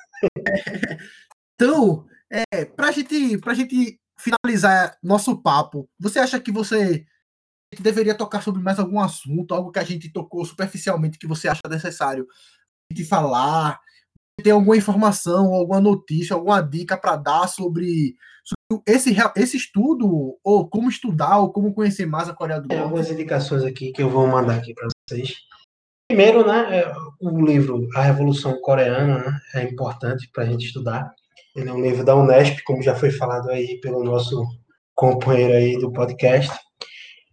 então, 1.55 2.07
é, 2.31 2.65
para 2.65 2.93
gente, 2.93 3.41
a 3.45 3.55
gente 3.55 3.99
finalizar 4.19 4.97
nosso 5.03 5.41
papo, 5.41 5.89
você 5.99 6.19
acha 6.19 6.41
que 6.41 6.53
você 6.53 7.07
deveria 7.81 8.15
tocar 8.15 8.43
sobre 8.43 8.63
mais 8.63 8.79
algum 8.79 9.01
assunto, 9.01 9.55
algo 9.55 9.71
que 9.71 9.79
a 9.79 9.85
gente 9.85 10.13
tocou 10.13 10.45
superficialmente 10.45 11.19
que 11.19 11.27
você 11.27 11.49
acha 11.49 11.63
necessário 11.69 12.27
de 12.93 13.05
falar? 13.05 13.81
Tem 14.43 14.53
alguma 14.53 14.77
informação, 14.77 15.53
alguma 15.53 15.81
notícia, 15.81 16.35
alguma 16.35 16.61
dica 16.61 16.97
para 16.97 17.17
dar 17.17 17.49
sobre, 17.49 18.15
sobre, 18.45 18.83
esse, 18.87 19.17
esse 19.37 19.57
estudo, 19.57 20.39
ou 20.45 20.69
como 20.69 20.89
estudar, 20.89 21.39
ou 21.39 21.53
como 21.53 21.75
conhecer 21.75 22.07
mais 22.07 22.29
a 22.29 22.35
Coreia 22.35 22.61
do 22.61 22.69
Norte? 22.69 22.75
Tem 22.75 22.85
algumas 22.85 23.11
indicações 23.11 23.65
aqui 23.65 23.93
que 23.93 24.03
eu 24.03 24.09
vou 24.09 24.27
mandar 24.29 24.57
aqui 24.57 24.73
para 24.75 24.87
vocês. 25.09 25.35
Primeiro, 26.09 26.47
né, 26.47 26.79
é, 26.79 26.93
o 27.21 27.45
livro 27.45 27.87
A 27.95 28.01
Revolução 28.01 28.59
Coreana 28.63 29.19
né, 29.19 29.41
é 29.57 29.63
importante 29.65 30.31
para 30.33 30.45
a 30.45 30.47
gente 30.47 30.67
estudar. 30.67 31.13
Ele 31.55 31.69
é 31.69 31.73
um 31.73 31.83
livro 31.83 32.05
da 32.05 32.17
Unesp, 32.17 32.63
como 32.65 32.83
já 32.83 32.95
foi 32.95 33.11
falado 33.11 33.51
aí 33.51 33.79
pelo 33.81 34.05
nosso 34.05 34.43
companheiro 34.95 35.53
aí 35.53 35.79
do 35.79 35.93
podcast. 35.93 36.57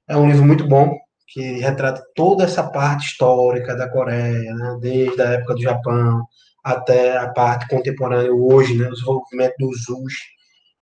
É 0.09 0.17
um 0.17 0.27
livro 0.27 0.43
muito 0.43 0.67
bom, 0.67 0.93
que 1.27 1.59
retrata 1.59 2.03
toda 2.15 2.43
essa 2.43 2.63
parte 2.63 3.07
histórica 3.07 3.75
da 3.75 3.89
Coreia, 3.89 4.53
né, 4.53 4.77
desde 4.81 5.21
a 5.21 5.25
época 5.25 5.53
do 5.53 5.61
Japão 5.61 6.25
até 6.65 7.15
a 7.15 7.29
parte 7.29 7.67
contemporânea 7.67 8.33
hoje, 8.33 8.75
né, 8.75 8.87
o 8.87 8.91
desenvolvimento 8.91 9.53
dos 9.59 9.87
US, 9.87 10.13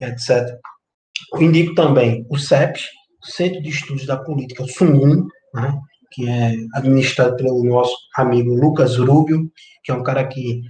etc. 0.02 0.46
Eu 1.34 1.42
indico 1.42 1.74
também 1.74 2.26
o 2.30 2.38
CEPS, 2.38 2.84
Centro 3.24 3.62
de 3.62 3.70
Estudos 3.70 4.06
da 4.06 4.18
Política 4.18 4.66
Sungun, 4.66 5.28
né, 5.54 5.74
que 6.12 6.28
é 6.28 6.56
administrado 6.74 7.38
pelo 7.38 7.64
nosso 7.64 7.96
amigo 8.18 8.54
Lucas 8.54 8.98
Rubio, 8.98 9.50
que 9.84 9.92
é 9.92 9.96
um 9.96 10.04
cara 10.04 10.28
que 10.28 10.62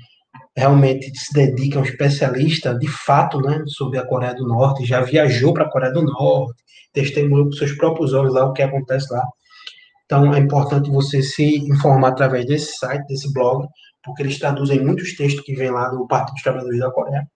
realmente 0.55 1.11
se 1.17 1.33
dedica, 1.33 1.79
é 1.79 1.81
um 1.81 1.85
especialista 1.85 2.77
de 2.77 2.87
fato 2.87 3.41
né, 3.41 3.63
sobre 3.65 3.97
a 3.97 4.05
Coreia 4.05 4.35
do 4.35 4.47
Norte, 4.47 4.85
já 4.85 5.01
viajou 5.01 5.51
para 5.51 5.63
a 5.63 5.71
Coreia 5.71 5.93
do 5.93 6.03
Norte, 6.03 6.61
testemunhou 6.93 7.45
com 7.45 7.53
seus 7.53 7.71
próprios 7.71 8.13
olhos 8.13 8.35
lá 8.35 8.45
o 8.45 8.53
que 8.53 8.61
acontece 8.61 9.11
lá. 9.11 9.25
Então 10.05 10.31
é 10.31 10.39
importante 10.39 10.91
você 10.91 11.23
se 11.23 11.57
informar 11.57 12.09
através 12.09 12.45
desse 12.45 12.77
site, 12.77 13.07
desse 13.07 13.33
blog, 13.33 13.65
porque 14.03 14.23
eles 14.23 14.39
traduzem 14.39 14.83
muitos 14.83 15.15
textos 15.15 15.43
que 15.43 15.55
vêm 15.55 15.71
lá 15.71 15.89
do 15.89 16.07
Partido 16.07 16.33
dos 16.33 16.43
Trabalhadores 16.43 16.79
da 16.79 16.91
Coreia. 16.91 17.27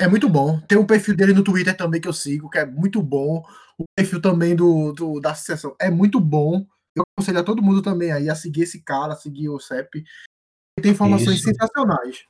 É 0.00 0.08
muito 0.08 0.28
bom. 0.28 0.60
Tem 0.60 0.76
um 0.76 0.86
perfil 0.86 1.16
dele 1.16 1.32
no 1.32 1.44
Twitter 1.44 1.76
também 1.76 2.00
que 2.00 2.08
eu 2.08 2.12
sigo, 2.12 2.50
que 2.50 2.58
é 2.58 2.66
muito 2.66 3.00
bom. 3.00 3.44
O 3.78 3.84
perfil 3.96 4.20
também 4.20 4.56
do, 4.56 4.92
do 4.92 5.20
da 5.20 5.30
associação 5.30 5.74
é 5.80 5.90
muito 5.90 6.18
bom. 6.18 6.66
Eu 6.96 7.02
aconselho 7.16 7.40
a 7.40 7.44
todo 7.44 7.62
mundo 7.62 7.82
também 7.82 8.12
aí 8.12 8.28
a 8.28 8.34
seguir 8.34 8.62
esse 8.62 8.82
cara, 8.82 9.12
a 9.12 9.16
seguir 9.16 9.48
o 9.48 9.60
CEP. 9.60 9.98
Ele 9.98 10.82
tem 10.82 10.92
informações 10.92 11.36
Isso. 11.36 11.44
sensacionais. 11.44 12.24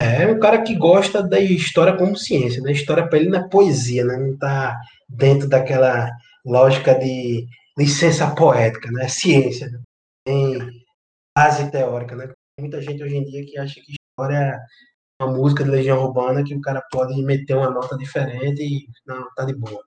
É 0.00 0.26
um 0.26 0.40
cara 0.40 0.62
que 0.62 0.74
gosta 0.74 1.22
da 1.22 1.38
história 1.38 1.96
como 1.96 2.16
ciência, 2.16 2.62
né? 2.62 2.72
História 2.72 3.06
para 3.06 3.18
ele 3.18 3.28
não 3.28 3.38
é 3.38 3.48
poesia, 3.48 4.04
né? 4.04 4.16
Não 4.16 4.36
tá 4.36 4.80
dentro 5.08 5.48
daquela 5.48 6.10
lógica 6.44 6.94
de 6.94 7.46
licença 7.76 8.34
poética, 8.34 8.90
né? 8.90 9.04
É 9.04 9.08
ciência, 9.08 9.68
né? 9.68 9.80
tem 10.24 10.79
base 11.36 11.70
teórica, 11.70 12.16
né? 12.16 12.32
Muita 12.58 12.80
gente 12.80 13.02
hoje 13.02 13.16
em 13.16 13.24
dia 13.24 13.44
que 13.44 13.58
acha 13.58 13.74
que 13.74 13.94
história 14.20 14.58
é 15.20 15.24
uma 15.24 15.32
música 15.32 15.64
de 15.64 15.70
Legião 15.70 16.02
Urbana 16.02 16.44
que 16.44 16.54
o 16.54 16.60
cara 16.60 16.82
pode 16.90 17.20
meter 17.22 17.56
uma 17.56 17.70
nota 17.70 17.96
diferente 17.96 18.62
e 18.62 18.86
não, 19.06 19.26
tá 19.34 19.44
de 19.44 19.54
boa. 19.54 19.82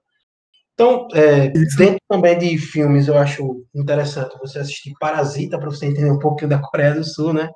Então, 0.73 1.07
é, 1.13 1.49
dentro 1.49 1.99
também 2.09 2.37
de 2.37 2.57
filmes, 2.57 3.07
eu 3.07 3.17
acho 3.17 3.63
interessante 3.75 4.37
você 4.39 4.59
assistir 4.59 4.93
Parasita 4.99 5.59
para 5.59 5.69
você 5.69 5.85
entender 5.85 6.11
um 6.11 6.19
pouquinho 6.19 6.49
da 6.49 6.59
Coreia 6.59 6.95
do 6.95 7.03
Sul, 7.03 7.33
né? 7.33 7.47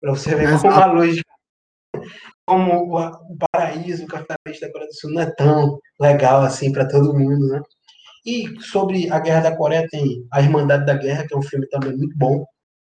Para 0.00 0.10
você 0.10 0.34
ver 0.34 0.60
como 0.60 0.72
a 0.72 0.86
luz, 0.86 1.20
como 2.46 2.96
o, 2.96 3.36
paraíso 3.52 4.06
capitalista 4.06 4.66
da 4.66 4.72
Coreia 4.72 4.88
do 4.88 4.94
Sul 4.94 5.10
não 5.10 5.22
é 5.22 5.34
tão 5.34 5.78
legal 6.00 6.42
assim 6.42 6.70
para 6.70 6.88
todo 6.88 7.18
mundo, 7.18 7.48
né? 7.48 7.60
E 8.24 8.60
sobre 8.60 9.10
a 9.10 9.18
Guerra 9.18 9.40
da 9.40 9.56
Coreia 9.56 9.88
tem 9.90 10.24
A 10.32 10.40
Irmandade 10.40 10.86
da 10.86 10.94
Guerra, 10.94 11.26
que 11.26 11.34
é 11.34 11.36
um 11.36 11.42
filme 11.42 11.66
também 11.68 11.96
muito 11.96 12.16
bom, 12.16 12.44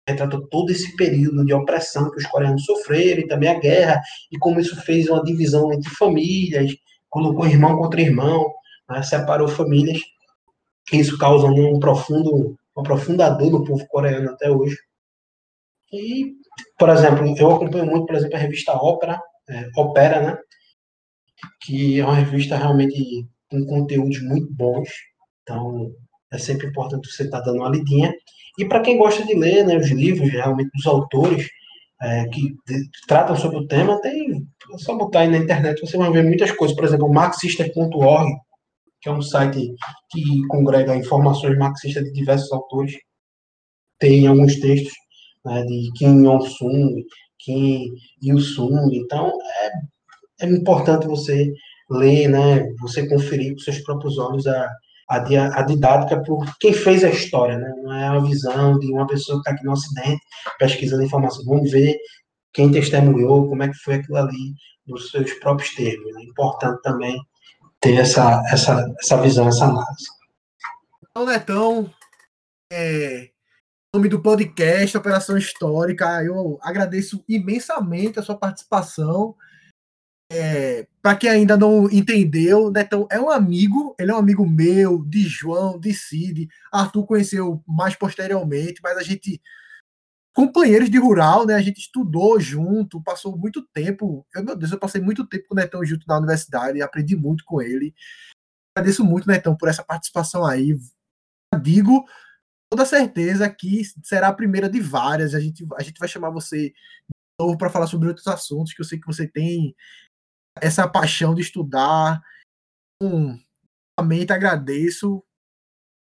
retrata 0.06 0.40
todo 0.50 0.70
esse 0.70 0.96
período 0.96 1.44
de 1.44 1.52
opressão 1.52 2.10
que 2.10 2.18
os 2.18 2.26
coreanos 2.26 2.64
sofreram 2.64 3.20
e 3.20 3.28
também 3.28 3.48
a 3.48 3.58
guerra 3.58 4.00
e 4.30 4.38
como 4.38 4.60
isso 4.60 4.80
fez 4.82 5.08
uma 5.08 5.22
divisão 5.22 5.72
entre 5.72 5.90
famílias, 5.90 6.72
colocou 7.08 7.46
irmão 7.46 7.76
contra 7.76 8.00
irmão 8.00 8.50
né, 8.90 9.02
separou 9.02 9.48
famílias. 9.48 10.00
Isso 10.92 11.16
causa 11.16 11.46
um 11.46 11.78
profundo, 11.78 12.56
uma 12.74 12.82
profunda 12.82 13.30
dor 13.30 13.50
no 13.50 13.64
povo 13.64 13.86
coreano 13.86 14.30
até 14.30 14.50
hoje. 14.50 14.76
E, 15.92 16.34
por 16.78 16.88
exemplo, 16.88 17.34
eu 17.38 17.50
acompanho 17.52 17.86
muito, 17.86 18.06
por 18.06 18.16
exemplo, 18.16 18.36
a 18.36 18.40
revista 18.40 18.72
Ópera, 18.72 19.20
é, 19.48 19.68
Opera, 19.76 20.20
né? 20.20 20.38
Que 21.62 22.00
é 22.00 22.04
uma 22.04 22.14
revista 22.14 22.56
realmente 22.56 23.26
com 23.48 23.64
conteúdos 23.64 24.20
muito 24.22 24.52
bons. 24.52 24.88
Então, 25.42 25.92
é 26.32 26.38
sempre 26.38 26.68
importante 26.68 27.08
você 27.08 27.24
estar 27.24 27.40
dando 27.40 27.58
uma 27.58 27.70
lidinha. 27.70 28.12
E 28.60 28.68
para 28.68 28.82
quem 28.82 28.98
gosta 28.98 29.24
de 29.24 29.34
ler 29.34 29.64
né, 29.64 29.74
os 29.74 29.90
livros, 29.90 30.30
realmente, 30.30 30.70
dos 30.74 30.86
autores 30.86 31.48
é, 32.02 32.26
que 32.26 32.54
tratam 33.08 33.34
sobre 33.34 33.56
o 33.56 33.66
tema, 33.66 33.98
tem 34.02 34.46
é 34.72 34.78
só 34.78 34.94
botar 34.94 35.20
aí 35.20 35.28
na 35.28 35.38
internet, 35.38 35.80
você 35.80 35.96
vai 35.96 36.12
ver 36.12 36.22
muitas 36.22 36.52
coisas. 36.52 36.76
Por 36.76 36.84
exemplo, 36.84 37.10
marxista.org 37.10 38.30
que 39.00 39.08
é 39.08 39.12
um 39.12 39.22
site 39.22 39.74
que 40.10 40.46
congrega 40.48 40.94
informações 40.94 41.56
marxistas 41.56 42.04
de 42.04 42.12
diversos 42.12 42.52
autores. 42.52 42.92
Tem 43.98 44.26
alguns 44.26 44.56
textos 44.60 44.92
né, 45.42 45.64
de 45.64 45.90
Kim 45.96 46.26
Yong-sung, 46.26 47.02
Kim 47.38 47.86
Il-sung. 48.20 48.94
Então, 48.94 49.32
é, 49.62 50.44
é 50.44 50.50
importante 50.50 51.06
você 51.06 51.50
ler, 51.90 52.28
né, 52.28 52.68
você 52.82 53.08
conferir 53.08 53.54
com 53.54 53.60
seus 53.60 53.78
próprios 53.80 54.18
olhos 54.18 54.46
a, 54.46 54.70
a, 55.10 55.58
a 55.58 55.62
didática 55.62 56.22
por 56.22 56.46
quem 56.58 56.72
fez 56.72 57.02
a 57.02 57.10
história. 57.10 57.58
Né? 57.58 57.72
Não 57.82 57.92
é 57.92 58.06
a 58.06 58.18
visão 58.20 58.78
de 58.78 58.92
uma 58.92 59.06
pessoa 59.06 59.36
que 59.36 59.40
está 59.40 59.50
aqui 59.50 59.64
no 59.64 59.72
Ocidente 59.72 60.20
pesquisando 60.58 61.02
informação. 61.02 61.44
Vamos 61.44 61.70
ver 61.70 61.98
quem 62.52 62.70
testemunhou, 62.70 63.48
como 63.48 63.62
é 63.62 63.68
que 63.68 63.78
foi 63.78 63.94
aquilo 63.94 64.16
ali, 64.16 64.54
nos 64.86 65.10
seus 65.10 65.32
próprios 65.34 65.74
termos. 65.74 66.16
É 66.16 66.22
importante 66.22 66.80
também 66.82 67.20
ter 67.80 67.94
essa, 67.96 68.40
essa, 68.52 68.86
essa 69.00 69.20
visão, 69.20 69.48
essa 69.48 69.64
análise. 69.64 70.06
Então, 71.10 71.26
Netão, 71.26 71.90
é, 72.72 73.30
nome 73.92 74.08
do 74.08 74.22
podcast 74.22 74.96
Operação 74.96 75.36
Histórica, 75.36 76.22
eu 76.22 76.58
agradeço 76.62 77.24
imensamente 77.28 78.20
a 78.20 78.22
sua 78.22 78.36
participação. 78.36 79.34
É, 80.32 80.86
para 81.02 81.16
quem 81.16 81.28
ainda 81.28 81.56
não 81.56 81.90
entendeu, 81.90 82.70
Netão 82.70 83.08
é 83.10 83.18
um 83.20 83.28
amigo, 83.28 83.96
ele 83.98 84.12
é 84.12 84.14
um 84.14 84.18
amigo 84.18 84.46
meu, 84.46 85.04
de 85.04 85.22
João, 85.22 85.78
de 85.78 85.92
Cid. 85.92 86.48
Arthur 86.72 87.04
conheceu 87.04 87.62
mais 87.66 87.96
posteriormente, 87.96 88.80
mas 88.80 88.96
a 88.96 89.02
gente 89.02 89.40
companheiros 90.32 90.88
de 90.88 90.98
rural, 90.98 91.44
né? 91.44 91.54
A 91.54 91.60
gente 91.60 91.80
estudou 91.80 92.38
junto, 92.38 93.02
passou 93.02 93.36
muito 93.36 93.62
tempo. 93.74 94.24
Eu, 94.32 94.44
meu 94.44 94.56
Deus, 94.56 94.70
eu 94.70 94.78
passei 94.78 95.00
muito 95.00 95.26
tempo 95.26 95.48
com 95.48 95.54
o 95.54 95.56
Netão 95.56 95.84
junto 95.84 96.06
na 96.06 96.18
universidade 96.18 96.80
aprendi 96.80 97.16
muito 97.16 97.44
com 97.44 97.60
ele. 97.60 97.92
Agradeço 98.76 99.04
muito, 99.04 99.26
Netão, 99.26 99.56
por 99.56 99.68
essa 99.68 99.82
participação 99.82 100.46
aí. 100.46 100.78
Digo 101.60 102.04
toda 102.70 102.86
certeza 102.86 103.50
que 103.50 103.82
será 104.04 104.28
a 104.28 104.32
primeira 104.32 104.68
de 104.68 104.80
várias. 104.80 105.34
A 105.34 105.40
gente, 105.40 105.66
a 105.76 105.82
gente 105.82 105.98
vai 105.98 106.08
chamar 106.08 106.30
você 106.30 106.68
de 106.68 107.14
novo 107.40 107.58
para 107.58 107.70
falar 107.70 107.88
sobre 107.88 108.08
outros 108.08 108.28
assuntos 108.28 108.72
que 108.72 108.80
eu 108.80 108.84
sei 108.84 109.00
que 109.00 109.06
você 109.06 109.26
tem 109.26 109.74
essa 110.56 110.88
paixão 110.88 111.34
de 111.34 111.42
estudar. 111.42 112.22
Um, 113.02 113.38
realmente 113.98 114.32
agradeço 114.32 115.22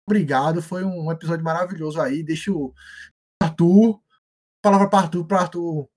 Obrigado, 0.08 0.62
foi 0.62 0.84
um 0.84 1.12
episódio 1.12 1.44
maravilhoso 1.44 2.00
aí. 2.00 2.22
Deixa 2.22 2.52
o 2.52 2.74
Arthur, 3.42 4.00
palavra 4.64 4.88
para 4.88 5.00
Arthur, 5.00 5.26
para 5.26 5.42
Arthur, 5.42 5.90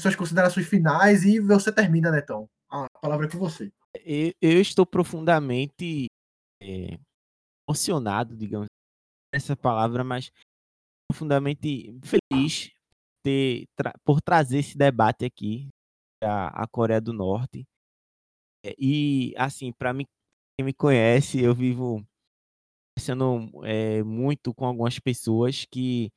suas 0.00 0.16
considerações 0.16 0.66
finais 0.66 1.24
e 1.24 1.38
você 1.38 1.72
termina, 1.72 2.10
Netão. 2.10 2.48
A 2.68 2.86
palavra 3.00 3.26
é 3.26 3.30
com 3.30 3.38
você. 3.38 3.72
Eu, 4.04 4.32
eu 4.42 4.60
estou 4.60 4.84
profundamente 4.84 6.06
é, 6.60 6.98
emocionado, 7.68 8.36
digamos, 8.36 8.66
essa 9.32 9.54
palavra, 9.54 10.02
mas 10.02 10.32
profundamente 11.08 11.94
feliz 12.02 12.72
ter, 13.22 13.66
tra 13.76 13.92
por 14.04 14.20
trazer 14.20 14.58
esse 14.58 14.76
debate 14.76 15.24
aqui 15.24 15.68
a, 16.22 16.48
a 16.48 16.66
Coreia 16.68 17.00
do 17.00 17.12
Norte. 17.12 17.66
É, 18.64 18.74
e, 18.78 19.34
assim, 19.36 19.72
para 19.72 19.92
mim, 19.92 20.06
quem 20.58 20.64
me 20.66 20.72
conhece, 20.74 21.40
eu 21.40 21.54
vivo 21.54 22.04
conversando 22.96 23.50
é, 23.64 24.02
muito 24.02 24.54
com 24.54 24.66
algumas 24.66 24.98
pessoas 24.98 25.66
que 25.70 26.12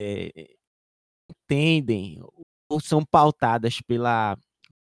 é, 0.00 0.56
entendem 1.30 2.20
ou 2.70 2.80
são 2.80 3.04
pautadas 3.04 3.80
pela 3.82 4.36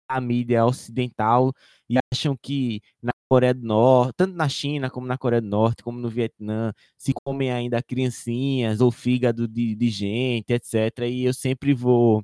a 0.08 0.20
mídia 0.22 0.66
ocidental 0.66 1.54
e 1.90 1.98
acham 2.14 2.36
que 2.42 2.82
na 3.02 3.12
Coreia 3.30 3.54
do 3.54 3.66
Norte, 3.66 4.14
tanto 4.18 4.36
na 4.36 4.50
China 4.50 4.90
como 4.90 5.06
na 5.08 5.18
Coreia 5.18 5.42
do 5.42 5.48
Norte, 5.48 5.84
como 5.84 6.00
no 6.00 6.10
Vietnã, 6.10 6.74
se 6.98 7.14
comem 7.14 7.52
ainda 7.52 7.82
criancinhas 7.84 8.82
ou 8.82 8.92
fígado 8.92 9.48
de, 9.48 9.76
de 9.76 9.90
gente, 9.90 10.52
etc. 10.52 11.08
E 11.08 11.26
eu 11.26 11.34
sempre 11.34 11.74
vou 11.76 12.24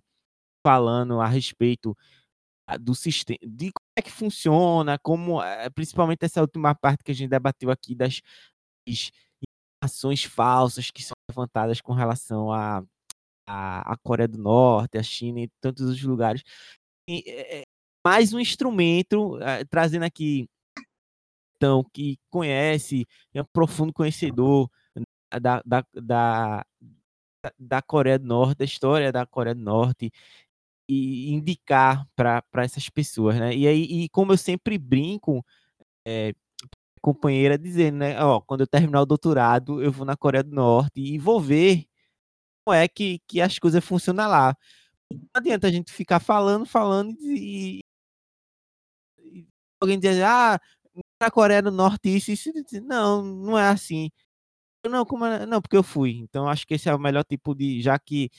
falando 0.65 1.21
a 1.21 1.27
respeito 1.27 1.95
do 2.81 2.95
sistema, 2.95 3.37
de 3.43 3.71
como 3.71 3.91
é 3.95 4.01
que 4.01 4.11
funciona, 4.11 4.97
como, 4.97 5.43
eh, 5.43 5.69
principalmente 5.69 6.25
essa 6.25 6.41
última 6.41 6.73
parte 6.73 7.03
que 7.03 7.11
a 7.11 7.13
gente 7.13 7.29
debateu 7.29 7.69
aqui 7.69 7.93
das 7.93 8.19
informações 8.87 10.23
falsas 10.23 10.89
que 10.89 11.03
são 11.03 11.13
levantadas 11.29 11.81
com 11.81 11.93
relação 11.93 12.51
a, 12.51 12.83
a, 13.47 13.93
a 13.93 13.97
Coreia 13.97 14.27
do 14.27 14.39
Norte, 14.39 14.97
a 14.97 15.03
China 15.03 15.41
e 15.41 15.49
tantos 15.61 15.85
outros 15.85 16.03
lugares. 16.03 16.41
E, 17.07 17.23
é, 17.29 17.63
mais 18.03 18.33
um 18.33 18.39
instrumento, 18.39 19.35
uh, 19.35 19.65
trazendo 19.69 20.03
aqui, 20.03 20.49
então, 21.57 21.83
que 21.93 22.17
conhece, 22.31 23.05
é 23.35 23.41
um 23.43 23.45
profundo 23.53 23.93
conhecedor 23.93 24.67
da, 25.39 25.61
da, 25.63 25.85
da, 25.93 26.65
da 27.59 27.81
Coreia 27.81 28.17
do 28.17 28.25
Norte, 28.25 28.57
da 28.57 28.65
história 28.65 29.11
da 29.11 29.25
Coreia 29.25 29.55
do 29.55 29.61
Norte, 29.61 30.11
e 30.87 31.31
indicar 31.33 32.07
para 32.15 32.43
essas 32.57 32.89
pessoas, 32.89 33.37
né? 33.39 33.55
E 33.55 33.67
aí, 33.67 33.83
e 33.83 34.09
como 34.09 34.33
eu 34.33 34.37
sempre 34.37 34.77
brinco, 34.77 35.45
é, 36.05 36.33
companheira 37.01 37.57
dizendo, 37.57 37.97
né? 37.99 38.23
Ó, 38.23 38.41
quando 38.41 38.61
eu 38.61 38.67
terminar 38.67 39.01
o 39.01 39.05
doutorado, 39.05 39.81
eu 39.83 39.91
vou 39.91 40.05
na 40.05 40.17
Coreia 40.17 40.43
do 40.43 40.51
Norte 40.55 41.01
e 41.01 41.17
vou 41.19 41.39
ver 41.41 41.85
como 42.65 42.75
é 42.75 42.87
que, 42.87 43.19
que 43.27 43.41
as 43.41 43.59
coisas 43.59 43.83
funcionam 43.85 44.27
lá. 44.29 44.55
Não 45.11 45.19
adianta 45.35 45.67
a 45.67 45.71
gente 45.71 45.93
ficar 45.93 46.19
falando, 46.19 46.65
falando 46.65 47.11
e, 47.21 47.81
e 49.19 49.45
alguém 49.79 49.99
dizer, 49.99 50.23
ah, 50.23 50.59
na 51.21 51.31
Coreia 51.31 51.61
do 51.61 51.71
Norte 51.71 52.15
isso, 52.15 52.31
isso, 52.31 52.49
isso. 52.49 52.81
Não, 52.81 53.23
não 53.23 53.57
é 53.57 53.69
assim. 53.69 54.09
Não, 54.89 55.05
como 55.05 55.25
é? 55.25 55.45
não, 55.45 55.61
porque 55.61 55.77
eu 55.77 55.83
fui. 55.83 56.11
Então 56.19 56.47
acho 56.47 56.67
que 56.67 56.75
esse 56.75 56.89
é 56.89 56.95
o 56.95 56.99
melhor 56.99 57.23
tipo 57.25 57.55
de, 57.55 57.81
já 57.81 57.97
que 57.99 58.29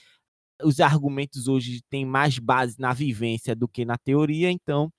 os 0.62 0.80
argumentos 0.80 1.48
hoje 1.48 1.82
têm 1.90 2.04
mais 2.04 2.38
base 2.38 2.78
na 2.78 2.92
vivência 2.92 3.54
do 3.54 3.68
que 3.68 3.84
na 3.84 3.96
teoria, 3.98 4.50
então 4.50 4.90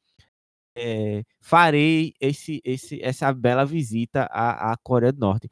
é, 0.77 1.23
farei 1.41 2.13
esse, 2.19 2.61
esse, 2.63 3.01
essa 3.01 3.33
bela 3.33 3.65
visita 3.65 4.23
à, 4.31 4.71
à 4.71 4.77
Coreia 4.77 5.11
do 5.11 5.19
Norte. 5.19 5.49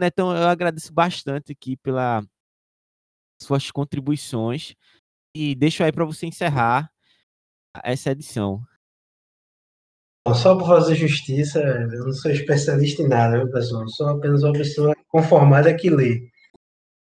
Então, 0.00 0.34
eu 0.34 0.48
agradeço 0.48 0.92
bastante 0.92 1.52
aqui 1.52 1.76
pelas 1.76 2.24
suas 3.42 3.70
contribuições 3.70 4.74
e 5.34 5.54
deixo 5.54 5.82
aí 5.82 5.92
para 5.92 6.04
você 6.04 6.26
encerrar 6.26 6.90
essa 7.82 8.10
edição. 8.10 8.62
Só 10.34 10.54
para 10.54 10.66
fazer 10.66 10.94
justiça, 10.94 11.60
eu 11.60 12.04
não 12.04 12.12
sou 12.12 12.30
especialista 12.30 13.02
em 13.02 13.08
nada, 13.08 13.38
viu, 13.38 13.50
pessoal? 13.50 13.88
Sou 13.88 14.08
apenas 14.08 14.42
uma 14.42 14.52
pessoa 14.52 14.94
conformada 15.08 15.74
que 15.74 15.90
lê. 15.90 16.30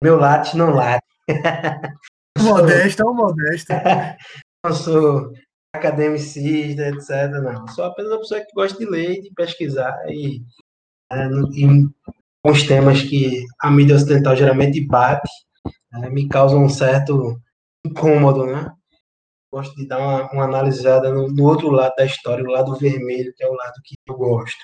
Meu 0.02 0.16
late 0.16 0.56
não 0.56 0.70
late. 0.70 1.06
Modesto, 2.44 3.06
ou 3.06 3.14
modesto. 3.14 3.72
não 4.64 4.72
sou 4.74 5.32
academicista, 5.74 6.88
etc. 6.88 7.30
Não, 7.42 7.66
sou 7.68 7.84
apenas 7.84 8.12
uma 8.12 8.20
pessoa 8.20 8.40
que 8.40 8.52
gosta 8.54 8.78
de 8.78 8.86
ler, 8.86 9.20
de 9.20 9.30
pesquisar 9.34 9.96
e, 10.08 10.42
é, 11.12 11.26
e 11.52 11.88
os 12.46 12.62
temas 12.64 13.02
que 13.02 13.44
a 13.60 13.70
mídia 13.70 13.96
ocidental 13.96 14.36
geralmente 14.36 14.80
bate 14.86 15.28
é, 15.94 16.10
me 16.10 16.28
causam 16.28 16.64
um 16.64 16.68
certo 16.68 17.40
incômodo, 17.84 18.46
né? 18.46 18.70
Gosto 19.52 19.74
de 19.76 19.86
dar 19.86 19.98
uma, 19.98 20.32
uma 20.32 20.44
analisada 20.44 21.12
no, 21.12 21.28
no, 21.28 21.44
outro 21.44 21.70
lado 21.70 21.94
da 21.96 22.04
história, 22.04 22.44
o 22.44 22.50
lado 22.50 22.76
vermelho, 22.76 23.32
que 23.36 23.44
é 23.44 23.48
o 23.48 23.54
lado 23.54 23.74
que 23.84 23.94
eu 24.08 24.16
gosto 24.16 24.58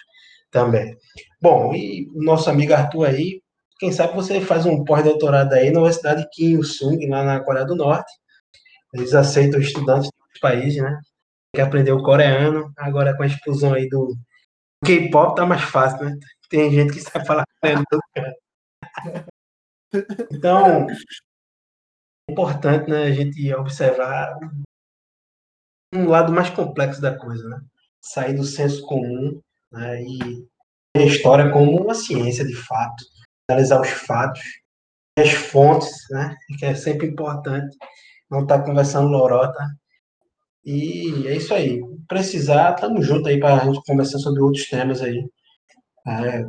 também. 0.50 0.96
Bom, 1.40 1.74
e 1.74 2.08
o 2.14 2.22
nosso 2.22 2.50
amigo 2.50 2.74
Arthur 2.74 3.06
aí, 3.06 3.40
quem 3.80 3.90
sabe 3.90 4.14
você 4.14 4.42
faz 4.42 4.66
um 4.66 4.84
pós-doutorado 4.84 5.54
aí 5.54 5.70
na 5.70 5.80
Universidade 5.80 6.28
Kim 6.30 6.52
Il-sung, 6.52 7.08
lá 7.08 7.24
na 7.24 7.40
Coreia 7.42 7.64
do 7.64 7.74
Norte. 7.74 8.12
Eles 8.92 9.14
aceitam 9.14 9.58
estudantes 9.58 10.10
países, 10.40 10.82
né? 10.82 11.00
Que 11.54 11.62
aprendeu 11.62 12.02
coreano, 12.02 12.70
agora 12.76 13.16
com 13.16 13.22
a 13.22 13.26
explosão 13.26 13.72
aí 13.72 13.88
do 13.88 14.14
K-pop 14.84 15.34
tá 15.34 15.46
mais 15.46 15.62
fácil, 15.62 16.04
né? 16.04 16.18
Tem 16.50 16.70
gente 16.70 16.92
que 16.92 17.00
sabe 17.00 17.26
falar 17.26 17.44
coreano. 17.60 17.84
Então, 20.30 20.86
é 20.88 22.32
importante, 22.32 22.88
né, 22.88 23.06
a 23.06 23.10
gente 23.10 23.52
observar 23.54 24.38
um 25.92 26.08
lado 26.08 26.32
mais 26.32 26.48
complexo 26.48 27.00
da 27.00 27.18
coisa, 27.18 27.48
né? 27.48 27.60
Sair 28.00 28.34
do 28.34 28.44
senso 28.44 28.86
comum, 28.86 29.40
né, 29.72 30.00
e 30.00 30.46
a 30.96 31.02
história 31.02 31.50
como 31.52 31.82
uma 31.82 31.92
ciência 31.92 32.44
de 32.44 32.54
fato, 32.54 33.04
analisar 33.50 33.80
os 33.80 33.88
fatos, 33.88 34.40
as 35.18 35.30
fontes, 35.30 35.90
né, 36.10 36.36
que 36.58 36.64
é 36.64 36.74
sempre 36.74 37.06
importante, 37.06 37.76
não 38.30 38.42
estar 38.42 38.58
tá 38.58 38.64
conversando 38.64 39.08
lorota 39.08 39.66
e 40.64 41.26
é 41.26 41.36
isso 41.36 41.54
aí. 41.54 41.80
Precisar, 42.06 42.74
estamos 42.74 43.06
juntos 43.06 43.26
aí 43.26 43.40
para 43.40 43.62
a 43.62 43.64
gente 43.64 43.80
conversar 43.86 44.18
sobre 44.18 44.42
outros 44.42 44.68
temas 44.68 45.00
aí. 45.02 45.24
É, 46.06 46.44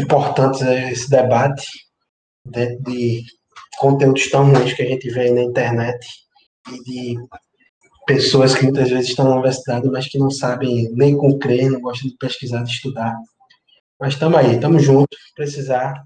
importantes 0.00 0.62
é 0.62 0.92
esse 0.92 1.08
debate 1.08 1.66
de, 2.44 2.76
de 2.80 3.22
conteúdos 3.78 4.30
tão 4.30 4.50
ruins 4.50 4.72
que 4.74 4.82
a 4.82 4.86
gente 4.86 5.10
vê 5.10 5.22
aí 5.22 5.30
na 5.32 5.42
internet 5.42 6.06
e 6.72 6.82
de 6.84 7.16
pessoas 8.06 8.54
que 8.54 8.64
muitas 8.64 8.90
vezes 8.90 9.10
estão 9.10 9.26
na 9.26 9.32
universidade, 9.32 9.88
mas 9.88 10.06
que 10.08 10.18
não 10.18 10.30
sabem 10.30 10.90
nem 10.92 11.16
com 11.16 11.38
crer, 11.38 11.70
não 11.70 11.80
gostam 11.80 12.10
de 12.10 12.16
pesquisar, 12.16 12.62
de 12.62 12.70
estudar. 12.70 13.14
Mas 13.98 14.14
estamos 14.14 14.38
aí, 14.38 14.54
estamos 14.54 14.82
juntos. 14.82 15.18
Precisar. 15.34 16.04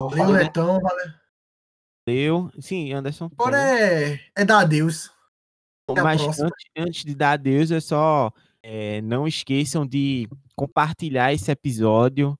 Valeu, 0.00 0.30
Letão, 0.30 0.80
valeu. 0.80 1.14
Valeu. 2.06 2.50
Sim, 2.60 2.92
Anderson. 2.92 3.30
Agora 3.32 3.58
é, 3.58 4.20
é 4.36 4.44
dar 4.44 4.60
adeus. 4.60 5.10
Mas 6.02 6.22
antes, 6.22 6.64
antes, 6.76 7.04
de 7.04 7.14
dar 7.14 7.32
adeus, 7.32 7.70
é 7.70 7.80
só 7.80 8.32
é, 8.62 9.00
não 9.02 9.26
esqueçam 9.28 9.86
de 9.86 10.28
compartilhar 10.56 11.32
esse 11.32 11.50
episódio 11.50 12.38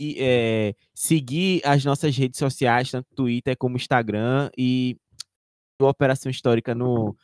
e 0.00 0.16
é, 0.18 0.74
seguir 0.94 1.60
as 1.64 1.84
nossas 1.84 2.16
redes 2.16 2.38
sociais, 2.38 2.90
tanto 2.90 3.06
Twitter 3.14 3.56
como 3.56 3.76
Instagram 3.76 4.50
e 4.56 4.96
Operação 5.80 6.30
Histórica 6.30 6.74
no 6.74 7.16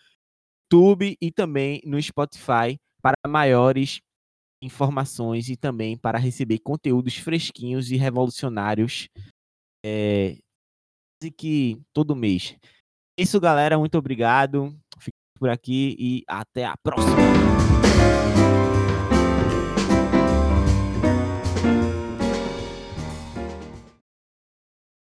YouTube 0.71 1.17
e 1.21 1.33
também 1.33 1.81
no 1.85 2.01
Spotify 2.01 2.79
para 3.01 3.17
maiores 3.27 4.01
informações 4.63 5.49
e 5.49 5.57
também 5.57 5.97
para 5.97 6.19
receber 6.19 6.59
conteúdos 6.59 7.17
fresquinhos 7.17 7.91
e 7.91 7.97
revolucionários 7.97 9.09
é, 9.85 10.37
que 11.37 11.81
todo 11.93 12.17
mês. 12.17 12.57
Isso, 13.19 13.41
galera. 13.41 13.79
Muito 13.79 13.99
obrigado 13.99 14.75
por 15.39 15.49
aqui 15.49 15.97
e 15.99 16.25
até 16.29 16.65
a 16.65 16.77
próxima. 16.77 17.17